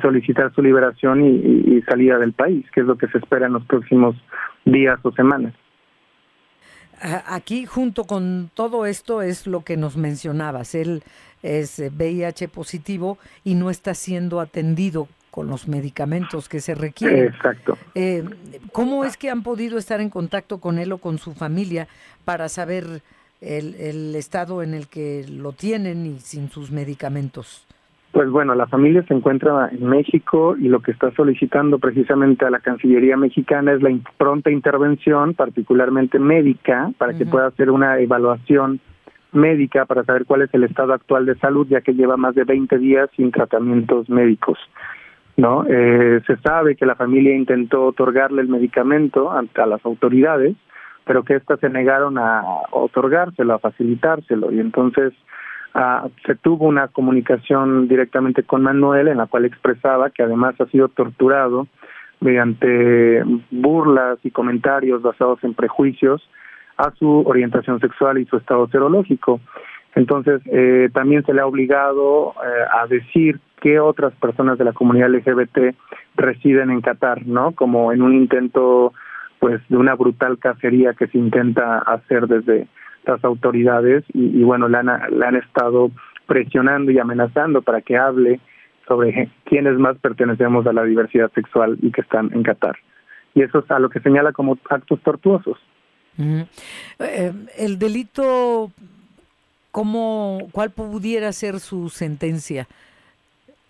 solicitar 0.00 0.54
su 0.54 0.62
liberación 0.62 1.22
y 1.22 1.82
salida 1.82 2.16
del 2.16 2.32
país, 2.32 2.64
que 2.72 2.80
es 2.80 2.86
lo 2.86 2.96
que 2.96 3.08
se 3.08 3.18
espera 3.18 3.46
en 3.46 3.52
los 3.52 3.66
próximos 3.66 4.16
días 4.64 4.98
o 5.02 5.12
semanas. 5.12 5.52
Aquí 7.02 7.66
junto 7.66 8.04
con 8.04 8.50
todo 8.54 8.86
esto 8.86 9.22
es 9.22 9.48
lo 9.48 9.64
que 9.64 9.76
nos 9.76 9.96
mencionabas. 9.96 10.76
Él 10.76 11.02
es 11.42 11.82
VIH 11.92 12.46
positivo 12.46 13.18
y 13.42 13.54
no 13.54 13.70
está 13.70 13.94
siendo 13.94 14.38
atendido 14.38 15.08
con 15.32 15.48
los 15.48 15.66
medicamentos 15.66 16.48
que 16.48 16.60
se 16.60 16.76
requieren. 16.76 17.24
Exacto. 17.24 17.76
Eh, 17.96 18.22
¿Cómo 18.70 19.04
es 19.04 19.16
que 19.16 19.30
han 19.30 19.42
podido 19.42 19.78
estar 19.78 20.00
en 20.00 20.10
contacto 20.10 20.58
con 20.58 20.78
él 20.78 20.92
o 20.92 20.98
con 20.98 21.18
su 21.18 21.34
familia 21.34 21.88
para 22.24 22.48
saber 22.48 23.02
el, 23.42 23.74
el 23.74 24.14
estado 24.14 24.62
en 24.62 24.72
el 24.72 24.88
que 24.88 25.26
lo 25.28 25.52
tienen 25.52 26.06
y 26.06 26.18
sin 26.20 26.48
sus 26.48 26.70
medicamentos? 26.70 27.66
Pues 28.12 28.28
bueno, 28.28 28.54
la 28.54 28.66
familia 28.66 29.02
se 29.08 29.14
encuentra 29.14 29.70
en 29.72 29.86
México 29.86 30.54
y 30.58 30.68
lo 30.68 30.80
que 30.80 30.90
está 30.90 31.10
solicitando 31.12 31.78
precisamente 31.78 32.44
a 32.44 32.50
la 32.50 32.60
Cancillería 32.60 33.16
mexicana 33.16 33.72
es 33.72 33.80
la 33.80 33.90
pronta 34.18 34.50
intervención, 34.50 35.32
particularmente 35.32 36.18
médica, 36.18 36.92
para 36.98 37.14
que 37.14 37.24
pueda 37.24 37.46
hacer 37.46 37.70
una 37.70 37.98
evaluación 38.00 38.80
médica 39.32 39.86
para 39.86 40.04
saber 40.04 40.26
cuál 40.26 40.42
es 40.42 40.52
el 40.52 40.64
estado 40.64 40.92
actual 40.92 41.24
de 41.24 41.36
salud, 41.36 41.66
ya 41.68 41.80
que 41.80 41.94
lleva 41.94 42.18
más 42.18 42.34
de 42.34 42.44
20 42.44 42.76
días 42.78 43.08
sin 43.16 43.32
tratamientos 43.32 44.10
médicos. 44.10 44.58
¿no? 45.38 45.64
Eh, 45.66 46.20
se 46.26 46.36
sabe 46.36 46.76
que 46.76 46.84
la 46.84 46.94
familia 46.94 47.34
intentó 47.34 47.86
otorgarle 47.86 48.42
el 48.42 48.48
medicamento 48.48 49.32
a 49.32 49.66
las 49.66 49.84
autoridades, 49.86 50.54
pero 51.04 51.22
que 51.22 51.34
éstas 51.34 51.60
se 51.60 51.68
negaron 51.68 52.18
a 52.18 52.42
otorgárselo, 52.70 53.54
a 53.54 53.58
facilitárselo, 53.58 54.52
y 54.52 54.60
entonces 54.60 55.12
Ah, 55.74 56.06
se 56.26 56.34
tuvo 56.34 56.66
una 56.66 56.88
comunicación 56.88 57.88
directamente 57.88 58.42
con 58.42 58.62
Manuel 58.62 59.08
en 59.08 59.16
la 59.16 59.26
cual 59.26 59.46
expresaba 59.46 60.10
que 60.10 60.22
además 60.22 60.54
ha 60.60 60.66
sido 60.66 60.88
torturado 60.88 61.66
mediante 62.20 63.24
burlas 63.50 64.18
y 64.22 64.30
comentarios 64.30 65.00
basados 65.00 65.42
en 65.42 65.54
prejuicios 65.54 66.22
a 66.76 66.90
su 66.92 67.22
orientación 67.26 67.80
sexual 67.80 68.18
y 68.18 68.26
su 68.26 68.36
estado 68.36 68.68
serológico. 68.68 69.40
Entonces, 69.94 70.42
eh, 70.46 70.90
también 70.92 71.24
se 71.24 71.32
le 71.32 71.40
ha 71.40 71.46
obligado 71.46 72.34
eh, 72.44 72.64
a 72.70 72.86
decir 72.86 73.40
qué 73.60 73.80
otras 73.80 74.12
personas 74.14 74.58
de 74.58 74.64
la 74.64 74.72
comunidad 74.72 75.10
LGBT 75.10 75.74
residen 76.16 76.70
en 76.70 76.82
Qatar, 76.82 77.26
¿no? 77.26 77.52
Como 77.52 77.92
en 77.92 78.02
un 78.02 78.14
intento, 78.14 78.92
pues, 79.42 79.60
de 79.68 79.76
una 79.76 79.96
brutal 79.96 80.38
cacería 80.38 80.94
que 80.94 81.08
se 81.08 81.18
intenta 81.18 81.78
hacer 81.78 82.28
desde 82.28 82.68
las 83.04 83.24
autoridades 83.24 84.04
y, 84.14 84.40
bueno, 84.44 84.68
la 84.68 84.78
han, 84.78 85.34
estado 85.34 85.90
presionando 86.26 86.92
y 86.92 87.00
amenazando 87.00 87.60
para 87.60 87.80
que 87.80 87.96
hable 87.96 88.38
sobre 88.86 89.30
quiénes 89.42 89.76
más 89.80 89.98
pertenecemos 89.98 90.64
a 90.68 90.72
la 90.72 90.84
diversidad 90.84 91.32
sexual 91.32 91.76
y 91.82 91.90
que 91.90 92.02
están 92.02 92.30
en 92.32 92.44
Qatar. 92.44 92.76
Y 93.34 93.42
eso 93.42 93.58
es 93.58 93.70
a 93.72 93.80
lo 93.80 93.90
que 93.90 93.98
señala 93.98 94.30
como 94.30 94.56
actos 94.70 95.00
tortuosos. 95.02 95.58
Eh, 97.00 97.32
el 97.58 97.80
delito 97.80 98.70
¿cómo, 99.72 100.50
¿cuál 100.52 100.70
pudiera 100.70 101.32
ser 101.32 101.58
su 101.58 101.88
sentencia 101.88 102.68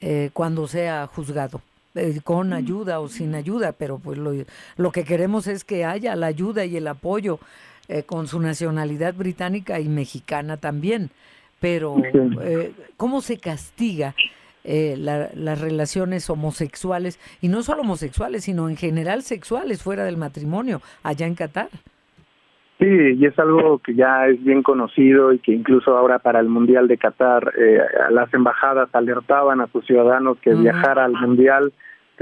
eh, 0.02 0.28
cuando 0.34 0.66
sea 0.66 1.06
juzgado? 1.06 1.62
Eh, 1.94 2.20
con 2.24 2.50
mm. 2.50 2.54
ayuda 2.54 3.00
o 3.00 3.08
sin 3.08 3.34
ayuda, 3.34 3.72
pero 3.72 3.98
pues 3.98 4.16
lo, 4.16 4.32
lo, 4.76 4.92
que 4.92 5.04
queremos 5.04 5.46
es 5.46 5.62
que 5.62 5.84
haya 5.84 6.16
la 6.16 6.26
ayuda 6.26 6.64
y 6.64 6.78
el 6.78 6.86
apoyo 6.88 7.38
eh, 7.88 8.02
con 8.04 8.28
su 8.28 8.40
nacionalidad 8.40 9.12
británica 9.12 9.78
y 9.78 9.88
mexicana 9.88 10.56
también. 10.56 11.10
Pero, 11.60 11.96
eh, 12.42 12.72
¿cómo 12.96 13.20
se 13.20 13.36
castiga 13.36 14.14
las 14.64 15.60
relaciones 15.60 16.28
homosexuales? 16.30 17.18
Y 17.40 17.48
no 17.48 17.62
solo 17.62 17.82
homosexuales, 17.82 18.44
sino 18.44 18.68
en 18.68 18.76
general 18.76 19.22
sexuales 19.22 19.82
fuera 19.82 20.04
del 20.04 20.16
matrimonio, 20.16 20.80
allá 21.02 21.26
en 21.26 21.34
Qatar. 21.34 21.68
Sí, 22.82 23.16
y 23.18 23.26
es 23.26 23.38
algo 23.38 23.78
que 23.78 23.94
ya 23.94 24.26
es 24.26 24.42
bien 24.42 24.62
conocido 24.62 25.32
y 25.32 25.38
que 25.38 25.52
incluso 25.52 25.96
ahora 25.96 26.18
para 26.18 26.40
el 26.40 26.48
Mundial 26.48 26.88
de 26.88 26.98
Qatar 26.98 27.52
las 28.10 28.32
embajadas 28.34 28.88
alertaban 28.92 29.60
a 29.60 29.68
sus 29.68 29.86
ciudadanos 29.86 30.38
que 30.40 30.54
viajar 30.54 30.98
al 30.98 31.12
Mundial 31.12 31.72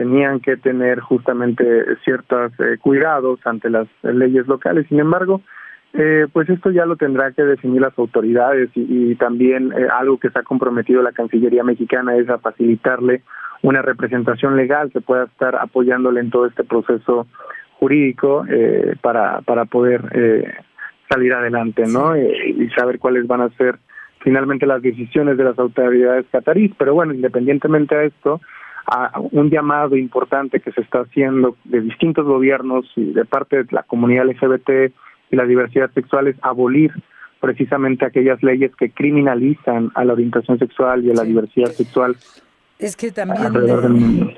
tenían 0.01 0.41
que 0.41 0.57
tener 0.57 1.01
justamente 1.01 1.65
ciertos 2.05 2.53
eh, 2.59 2.79
cuidados 2.81 3.39
ante 3.45 3.69
las 3.69 3.87
leyes 4.03 4.47
locales. 4.47 4.87
Sin 4.89 4.99
embargo, 4.99 5.43
eh, 5.93 6.27
pues 6.33 6.49
esto 6.49 6.71
ya 6.71 6.87
lo 6.87 6.97
tendrá 6.97 7.33
que 7.33 7.43
definir 7.43 7.83
las 7.83 7.99
autoridades 7.99 8.71
y, 8.75 9.15
también 9.17 9.73
eh, 9.73 9.89
algo 9.93 10.19
que 10.19 10.31
se 10.31 10.39
ha 10.39 10.43
comprometido 10.43 11.03
la 11.03 11.13
Cancillería 11.13 11.65
mexicana 11.65 12.17
es 12.17 12.31
a 12.31 12.39
facilitarle 12.39 13.23
una 13.63 13.83
representación 13.83 14.57
legal 14.57 14.91
que 14.91 15.03
pueda 15.03 15.25
estar 15.25 15.57
apoyándole 15.57 16.21
en 16.21 16.31
todo 16.31 16.47
este 16.47 16.65
proceso 16.65 17.27
jurídico 17.81 18.45
para, 19.01 19.41
para 19.41 19.65
poder 19.65 20.63
salir 21.09 21.33
adelante, 21.33 21.85
¿no? 21.87 22.15
y 22.17 22.69
saber 22.77 22.99
cuáles 22.99 23.27
van 23.27 23.41
a 23.41 23.49
ser 23.57 23.79
finalmente 24.23 24.67
las 24.67 24.83
decisiones 24.83 25.37
de 25.37 25.45
las 25.45 25.59
autoridades 25.59 26.27
catarís. 26.31 26.73
Pero 26.79 26.95
bueno, 26.95 27.15
independientemente 27.15 27.95
de 27.97 28.07
esto, 28.07 28.41
a 28.87 29.19
un 29.33 29.51
llamado 29.51 29.97
importante 29.97 30.61
que 30.61 30.73
se 30.73 30.81
está 30.81 31.01
haciendo 31.01 31.57
de 31.65 31.81
distintos 31.81 32.27
gobiernos 32.27 32.87
y 32.97 33.13
de 33.13 33.25
parte 33.25 33.65
de 33.65 33.67
la 33.71 33.83
comunidad 33.83 34.27
LGBT 34.27 34.93
y 35.31 35.37
la 35.37 35.45
diversidad 35.45 35.91
sexual 35.93 36.29
es 36.29 36.37
abolir 36.43 36.93
precisamente 37.41 38.05
aquellas 38.05 38.43
leyes 38.43 38.75
que 38.77 38.91
criminalizan 38.91 39.91
a 39.95 40.05
la 40.05 40.13
orientación 40.13 40.59
sexual 40.59 41.05
y 41.05 41.11
a 41.11 41.15
la 41.15 41.25
diversidad 41.25 41.71
sexual. 41.71 42.17
Es 42.79 42.97
que 42.97 43.13
también 43.13 44.35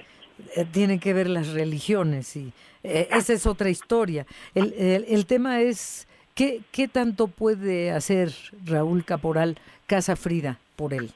eh, 0.57 0.67
tiene 0.71 1.01
que 1.01 1.13
ver 1.13 1.29
las 1.29 1.53
religiones 1.55 2.37
y 2.37 2.53
eh, 2.85 3.09
esa 3.11 3.33
es 3.33 3.47
otra 3.47 3.71
historia. 3.71 4.27
El, 4.55 4.75
el, 5.09 5.27
tema 5.27 5.61
es 5.61 6.09
¿qué, 6.35 6.61
qué 6.73 6.89
tanto 6.89 7.29
puede 7.29 7.91
hacer 7.91 8.31
Raúl 8.65 9.05
Caporal 9.05 9.57
Casa 9.87 10.17
Frida 10.17 10.59
por 10.77 10.95
él. 10.95 11.11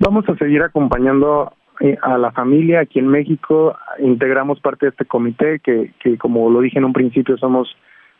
Vamos 0.00 0.28
a 0.28 0.36
seguir 0.36 0.62
acompañando 0.62 1.52
eh, 1.80 1.96
a 2.02 2.18
la 2.18 2.32
familia 2.32 2.80
aquí 2.80 2.98
en 2.98 3.08
México. 3.08 3.76
Integramos 3.98 4.60
parte 4.60 4.86
de 4.86 4.90
este 4.90 5.04
comité 5.04 5.60
que, 5.60 5.92
que, 6.00 6.18
como 6.18 6.50
lo 6.50 6.60
dije 6.60 6.78
en 6.78 6.84
un 6.84 6.92
principio, 6.92 7.36
somos 7.38 7.68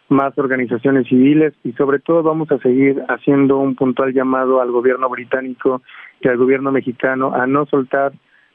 más 0.09 0.39
organizaciones 0.39 1.09
civiles 1.09 1.53
y 1.65 1.73
sobre 1.73 1.99
todo 1.99 2.23
vamos 2.23 2.51
a 2.53 2.59
seguir 2.59 3.03
haciendo 3.09 3.59
un 3.59 3.75
puntual 3.75 4.13
llamado 4.13 4.61
al 4.61 4.71
gobierno 4.71 5.09
británico 5.09 5.83
y 6.21 6.29
al 6.29 6.37
gobierno 6.37 6.71
mexicano 6.71 7.35
a 7.35 7.47
no 7.47 7.67
soltar, 7.67 8.13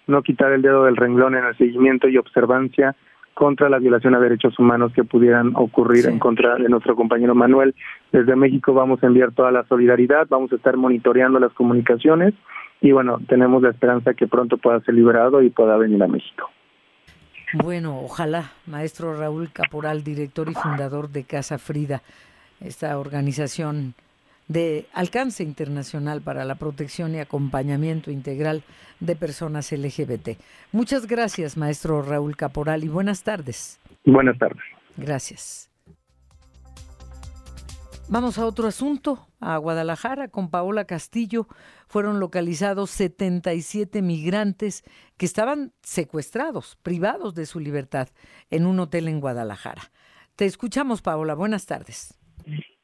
no 0.08 0.24
quitar 0.24 0.54
el 0.54 0.62
dedo 0.62 0.86
del 0.86 0.96
renglón 0.96 1.36
en 1.36 1.44
el 1.44 1.58
seguimiento 1.58 2.08
y 2.08 2.18
observancia 2.18 2.96
contra 3.34 3.70
la 3.70 3.80
violación 3.80 4.16
a 4.16 4.20
derechos 4.20 4.58
humanos 4.60 4.92
que 4.94 5.04
pudieran 5.04 5.54
ocurrir 5.56 6.08
en 6.08 6.20
contra 6.20 6.56
de 6.56 6.70
nuestro 6.70 6.96
compañero 6.96 7.34
Manuel. 7.36 7.76
Desde 8.12 8.36
México 8.36 8.74
vamos 8.74 9.02
a 9.04 9.08
enviar 9.08 9.32
toda 9.32 9.52
la 9.52 9.64
solidaridad, 9.66 10.28
vamos 10.30 10.52
a 10.52 10.56
estar 10.56 10.78
monitoreando 10.78 11.40
las 11.40 11.54
comunicaciones 11.54 12.34
y 12.82 12.92
bueno, 12.92 13.20
tenemos 13.28 13.62
la 13.62 13.70
esperanza 13.70 14.14
que 14.14 14.28
pronto 14.28 14.58
pueda 14.58 14.80
ser 14.82 14.96
liberado 14.96 15.42
y 15.42 15.50
pueda 15.50 15.78
venir 15.78 16.02
a 16.04 16.08
México. 16.08 16.50
Bueno, 17.54 18.00
ojalá, 18.00 18.52
maestro 18.66 19.18
Raúl 19.18 19.52
Caporal, 19.52 20.04
director 20.04 20.50
y 20.50 20.54
fundador 20.54 21.10
de 21.10 21.26
Casa 21.26 21.58
Frida, 21.58 22.02
esta 22.62 22.98
organización 22.98 23.94
de 24.52 24.88
alcance 24.94 25.44
internacional 25.44 26.22
para 26.22 26.44
la 26.44 26.56
protección 26.56 27.16
y 27.16 27.20
acompañamiento 27.20 28.12
integral 28.12 28.64
de 29.00 29.16
personas 29.16 29.72
LGBT. 29.72 30.38
Muchas 30.74 31.08
gracias, 31.08 31.56
maestro 31.56 32.02
Raúl 32.02 32.36
Caporal, 32.36 32.84
y 32.84 32.90
buenas 32.90 33.24
tardes. 33.24 33.80
Buenas 34.04 34.38
tardes. 34.38 34.62
Gracias. 34.98 35.70
Vamos 38.10 38.38
a 38.38 38.46
otro 38.46 38.68
asunto, 38.68 39.26
a 39.40 39.56
Guadalajara, 39.56 40.28
con 40.28 40.50
Paola 40.50 40.84
Castillo. 40.84 41.48
Fueron 41.88 42.20
localizados 42.20 42.90
77 42.90 44.02
migrantes 44.02 44.84
que 45.16 45.26
estaban 45.26 45.72
secuestrados, 45.82 46.78
privados 46.84 47.36
de 47.36 47.46
su 47.46 47.62
libertad, 47.62 48.10
en 48.50 48.66
un 48.66 48.82
hotel 48.82 49.08
en 49.08 49.22
Guadalajara. 49.22 49.84
Te 50.36 50.44
escuchamos, 50.44 51.02
Paola. 51.02 51.36
Buenas 51.36 51.66
tardes. 51.68 52.21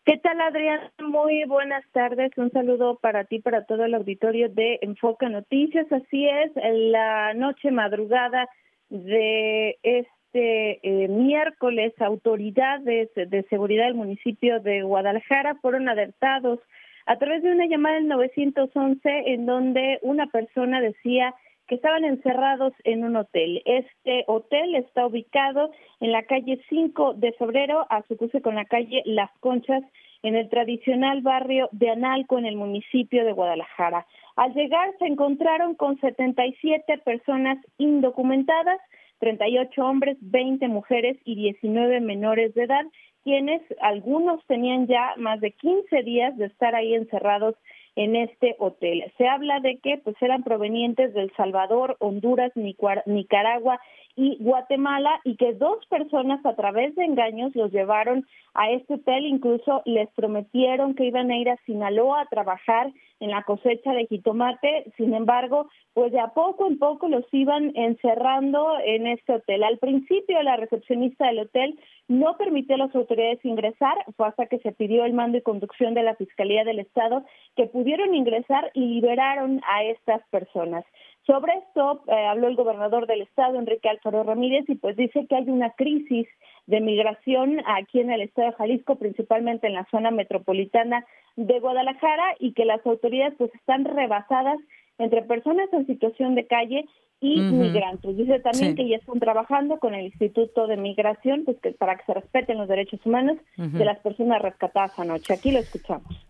¿Qué 0.07 0.15
tal, 0.19 0.39
Adrián? 0.39 0.79
Muy 0.99 1.43
buenas 1.43 1.83
tardes. 1.91 2.31
Un 2.37 2.49
saludo 2.51 2.97
para 2.97 3.25
ti, 3.25 3.39
para 3.39 3.65
todo 3.65 3.83
el 3.83 3.93
auditorio 3.93 4.47
de 4.47 4.79
Enfoque 4.81 5.27
Noticias. 5.27 5.85
Así 5.91 6.25
es, 6.25 6.51
la 6.55 7.33
noche 7.33 7.71
madrugada 7.71 8.47
de 8.89 9.77
este 9.83 10.17
este 10.33 10.79
eh, 10.83 11.07
miércoles 11.07 11.93
autoridades 12.01 13.09
de 13.15 13.45
seguridad 13.49 13.85
del 13.85 13.95
municipio 13.95 14.59
de 14.59 14.81
Guadalajara 14.81 15.55
fueron 15.61 15.87
alertados 15.87 16.59
a 17.05 17.17
través 17.17 17.43
de 17.43 17.51
una 17.51 17.65
llamada 17.65 17.95
del 17.95 18.09
911 18.09 18.99
en 19.03 19.45
donde 19.45 19.99
una 20.01 20.27
persona 20.27 20.81
decía 20.81 21.33
que 21.67 21.75
estaban 21.75 22.05
encerrados 22.05 22.73
en 22.83 23.03
un 23.03 23.15
hotel. 23.15 23.61
Este 23.65 24.23
hotel 24.27 24.75
está 24.75 25.05
ubicado 25.05 25.71
en 25.99 26.11
la 26.11 26.23
calle 26.23 26.61
5 26.69 27.15
de 27.15 27.33
febrero, 27.33 27.85
a 27.89 28.03
su 28.03 28.17
cruce 28.17 28.41
con 28.41 28.55
la 28.55 28.65
calle 28.65 29.01
Las 29.05 29.31
Conchas, 29.39 29.83
en 30.23 30.35
el 30.35 30.49
tradicional 30.49 31.21
barrio 31.21 31.69
de 31.71 31.91
Analco, 31.91 32.37
en 32.37 32.45
el 32.45 32.55
municipio 32.55 33.23
de 33.23 33.33
Guadalajara. 33.33 34.05
Al 34.35 34.53
llegar 34.53 34.89
se 34.99 35.05
encontraron 35.05 35.75
con 35.75 35.99
77 35.99 36.97
personas 36.99 37.57
indocumentadas, 37.77 38.79
38 39.19 39.85
hombres, 39.85 40.17
20 40.21 40.67
mujeres 40.67 41.17
y 41.23 41.35
19 41.35 42.01
menores 42.01 42.53
de 42.53 42.63
edad, 42.63 42.85
quienes 43.23 43.61
algunos 43.81 44.45
tenían 44.45 44.87
ya 44.87 45.13
más 45.17 45.41
de 45.41 45.51
15 45.51 46.03
días 46.03 46.37
de 46.37 46.45
estar 46.45 46.75
ahí 46.75 46.93
encerrados 46.93 47.55
en 47.97 48.15
este 48.15 48.55
hotel. 48.59 49.11
Se 49.17 49.27
habla 49.27 49.59
de 49.59 49.79
que 49.79 49.97
pues 49.97 50.15
eran 50.21 50.43
provenientes 50.43 51.15
de 51.15 51.21
El 51.21 51.33
Salvador, 51.35 51.97
Honduras, 51.99 52.51
Nicaragua 52.55 53.79
y 54.15 54.37
Guatemala 54.39 55.19
y 55.23 55.35
que 55.35 55.53
dos 55.53 55.83
personas 55.87 56.45
a 56.45 56.55
través 56.55 56.95
de 56.95 57.03
engaños 57.03 57.55
los 57.55 57.71
llevaron 57.71 58.27
a 58.53 58.69
este 58.69 58.93
hotel, 58.93 59.25
incluso 59.25 59.81
les 59.85 60.09
prometieron 60.09 60.93
que 60.93 61.05
iban 61.05 61.31
a 61.31 61.37
ir 61.37 61.49
a 61.49 61.57
Sinaloa 61.65 62.21
a 62.21 62.27
trabajar 62.27 62.91
en 63.19 63.31
la 63.31 63.43
cosecha 63.43 63.93
de 63.93 64.05
jitomate, 64.07 64.91
sin 64.97 65.13
embargo, 65.13 65.69
pues 65.93 66.11
de 66.11 66.19
a 66.19 66.29
poco 66.29 66.67
en 66.67 66.77
poco 66.77 67.07
los 67.07 67.25
iban 67.31 67.71
encerrando 67.75 68.73
en 68.83 69.07
este 69.07 69.33
hotel. 69.33 69.63
Al 69.63 69.77
principio 69.79 70.41
la 70.43 70.55
recepcionista 70.57 71.27
del 71.27 71.39
hotel 71.39 71.79
no 72.07 72.37
permitió 72.37 72.75
a 72.75 72.79
las 72.79 72.95
autoridades 72.95 73.43
ingresar, 73.43 73.95
fue 74.15 74.27
hasta 74.27 74.45
que 74.45 74.59
se 74.59 74.71
pidió 74.71 75.05
el 75.05 75.13
mando 75.13 75.37
y 75.37 75.41
conducción 75.41 75.93
de 75.93 76.03
la 76.03 76.15
Fiscalía 76.15 76.63
del 76.63 76.79
Estado 76.79 77.23
que 77.55 77.65
pudieron 77.65 78.13
ingresar 78.13 78.71
y 78.73 78.81
liberaron 78.81 79.61
a 79.67 79.83
estas 79.83 80.21
personas. 80.29 80.85
Sobre 81.27 81.55
esto 81.55 82.03
eh, 82.07 82.25
habló 82.25 82.47
el 82.47 82.55
gobernador 82.55 83.05
del 83.05 83.21
estado, 83.21 83.59
Enrique 83.59 83.89
Alfaro 83.89 84.23
Ramírez, 84.23 84.63
y 84.69 84.75
pues 84.75 84.95
dice 84.95 85.27
que 85.27 85.35
hay 85.35 85.49
una 85.49 85.71
crisis 85.71 86.25
de 86.67 86.79
migración 86.79 87.57
aquí 87.65 87.99
en 87.99 88.11
el 88.11 88.21
estado 88.21 88.47
de 88.47 88.55
Jalisco, 88.55 88.95
principalmente 88.95 89.67
en 89.67 89.73
la 89.73 89.85
zona 89.91 90.09
metropolitana 90.09 91.05
de 91.35 91.59
Guadalajara, 91.59 92.35
y 92.39 92.53
que 92.53 92.63
las 92.63 92.83
autoridades 92.87 93.33
pues 93.37 93.53
están 93.55 93.83
rebasadas 93.83 94.57
entre 94.99 95.21
personas 95.23 95.67
en 95.73 95.85
situación 95.85 96.33
de 96.35 96.47
calle 96.47 96.85
y 97.19 97.41
migrantes. 97.41 98.15
Dice 98.15 98.39
también 98.39 98.75
que 98.75 98.87
ya 98.87 98.95
están 98.95 99.19
trabajando 99.19 99.79
con 99.79 99.93
el 99.93 100.05
Instituto 100.05 100.65
de 100.65 100.77
Migración 100.77 101.43
pues 101.43 101.57
que 101.59 101.71
para 101.71 101.97
que 101.97 102.05
se 102.05 102.13
respeten 102.13 102.57
los 102.57 102.69
derechos 102.69 103.05
humanos 103.05 103.37
de 103.57 103.83
las 103.85 103.99
personas 103.99 104.41
rescatadas 104.41 104.97
anoche. 104.97 105.33
Aquí 105.33 105.51
lo 105.51 105.59
escuchamos. 105.59 106.25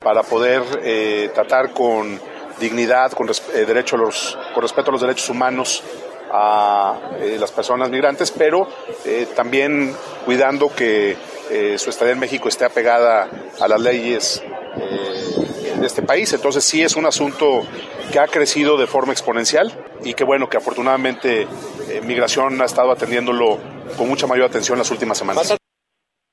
Para 0.00 0.22
poder 0.22 0.62
eh, 0.82 1.30
tratar 1.34 1.72
con 1.72 2.20
dignidad, 2.60 3.12
con, 3.12 3.28
eh, 3.28 3.64
derecho 3.66 3.96
a 3.96 3.98
los, 3.98 4.38
con 4.54 4.62
respeto 4.62 4.90
a 4.90 4.92
los 4.92 5.00
derechos 5.00 5.28
humanos 5.28 5.82
a 6.30 7.16
eh, 7.18 7.36
las 7.40 7.50
personas 7.50 7.90
migrantes, 7.90 8.30
pero 8.30 8.68
también 9.34 9.94
cuidando 10.24 10.74
que 10.74 11.16
su 11.78 11.88
estadía 11.88 12.12
en 12.12 12.18
México 12.18 12.48
esté 12.48 12.66
apegada 12.66 13.30
a 13.58 13.66
las 13.66 13.80
leyes 13.80 14.42
de 15.78 15.86
este 15.86 16.02
país. 16.02 16.32
Entonces 16.32 16.64
sí 16.64 16.82
es 16.82 16.96
un 16.96 17.06
asunto 17.06 17.66
que 18.12 18.18
ha 18.18 18.26
crecido 18.26 18.76
de 18.76 18.86
forma 18.86 19.12
exponencial 19.12 19.72
y 20.04 20.14
que 20.14 20.24
bueno, 20.24 20.48
que 20.48 20.56
afortunadamente 20.56 21.42
eh, 21.42 22.00
Migración 22.04 22.60
ha 22.60 22.64
estado 22.64 22.92
atendiéndolo 22.92 23.58
con 23.96 24.08
mucha 24.08 24.26
mayor 24.26 24.46
atención 24.46 24.78
las 24.78 24.90
últimas 24.90 25.18
semanas. 25.18 25.57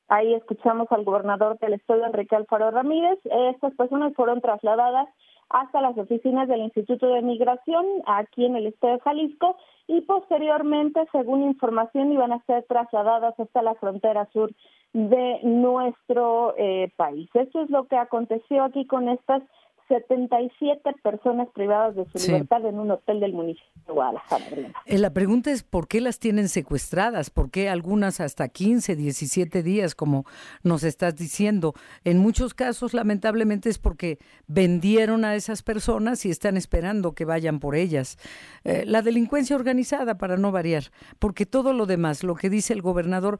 Ahí 0.07 0.33
escuchamos 0.35 0.91
al 0.91 1.03
gobernador 1.03 1.57
del 1.59 1.73
estado, 1.73 2.05
Enrique 2.05 2.35
Alfaro 2.35 2.69
Ramírez. 2.71 3.19
Estas 3.23 3.73
personas 3.75 4.13
fueron 4.13 4.39
trasladadas 4.39 5.07
hasta 5.49 5.81
las 5.81 5.97
oficinas 5.97 6.47
del 6.47 6.61
Instituto 6.61 7.07
de 7.07 7.21
Migración 7.21 7.85
aquí 8.05 8.45
en 8.45 8.55
el 8.55 8.67
estado 8.67 8.93
de 8.93 8.99
Jalisco 8.99 9.57
y 9.87 10.01
posteriormente, 10.01 11.07
según 11.11 11.43
información, 11.43 12.11
iban 12.11 12.33
a 12.33 12.43
ser 12.45 12.65
trasladadas 12.67 13.39
hasta 13.39 13.61
la 13.61 13.75
frontera 13.75 14.27
sur 14.31 14.51
de 14.93 15.39
nuestro 15.43 16.55
eh, 16.57 16.91
país. 16.95 17.29
Eso 17.33 17.61
es 17.61 17.69
lo 17.69 17.85
que 17.87 17.97
aconteció 17.97 18.63
aquí 18.63 18.85
con 18.87 19.09
estas 19.09 19.43
77 19.88 20.81
personas 21.03 21.47
privadas 21.53 21.95
de 21.95 22.05
su 22.05 22.27
libertad 22.27 22.65
en 22.65 22.79
un 22.79 22.91
hotel 22.91 23.19
del 23.19 23.33
municipio 23.33 23.69
de 23.86 23.93
Guadalajara. 23.93 24.45
Eh, 24.86 24.97
la 24.97 25.11
pregunta 25.11 25.51
es 25.51 25.63
por 25.63 25.88
qué 25.88 26.01
las 26.01 26.19
tienen 26.19 26.49
secuestradas, 26.49 27.29
por 27.29 27.51
qué 27.51 27.69
algunas 27.69 28.19
hasta 28.19 28.47
15, 28.47 28.95
17 28.95 29.61
días, 29.63 29.93
como 29.93 30.25
nos 30.63 30.83
estás 30.83 31.15
diciendo. 31.15 31.73
En 32.03 32.17
muchos 32.17 32.53
casos, 32.53 32.93
lamentablemente, 32.93 33.69
es 33.69 33.77
porque 33.77 34.17
vendieron 34.47 35.23
a 35.23 35.36
esas 35.36 35.61
personas 35.61 36.25
y 36.25 36.31
están 36.31 36.57
esperando 36.57 37.13
que 37.13 37.25
vayan 37.25 37.59
por 37.59 37.75
ellas. 37.75 38.17
Eh, 38.63 38.83
la 38.86 39.01
delincuencia 39.01 39.55
organizada, 39.55 40.17
para 40.17 40.38
no 40.38 40.51
variar, 40.51 40.86
porque 41.19 41.45
todo 41.45 41.73
lo 41.73 41.86
demás, 41.86 42.23
lo 42.23 42.36
que 42.36 42.49
dice 42.49 42.73
el 42.73 42.81
gobernador, 42.81 43.39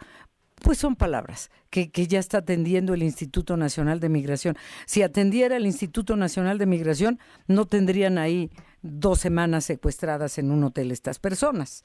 pues 0.64 0.78
son 0.78 0.96
palabras 0.96 1.52
que, 1.70 1.92
que, 1.92 2.08
ya 2.08 2.20
está 2.20 2.40
atendiendo 2.40 2.94
el 2.94 3.04
Instituto 3.04 3.58
Nacional 3.58 4.00
de 4.00 4.10
Migración. 4.10 4.56
Si 4.86 5.02
atendiera 5.02 5.58
el 5.58 5.66
Instituto 5.66 6.16
Nacional 6.16 6.58
de 6.58 6.66
Migración, 6.66 7.20
no 7.48 7.66
tendrían 7.66 8.18
ahí 8.18 8.50
dos 8.82 9.20
semanas 9.20 9.66
secuestradas 9.66 10.38
en 10.38 10.52
un 10.52 10.64
hotel 10.64 10.92
estas 10.92 11.20
personas. 11.20 11.84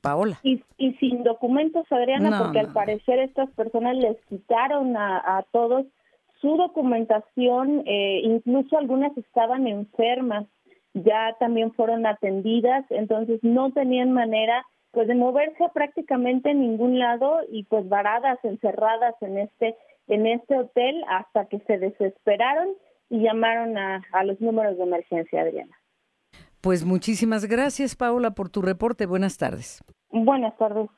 Paola. 0.00 0.40
Y, 0.42 0.62
y 0.78 0.94
sin 0.94 1.22
documentos, 1.24 1.84
Adriana, 1.90 2.38
porque 2.42 2.60
al 2.60 2.72
parecer 2.72 3.18
estas 3.18 3.50
personas 3.50 3.96
les 3.96 4.16
quitaron 4.30 4.96
a, 4.96 5.18
a 5.18 5.44
todos 5.52 5.84
su 6.40 6.56
documentación, 6.56 7.82
eh, 7.86 8.22
incluso 8.24 8.78
algunas 8.78 9.16
estaban 9.16 9.66
enfermas, 9.66 10.46
ya 10.94 11.36
también 11.38 11.72
fueron 11.72 12.06
atendidas, 12.06 12.84
entonces 12.90 13.40
no 13.42 13.72
tenían 13.72 14.12
manera 14.12 14.64
pues 14.92 15.08
de 15.08 15.14
moverse 15.14 15.64
prácticamente 15.72 16.50
en 16.50 16.60
ningún 16.60 16.98
lado 16.98 17.38
y 17.50 17.64
pues 17.64 17.88
varadas, 17.88 18.38
encerradas 18.42 19.14
en 19.20 19.38
este 19.38 19.76
en 20.08 20.26
este 20.26 20.56
hotel 20.58 21.04
hasta 21.08 21.46
que 21.46 21.60
se 21.60 21.78
desesperaron 21.78 22.70
y 23.08 23.22
llamaron 23.22 23.78
a, 23.78 24.02
a 24.12 24.24
los 24.24 24.40
números 24.40 24.76
de 24.76 24.82
emergencia, 24.82 25.42
Adriana. 25.42 25.76
Pues 26.60 26.84
muchísimas 26.84 27.46
gracias, 27.46 27.94
Paola, 27.94 28.32
por 28.32 28.48
tu 28.48 28.60
reporte. 28.60 29.06
Buenas 29.06 29.38
tardes. 29.38 29.82
Buenas 30.10 30.56
tardes. 30.58 30.88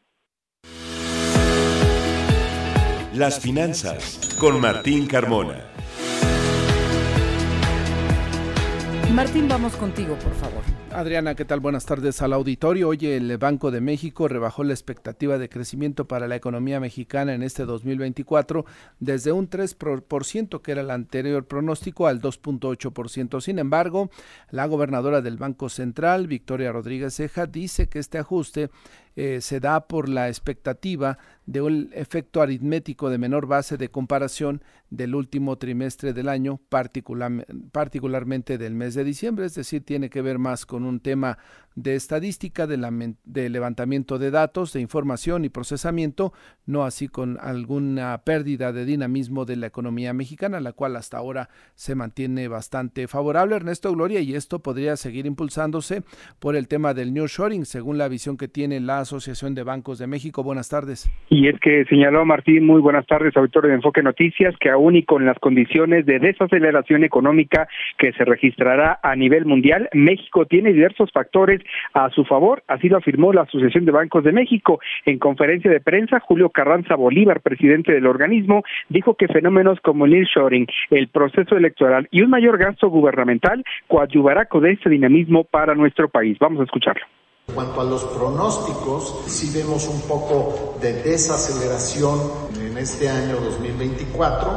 Las 3.15 3.41
finanzas 3.41 4.37
con 4.41 4.59
Martín 4.61 5.07
Carmona. 5.07 5.61
Martín, 9.13 9.47
vamos 9.47 9.77
contigo, 9.77 10.15
por 10.15 10.33
favor. 10.33 10.82
Adriana, 10.95 11.35
¿qué 11.35 11.47
tal? 11.47 11.61
Buenas 11.61 11.87
tardes 11.87 12.21
al 12.21 12.35
auditorio. 12.35 12.89
Hoy 12.89 13.07
el 13.07 13.39
Banco 13.39 13.71
de 13.71 13.81
México 13.81 14.29
rebajó 14.29 14.63
la 14.63 14.75
expectativa 14.75 15.39
de 15.39 15.49
crecimiento 15.49 16.07
para 16.07 16.29
la 16.29 16.37
economía 16.37 16.81
mexicana 16.81 17.33
en 17.35 17.43
este 17.43 17.65
2024 17.65 18.67
desde 19.01 19.33
un 19.33 19.49
3% 19.49 20.61
que 20.61 20.73
era 20.73 20.83
el 20.83 20.91
anterior 20.91 21.47
pronóstico 21.47 22.07
al 22.07 22.21
2.8%. 22.21 23.41
Sin 23.41 23.59
embargo, 23.59 24.11
la 24.51 24.67
gobernadora 24.67 25.23
del 25.23 25.39
Banco 25.39 25.71
Central, 25.71 26.27
Victoria 26.27 26.73
Rodríguez 26.73 27.15
Ceja, 27.15 27.47
dice 27.47 27.89
que 27.89 27.99
este 27.99 28.19
ajuste 28.19 28.69
eh, 29.17 29.41
se 29.41 29.61
da 29.61 29.87
por 29.87 30.09
la 30.09 30.29
expectativa 30.29 31.19
de 31.47 31.61
un 31.61 31.91
efecto 31.93 32.41
aritmético 32.41 33.11
de 33.11 33.19
menor 33.19 33.47
base 33.47 33.77
de 33.77 33.91
comparación 33.91 34.63
del 34.91 35.15
último 35.15 35.57
trimestre 35.59 36.13
del 36.13 36.29
año, 36.29 36.61
particularmente 37.73 38.59
del 38.59 38.75
mes 38.75 38.95
de 38.95 39.05
diciembre, 39.05 39.47
es 39.47 39.55
decir, 39.55 39.85
tiene 39.85 40.11
que 40.11 40.23
ver 40.23 40.39
más 40.39 40.67
con 40.67 40.85
un 40.85 41.01
tema 41.01 41.39
de 41.75 41.95
estadística, 41.95 42.67
de, 42.67 43.15
de, 43.25 43.49
levantamiento 43.49 44.19
de 44.19 44.31
datos, 44.31 44.73
de 44.73 44.81
información 44.81 45.45
y 45.45 45.49
procesamiento, 45.49 46.33
no 46.67 46.85
así 46.85 47.09
con 47.09 47.39
alguna 47.41 48.23
pérdida 48.25 48.73
de 48.73 48.85
dinamismo 48.85 49.45
de 49.45 49.57
la 49.57 49.67
economía 49.67 50.13
mexicana, 50.13 50.61
la 50.61 50.73
cual 50.73 50.97
hasta 50.97 51.19
ahora 51.19 51.49
se 51.75 51.95
mantiene 51.95 52.49
bastante 52.49 53.09
favorable. 53.09 53.57
Ernesto 53.57 53.93
Gloria, 53.93 54.21
y 54.21 54.35
esto 54.35 54.61
podría 54.61 54.97
seguir 54.97 55.27
impulsándose 55.27 56.03
por 56.41 56.57
el 56.57 56.69
tema 56.69 56.95
del 56.95 57.13
New 57.15 57.27
Shoring, 57.27 57.65
según 57.65 57.99
la 57.99 58.09
visión 58.09 58.37
que 58.37 58.49
tiene 58.49 58.81
la 58.81 59.01
Asociación 59.01 59.55
de 59.55 59.63
Bancos 59.63 59.99
de 59.99 60.07
México. 60.07 60.43
Buenas 60.43 60.69
tardes. 60.69 61.11
Y 61.29 61.49
es 61.49 61.59
que 61.61 61.85
señaló 61.87 62.25
Martín, 62.25 62.67
muy 62.67 62.81
buenas 62.81 63.07
tardes, 63.07 63.37
auditor 63.37 63.67
de 63.67 63.75
Enfoque 63.75 64.03
Noticias, 64.03 64.55
que 64.61 64.71
aún 64.71 64.97
y 64.97 65.05
con 65.05 65.25
las 65.25 65.39
condiciones 65.39 66.07
de 66.07 66.19
desaceleración 66.19 67.05
económica 67.05 67.69
que 67.99 68.13
se 68.13 68.25
registrará 68.25 69.01
a 69.03 69.17
nivel 69.17 69.47
mundial, 69.47 69.89
México 69.93 70.47
tiene 70.47 70.73
diversos 70.73 71.11
factores 71.13 71.62
a 71.95 72.11
su 72.11 72.25
favor, 72.25 72.63
así 72.69 72.89
lo 72.89 72.99
afirmó 72.99 73.33
la 73.33 73.43
Asociación 73.43 73.85
de 73.85 73.93
Bancos 73.93 74.25
de 74.25 74.33
México. 74.33 74.81
En 75.05 75.19
conferencia 75.19 75.71
de 75.71 75.81
prensa, 75.81 76.21
Julio 76.21 76.51
Carranza 76.51 76.95
Bolívar, 76.95 77.41
presidente 77.41 77.93
del 77.93 78.07
organismo, 78.07 78.63
dijo 78.89 79.15
que 79.15 79.29
fenómenos 79.29 79.81
como 79.81 80.05
el 80.05 80.13
nearshoring, 80.13 80.67
el 80.91 81.09
proceso 81.09 81.57
electoral 81.57 82.09
y 82.11 82.23
un 82.23 82.31
mayor 82.31 82.59
gasto 82.59 82.89
gubernamental 82.89 83.65
coadyuvará 83.89 84.47
con 84.47 84.67
este 84.67 84.91
dinamismo 84.91 85.45
para 85.45 85.75
nuestro 85.75 86.09
país. 86.09 86.39
Vamos 86.39 86.61
a 86.61 86.65
escucharlo. 86.65 87.05
En 87.49 87.57
cuanto 87.57 87.81
a 87.81 87.85
los 87.85 88.05
pronósticos, 88.05 89.15
sí 89.27 89.51
vemos 89.53 89.89
un 89.89 90.01
poco 90.03 90.77
de 90.81 90.93
desaceleración 91.03 92.21
en 92.55 92.79
este 92.79 93.09
año 93.09 93.41
2024 93.41 94.51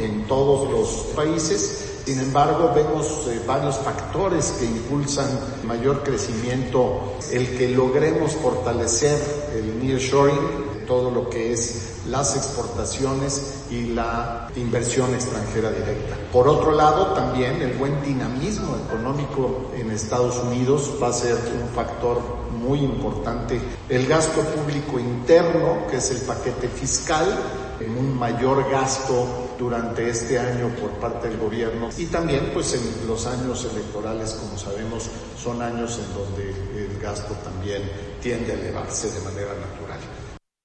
en 0.00 0.26
todos 0.26 0.68
los 0.68 0.88
países. 1.14 2.00
Sin 2.04 2.18
embargo, 2.18 2.72
vemos 2.74 3.28
eh, 3.28 3.40
varios 3.46 3.76
factores 3.76 4.56
que 4.58 4.64
impulsan 4.64 5.28
mayor 5.64 6.02
crecimiento, 6.02 7.14
el 7.30 7.56
que 7.56 7.68
logremos 7.68 8.32
fortalecer 8.32 9.20
el 9.54 9.78
nearshoring, 9.80 10.84
todo 10.84 11.12
lo 11.12 11.30
que 11.30 11.52
es 11.52 11.91
las 12.08 12.36
exportaciones 12.36 13.64
y 13.70 13.86
la 13.86 14.48
inversión 14.56 15.14
extranjera 15.14 15.70
directa. 15.70 16.16
Por 16.32 16.48
otro 16.48 16.72
lado, 16.72 17.14
también 17.14 17.62
el 17.62 17.74
buen 17.74 18.02
dinamismo 18.02 18.76
económico 18.86 19.70
en 19.76 19.90
Estados 19.90 20.36
Unidos 20.38 20.90
va 21.02 21.08
a 21.08 21.12
ser 21.12 21.34
un 21.34 21.68
factor 21.74 22.20
muy 22.52 22.80
importante. 22.80 23.60
El 23.88 24.06
gasto 24.06 24.40
público 24.40 24.98
interno, 24.98 25.86
que 25.90 25.96
es 25.96 26.10
el 26.10 26.20
paquete 26.22 26.68
fiscal, 26.68 27.26
un 27.86 28.16
mayor 28.16 28.70
gasto 28.70 29.54
durante 29.58 30.08
este 30.08 30.38
año 30.38 30.68
por 30.80 30.90
parte 30.92 31.28
del 31.28 31.38
gobierno 31.38 31.88
y 31.96 32.06
también 32.06 32.50
pues 32.52 32.74
en 32.74 33.08
los 33.08 33.26
años 33.26 33.64
electorales 33.64 34.32
como 34.32 34.58
sabemos 34.58 35.08
son 35.40 35.62
años 35.62 35.98
en 35.98 36.14
donde 36.14 36.50
el 36.84 36.98
gasto 37.00 37.34
también 37.44 37.82
tiende 38.20 38.52
a 38.52 38.54
elevarse 38.54 39.10
de 39.10 39.20
manera 39.20 39.52
natural. 39.54 39.91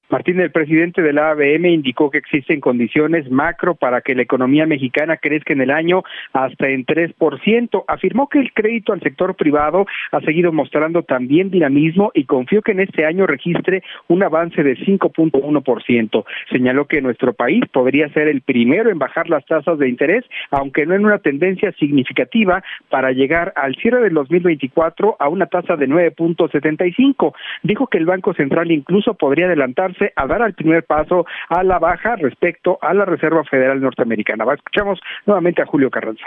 Martín, 0.09 0.39
el 0.39 0.51
presidente 0.51 1.01
de 1.01 1.11
la 1.11 1.31
ABM 1.31 1.65
indicó 1.65 2.09
que 2.09 2.17
existen 2.17 2.61
condiciones 2.61 3.29
macro 3.29 3.75
para 3.75 3.99
que 3.99 4.15
la 4.15 4.21
economía 4.21 4.65
mexicana 4.65 5.17
crezca 5.17 5.51
en 5.51 5.59
el 5.59 5.69
año 5.69 6.03
hasta 6.31 6.69
en 6.69 6.85
3%. 6.85 7.83
Afirmó 7.89 8.29
que 8.29 8.39
el 8.39 8.53
crédito 8.53 8.93
al 8.93 9.01
sector 9.01 9.35
privado 9.35 9.85
ha 10.13 10.21
seguido 10.21 10.53
mostrando 10.53 11.03
también 11.03 11.51
dinamismo 11.51 12.11
y 12.13 12.23
confió 12.23 12.61
que 12.61 12.71
en 12.71 12.79
este 12.79 13.05
año 13.05 13.27
registre 13.27 13.83
un 14.07 14.23
avance 14.23 14.63
de 14.63 14.77
5.1%. 14.77 16.25
Señaló 16.51 16.85
que 16.85 17.01
nuestro 17.01 17.33
país 17.33 17.63
podría 17.73 18.07
ser 18.13 18.29
el 18.29 18.39
primero 18.39 18.89
en 18.89 18.99
bajar 18.99 19.29
las 19.29 19.45
tasas 19.45 19.77
de 19.77 19.89
interés, 19.89 20.23
aunque 20.51 20.85
no 20.85 20.95
en 20.95 21.05
una 21.05 21.19
tendencia 21.19 21.73
significativa 21.73 22.63
para 22.89 23.11
llegar 23.11 23.51
al 23.57 23.75
cierre 23.75 23.99
del 24.03 24.13
2024 24.13 25.17
a 25.19 25.27
una 25.27 25.47
tasa 25.47 25.75
de 25.75 25.89
9.75. 25.89 27.33
Dijo 27.63 27.87
que 27.87 27.97
el 27.97 28.05
Banco 28.05 28.33
Central 28.33 28.71
incluso 28.71 29.13
podría 29.13 29.47
adelantarse 29.47 29.96
a 30.15 30.27
dar 30.27 30.41
el 30.41 30.53
primer 30.53 30.83
paso 30.83 31.25
a 31.49 31.63
la 31.63 31.79
baja 31.79 32.15
respecto 32.15 32.77
a 32.81 32.93
la 32.93 33.05
Reserva 33.05 33.43
Federal 33.43 33.81
Norteamericana. 33.81 34.45
Escuchamos 34.53 34.99
nuevamente 35.25 35.61
a 35.61 35.65
Julio 35.65 35.89
Carranza. 35.89 36.25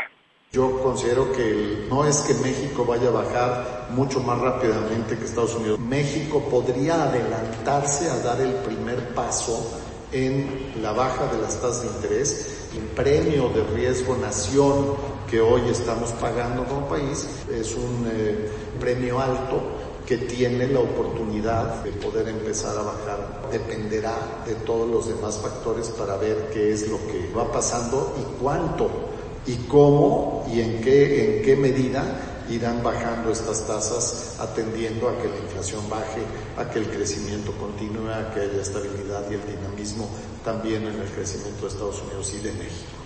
Yo 0.52 0.82
considero 0.82 1.30
que 1.32 1.86
no 1.88 2.04
es 2.04 2.22
que 2.22 2.34
México 2.42 2.84
vaya 2.84 3.08
a 3.08 3.12
bajar 3.12 3.86
mucho 3.90 4.18
más 4.18 4.40
rápidamente 4.40 5.16
que 5.16 5.24
Estados 5.24 5.54
Unidos. 5.54 5.78
México 5.78 6.42
podría 6.50 7.04
adelantarse 7.04 8.10
a 8.10 8.16
dar 8.24 8.40
el 8.40 8.54
primer 8.64 9.14
paso 9.14 9.80
en 10.12 10.72
la 10.82 10.90
baja 10.90 11.32
de 11.32 11.40
las 11.40 11.60
tasas 11.60 11.82
de 11.82 11.96
interés. 11.96 12.68
El 12.76 12.84
premio 12.96 13.48
de 13.50 13.62
riesgo 13.76 14.16
nación 14.16 14.96
que 15.30 15.40
hoy 15.40 15.62
estamos 15.70 16.10
pagando 16.14 16.64
como 16.64 16.88
país 16.88 17.46
es 17.48 17.76
un 17.76 18.08
eh, 18.12 18.50
premio 18.80 19.20
alto 19.20 19.89
que 20.10 20.16
tiene 20.16 20.66
la 20.66 20.80
oportunidad 20.80 21.84
de 21.84 21.92
poder 21.92 22.26
empezar 22.26 22.76
a 22.76 22.82
bajar 22.82 23.48
dependerá 23.52 24.42
de 24.44 24.56
todos 24.66 24.90
los 24.90 25.06
demás 25.06 25.38
factores 25.38 25.88
para 25.90 26.16
ver 26.16 26.50
qué 26.52 26.72
es 26.72 26.88
lo 26.88 26.96
que 27.06 27.30
va 27.32 27.52
pasando 27.52 28.16
y 28.18 28.42
cuánto 28.42 28.90
y 29.46 29.54
cómo 29.68 30.44
y 30.52 30.62
en 30.62 30.80
qué, 30.80 31.38
en 31.38 31.44
qué 31.44 31.54
medida 31.54 32.02
irán 32.50 32.82
bajando 32.82 33.30
estas 33.30 33.64
tasas 33.68 34.40
atendiendo 34.40 35.08
a 35.08 35.16
que 35.22 35.28
la 35.28 35.36
inflación 35.36 35.88
baje, 35.88 36.22
a 36.56 36.68
que 36.68 36.80
el 36.80 36.86
crecimiento 36.86 37.52
continúe, 37.52 38.10
a 38.10 38.34
que 38.34 38.40
haya 38.40 38.62
estabilidad 38.62 39.30
y 39.30 39.34
el 39.34 39.46
dinamismo 39.46 40.10
también 40.44 40.88
en 40.88 41.00
el 41.00 41.08
crecimiento 41.08 41.62
de 41.62 41.68
Estados 41.68 42.02
Unidos 42.02 42.34
y 42.34 42.42
de 42.42 42.52
México. 42.54 42.98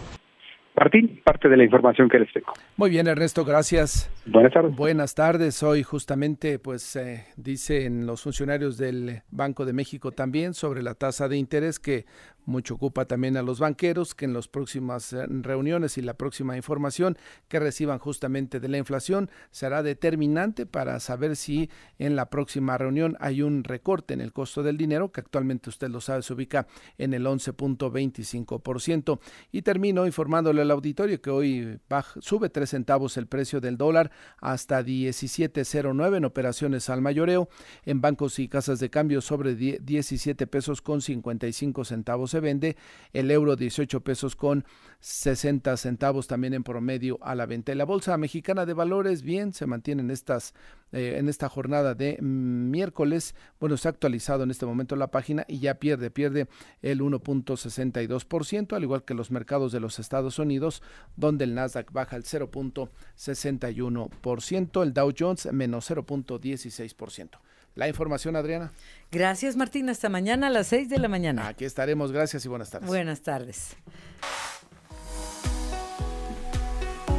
Martín, 0.74 1.13
parte 1.24 1.48
de 1.48 1.56
la 1.56 1.64
información 1.64 2.08
que 2.08 2.18
les 2.18 2.32
tengo. 2.32 2.52
Muy 2.76 2.90
bien, 2.90 3.06
Ernesto, 3.06 3.44
gracias. 3.44 4.10
Buenas 4.26 4.52
tardes. 4.52 4.76
Buenas 4.76 5.14
tardes. 5.14 5.62
Hoy 5.62 5.82
justamente, 5.82 6.58
pues, 6.58 6.94
eh, 6.96 7.24
dicen 7.36 8.06
los 8.06 8.22
funcionarios 8.22 8.76
del 8.76 9.22
Banco 9.30 9.64
de 9.64 9.72
México 9.72 10.12
también 10.12 10.54
sobre 10.54 10.82
la 10.82 10.94
tasa 10.94 11.26
de 11.28 11.36
interés 11.36 11.80
que 11.80 12.04
mucho 12.46 12.74
ocupa 12.74 13.04
también 13.04 13.36
a 13.36 13.42
los 13.42 13.58
banqueros 13.58 14.14
que 14.14 14.24
en 14.24 14.32
las 14.32 14.48
próximas 14.48 15.12
eh, 15.12 15.26
reuniones 15.28 15.98
y 15.98 16.02
la 16.02 16.14
próxima 16.14 16.56
información 16.56 17.16
que 17.48 17.60
reciban 17.60 17.98
justamente 17.98 18.60
de 18.60 18.68
la 18.68 18.78
inflación 18.78 19.30
será 19.50 19.82
determinante 19.82 20.66
para 20.66 21.00
saber 21.00 21.36
si 21.36 21.70
en 21.98 22.16
la 22.16 22.30
próxima 22.30 22.78
reunión 22.78 23.16
hay 23.20 23.42
un 23.42 23.64
recorte 23.64 24.14
en 24.14 24.20
el 24.20 24.32
costo 24.32 24.62
del 24.62 24.76
dinero 24.76 25.12
que 25.12 25.20
actualmente 25.20 25.70
usted 25.70 25.88
lo 25.88 26.00
sabe 26.00 26.22
se 26.22 26.32
ubica 26.32 26.66
en 26.98 27.14
el 27.14 27.26
11.25%. 27.26 29.18
Y 29.52 29.62
termino 29.62 30.06
informándole 30.06 30.62
al 30.62 30.70
auditorio 30.70 31.20
que 31.20 31.30
hoy 31.30 31.80
sube 32.20 32.48
3 32.48 32.68
centavos 32.68 33.16
el 33.16 33.26
precio 33.26 33.60
del 33.60 33.76
dólar 33.76 34.10
hasta 34.40 34.82
17.09 34.82 36.16
en 36.16 36.24
operaciones 36.24 36.88
al 36.90 37.00
mayoreo, 37.00 37.48
en 37.84 38.00
bancos 38.00 38.38
y 38.38 38.48
casas 38.48 38.80
de 38.80 38.90
cambio 38.90 39.20
sobre 39.20 39.54
17 39.54 40.46
pesos 40.46 40.82
con 40.82 41.00
55 41.00 41.84
centavos 41.84 42.33
se 42.34 42.40
vende, 42.40 42.76
el 43.12 43.30
euro 43.30 43.54
18 43.54 44.00
pesos 44.00 44.34
con 44.34 44.64
60 44.98 45.76
centavos 45.76 46.26
también 46.26 46.52
en 46.52 46.64
promedio 46.64 47.20
a 47.22 47.36
la 47.36 47.46
venta. 47.46 47.72
la 47.76 47.84
Bolsa 47.84 48.16
Mexicana 48.16 48.66
de 48.66 48.74
Valores, 48.74 49.22
bien, 49.22 49.52
se 49.52 49.66
mantienen 49.66 50.10
estas 50.10 50.52
eh, 50.90 51.14
en 51.18 51.28
esta 51.28 51.48
jornada 51.48 51.94
de 51.94 52.20
miércoles. 52.20 53.36
Bueno, 53.60 53.76
se 53.76 53.86
ha 53.86 53.92
actualizado 53.92 54.42
en 54.42 54.50
este 54.50 54.66
momento 54.66 54.96
la 54.96 55.12
página 55.12 55.44
y 55.46 55.60
ya 55.60 55.74
pierde, 55.74 56.10
pierde 56.10 56.48
el 56.82 57.02
1.62%, 57.02 58.74
al 58.74 58.82
igual 58.82 59.04
que 59.04 59.14
los 59.14 59.30
mercados 59.30 59.70
de 59.70 59.78
los 59.78 60.00
Estados 60.00 60.40
Unidos, 60.40 60.82
donde 61.14 61.44
el 61.44 61.54
Nasdaq 61.54 61.92
baja 61.92 62.16
el 62.16 62.24
0.61%, 62.24 64.82
el 64.82 64.92
Dow 64.92 65.12
Jones 65.16 65.52
menos 65.52 65.88
0.16%. 65.88 67.38
La 67.74 67.88
información, 67.88 68.36
Adriana. 68.36 68.72
Gracias, 69.10 69.56
Martín. 69.56 69.88
Hasta 69.88 70.08
mañana 70.08 70.46
a 70.46 70.50
las 70.50 70.68
6 70.68 70.88
de 70.88 70.98
la 70.98 71.08
mañana. 71.08 71.48
Aquí 71.48 71.64
estaremos. 71.64 72.12
Gracias 72.12 72.44
y 72.44 72.48
buenas 72.48 72.70
tardes. 72.70 72.88
Buenas 72.88 73.22
tardes. 73.22 73.76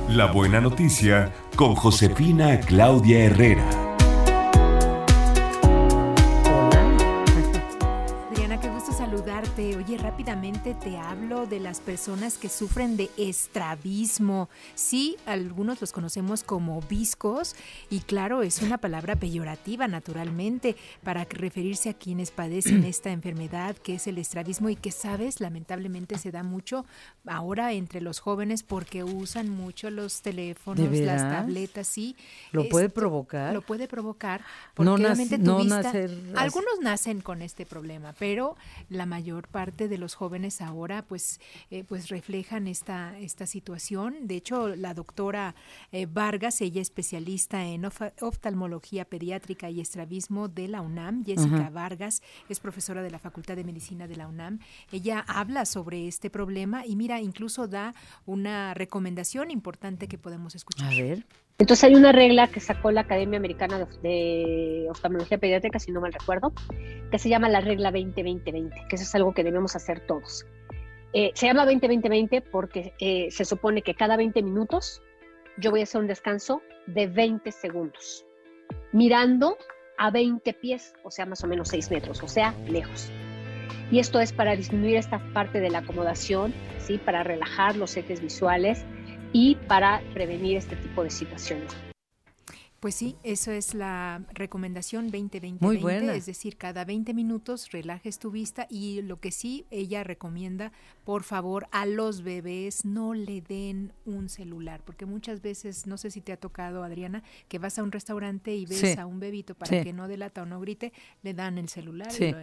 La 0.10 0.32
buena 0.32 0.62
noticia 0.62 1.34
con 1.56 1.76
Josefina 1.76 2.60
Claudia 2.62 3.26
Herrera. 3.26 3.95
Rápidamente 10.26 10.74
te 10.74 10.98
hablo 10.98 11.46
de 11.46 11.60
las 11.60 11.80
personas 11.82 12.40
que 12.40 12.50
sufren 12.50 12.98
de 12.98 13.12
estrabismo. 13.16 14.50
Sí, 14.74 15.18
algunos 15.28 15.80
los 15.82 15.92
conocemos 15.92 16.42
como 16.42 16.82
viscos 16.82 17.56
y 17.92 18.00
claro, 18.00 18.42
es 18.42 18.64
una 18.64 18.80
palabra 18.80 19.16
peyorativa 19.18 19.88
naturalmente 19.88 20.76
para 21.04 21.26
referirse 21.26 21.90
a 21.90 21.94
quienes 21.94 22.32
padecen 22.32 22.84
esta 22.86 23.12
enfermedad 23.12 23.76
que 23.76 23.96
es 23.96 24.08
el 24.08 24.18
estrabismo 24.18 24.70
y 24.70 24.76
que 24.76 24.90
sabes, 24.90 25.42
lamentablemente 25.42 26.18
se 26.18 26.32
da 26.32 26.42
mucho 26.42 26.88
ahora 27.28 27.74
entre 27.74 28.02
los 28.02 28.20
jóvenes 28.20 28.64
porque 28.64 29.04
usan 29.04 29.48
mucho 29.50 29.92
los 29.92 30.24
teléfonos, 30.24 30.90
las 30.90 31.22
tabletas, 31.22 31.86
sí. 31.86 32.16
¿Lo 32.52 32.68
puede 32.68 32.90
provocar? 32.90 33.54
Lo 33.54 33.62
puede 33.62 33.88
provocar 33.88 34.42
porque 34.74 34.86
no, 34.88 34.96
obviamente 34.96 35.38
tu 35.38 35.58
vista, 35.58 35.94
algunos 36.36 36.80
nacen 36.82 37.22
con 37.22 37.44
este 37.44 37.68
problema, 37.68 38.16
pero 38.18 38.58
la 38.90 39.06
mayor 39.06 39.48
parte 39.48 39.88
de 39.88 40.00
los 40.00 40.15
jóvenes 40.16 40.62
ahora 40.62 41.04
pues, 41.04 41.40
eh, 41.70 41.84
pues 41.84 42.10
reflejan 42.10 42.68
esta, 42.68 43.18
esta 43.20 43.46
situación. 43.46 44.28
De 44.28 44.38
hecho, 44.38 44.76
la 44.76 44.96
doctora 44.96 45.54
eh, 45.92 46.08
Vargas, 46.08 46.62
ella 46.62 46.82
es 46.82 46.90
especialista 46.96 47.66
en 47.66 47.84
oftalmología 48.22 49.04
pediátrica 49.04 49.70
y 49.70 49.82
estrabismo 49.82 50.48
de 50.48 50.70
la 50.70 50.80
UNAM. 50.80 51.26
Jessica 51.26 51.70
Vargas 51.70 52.22
es 52.48 52.62
profesora 52.62 53.04
de 53.04 53.12
la 53.12 53.20
Facultad 53.20 53.58
de 53.58 53.66
Medicina 53.66 54.08
de 54.08 54.16
la 54.16 54.28
UNAM. 54.28 54.60
Ella 54.94 55.26
habla 55.28 55.66
sobre 55.66 56.08
este 56.08 56.30
problema 56.30 56.86
y 56.86 56.96
mira, 56.96 57.20
incluso 57.20 57.68
da 57.68 57.94
una 58.26 58.74
recomendación 58.74 59.52
importante 59.52 60.08
que 60.08 60.18
podemos 60.18 60.56
escuchar. 60.56 60.88
A 60.88 60.96
ver. 60.96 61.26
Entonces 61.58 61.86
hay 61.86 61.96
una 61.96 62.12
regla 62.12 62.48
que 62.48 62.60
sacó 62.60 62.92
la 62.92 63.02
Academia 63.02 63.40
Americana 63.40 63.88
de, 64.02 64.88
Oftalmología 64.90 65.38
Pediátrica, 65.38 65.80
si 65.80 65.92
no 65.92 66.02
mal 66.02 66.12
recuerdo, 66.12 66.52
que 67.12 67.18
se 67.18 67.30
llama 67.30 67.48
la 67.48 67.62
regla 67.62 67.92
20-20-20, 67.92 68.88
que 68.88 68.96
eso 68.96 69.04
es 69.04 69.16
algo 69.16 69.34
que 69.34 69.44
debemos 69.44 69.76
hacer 69.76 70.02
todos. 70.02 70.46
Eh, 71.14 71.32
se 71.34 71.48
llama 71.48 71.66
20-20-20 71.66 72.44
porque 72.52 72.94
eh, 73.00 73.28
se 73.32 73.46
supone 73.46 73.82
que 73.84 73.96
cada 73.96 74.18
20 74.18 74.44
minutos 74.44 75.02
yo 75.58 75.72
voy 75.72 75.80
a 75.80 75.84
hacer 75.84 76.02
un 76.02 76.08
descanso 76.08 76.62
de 76.88 77.08
20 77.08 77.50
segundos, 77.54 78.26
mirando 78.92 79.58
a 79.98 80.12
20 80.12 80.52
pies, 80.56 80.94
o 81.04 81.12
sea, 81.12 81.26
más 81.26 81.42
o 81.46 81.48
menos 81.48 81.70
6 81.70 81.90
metros, 81.90 82.22
o 82.22 82.28
sea, 82.28 82.54
lejos. 82.68 83.10
Y 83.92 84.00
esto 84.00 84.20
es 84.20 84.34
para 84.34 84.58
disminuir 84.58 84.98
esta 84.98 85.20
parte 85.34 85.62
de 85.62 85.70
la 85.70 85.80
acomodación, 85.80 86.54
¿sí? 86.80 86.98
para 86.98 87.24
relajar 87.24 87.78
los 87.78 87.96
ejes 87.96 88.20
visuales 88.20 88.84
y 89.36 89.56
para 89.68 90.02
prevenir 90.14 90.56
este 90.56 90.78
tipo 90.78 91.04
de 91.04 91.10
situaciones. 91.10 91.70
Pues 92.80 92.96
sí, 92.96 93.18
eso 93.24 93.52
es 93.52 93.74
la 93.74 94.24
recomendación 94.34 95.12
20-20-20, 95.12 96.14
es 96.14 96.26
decir, 96.26 96.56
cada 96.56 96.86
20 96.86 97.14
minutos 97.14 97.72
relajes 97.72 98.18
tu 98.18 98.32
vista 98.32 98.66
y 98.70 99.02
lo 99.02 99.20
que 99.20 99.32
sí 99.32 99.66
ella 99.72 100.06
recomienda, 100.06 100.72
por 101.04 101.24
favor, 101.24 101.68
a 101.72 101.86
los 101.86 102.22
bebés 102.22 102.86
no 102.86 103.14
le 103.14 103.42
den 103.42 103.92
un 104.06 104.30
celular, 104.30 104.82
porque 104.86 105.06
muchas 105.06 105.42
veces, 105.42 105.86
no 105.86 105.98
sé 105.98 106.12
si 106.12 106.22
te 106.22 106.32
ha 106.32 106.38
tocado, 106.38 106.84
Adriana, 106.84 107.22
que 107.50 107.60
vas 107.60 107.78
a 107.78 107.84
un 107.84 107.92
restaurante 107.92 108.56
y 108.56 108.66
ves 108.66 108.98
a 108.98 109.06
un 109.06 109.20
bebito 109.20 109.54
para 109.54 109.84
que 109.84 109.92
no 109.92 110.08
delata 110.08 110.44
o 110.44 110.46
no 110.46 110.62
grite, 110.62 110.94
le 111.24 111.34
dan 111.34 111.58
el 111.58 111.68
celular. 111.68 112.10
Sí. 112.10 112.34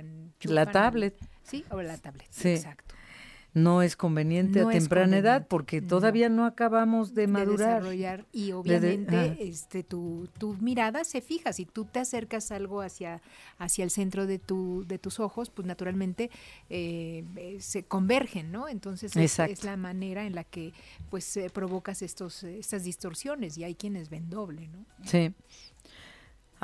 la 0.43 0.71
tablet. 0.71 1.17
sí, 1.43 1.65
o 1.71 1.81
la 1.81 1.97
tablet, 1.97 2.29
exacto 2.45 2.95
no 3.55 3.83
es 3.83 3.97
conveniente 3.97 4.61
a 4.61 4.69
temprana 4.69 5.19
edad 5.19 5.47
porque 5.47 5.83
todavía 5.83 6.29
no, 6.29 6.47
acabamos 6.47 7.15
de 7.15 7.27
madurar. 7.27 7.77
desarrollar 7.77 8.27
y 8.33 8.53
obviamente 8.53 9.37
este 9.41 9.83
tu, 9.83 10.29
tu 10.39 10.55
mirada 10.55 11.05
se 11.05 11.21
fija, 11.21 11.53
si 11.53 11.67
tú 11.67 11.85
te 11.85 12.01
acercas 12.01 12.51
algo 12.51 12.81
hacia, 12.81 13.21
hacia 13.59 13.85
el 13.85 13.91
centro 13.91 14.27
de, 14.27 14.39
tu, 14.39 14.85
de 14.87 14.99
tus 14.99 15.21
ojos, 15.21 15.51
pues 15.51 15.67
naturalmente 15.67 16.31
eh, 16.71 17.25
eh, 17.37 17.59
se 17.61 17.83
convergen, 17.85 18.53
¿no? 18.53 18.69
Entonces 18.69 19.15
es, 19.17 19.65
la 19.65 19.77
manera 19.77 20.25
en 20.25 20.35
la 20.35 20.45
que 20.45 20.73
pues 21.11 21.37
eh, 21.37 21.51
provocas 21.51 22.03
estos, 22.03 22.45
estas 22.45 22.85
distorsiones 22.85 23.59
y 23.59 23.65
hay 23.65 23.75
quienes 23.75 24.09
ven 24.09 24.31
doble, 24.31 24.69
¿no? 24.69 24.87
Sí. 25.05 25.35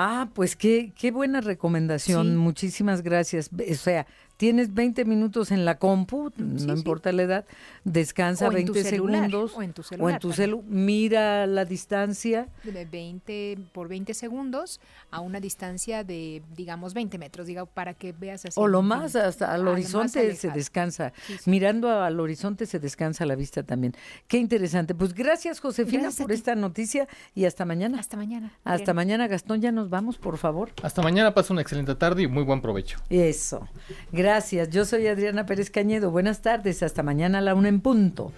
Ah, 0.01 0.31
pues 0.33 0.55
qué, 0.55 0.93
qué 0.97 1.11
buena 1.11 1.41
recomendación, 1.41 2.37
muchísimas 2.37 3.03
gracias. 3.03 3.51
O 3.53 3.75
sea, 3.75 4.07
tienes 4.39 4.73
20 4.73 5.05
minutos 5.05 5.51
en 5.51 5.65
la 5.65 5.79
compu, 5.79 6.33
no 6.37 6.73
importa 6.73 7.13
la 7.13 7.25
edad, 7.25 7.45
descansa 7.85 8.49
20 8.49 8.85
segundos. 8.85 9.53
O 9.55 9.63
en 9.63 9.73
tu 9.73 9.83
celular. 9.83 10.07
O 10.07 10.15
en 10.15 10.19
tu 10.21 10.33
celular, 10.33 10.65
mira 10.69 11.47
la 11.47 11.65
distancia. 11.65 12.49
De 12.63 12.85
20 12.87 13.59
por 13.73 13.89
20 13.89 14.15
segundos 14.15 14.81
a 15.11 15.21
una 15.21 15.41
distancia 15.41 16.05
de, 16.05 16.43
digamos, 16.57 16.95
20 16.95 17.19
metros, 17.19 17.49
diga, 17.49 17.67
para 17.67 17.95
que 17.95 18.13
veas 18.13 18.45
así. 18.47 18.59
O 18.59 18.69
lo 18.69 18.81
más, 18.81 19.17
hasta 19.17 19.53
al 19.53 19.67
horizonte 19.67 20.35
se 20.37 20.51
descansa. 20.51 21.13
Mirando 21.45 21.91
al 21.91 22.19
horizonte 22.21 22.65
se 22.67 22.79
descansa 22.79 23.27
la 23.27 23.35
vista 23.35 23.65
también. 23.65 23.95
Qué 24.29 24.39
interesante. 24.39 24.95
Pues 24.95 25.15
gracias, 25.15 25.59
Josefina, 25.59 26.11
por 26.17 26.31
esta 26.31 26.55
noticia 26.55 27.09
y 27.35 27.45
hasta 27.45 27.65
mañana. 27.65 27.99
Hasta 27.99 28.17
mañana. 28.17 28.53
Hasta 28.63 28.95
mañana, 28.95 29.27
Gastón, 29.27 29.61
ya 29.61 29.73
nos 29.73 29.91
vamos, 29.91 30.17
por 30.17 30.39
favor. 30.39 30.71
Hasta 30.85 31.03
mañana, 31.03 31.35
pasa 31.35 31.53
una 31.53 31.63
excelente 31.63 31.97
tarde 31.97 32.23
y 32.23 32.29
muy 32.29 32.45
buen 32.45 32.61
provecho. 32.61 33.01
Eso. 33.11 33.67
Gracias. 34.13 34.28
Gracias, 34.29 34.69
yo 34.69 34.85
soy 34.85 35.07
Adriana 35.07 35.47
Pérez 35.47 35.71
Cañedo. 35.71 36.11
Buenas 36.11 36.43
tardes, 36.43 36.83
hasta 36.83 37.03
mañana 37.03 37.39
a 37.39 37.41
la 37.41 37.55
una 37.55 37.71
en 37.71 37.81
punto. 37.81 38.31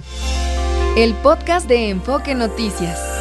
El 0.97 1.15
podcast 1.15 1.67
de 1.67 1.89
Enfoque 1.89 2.37
Noticias. 2.37 3.20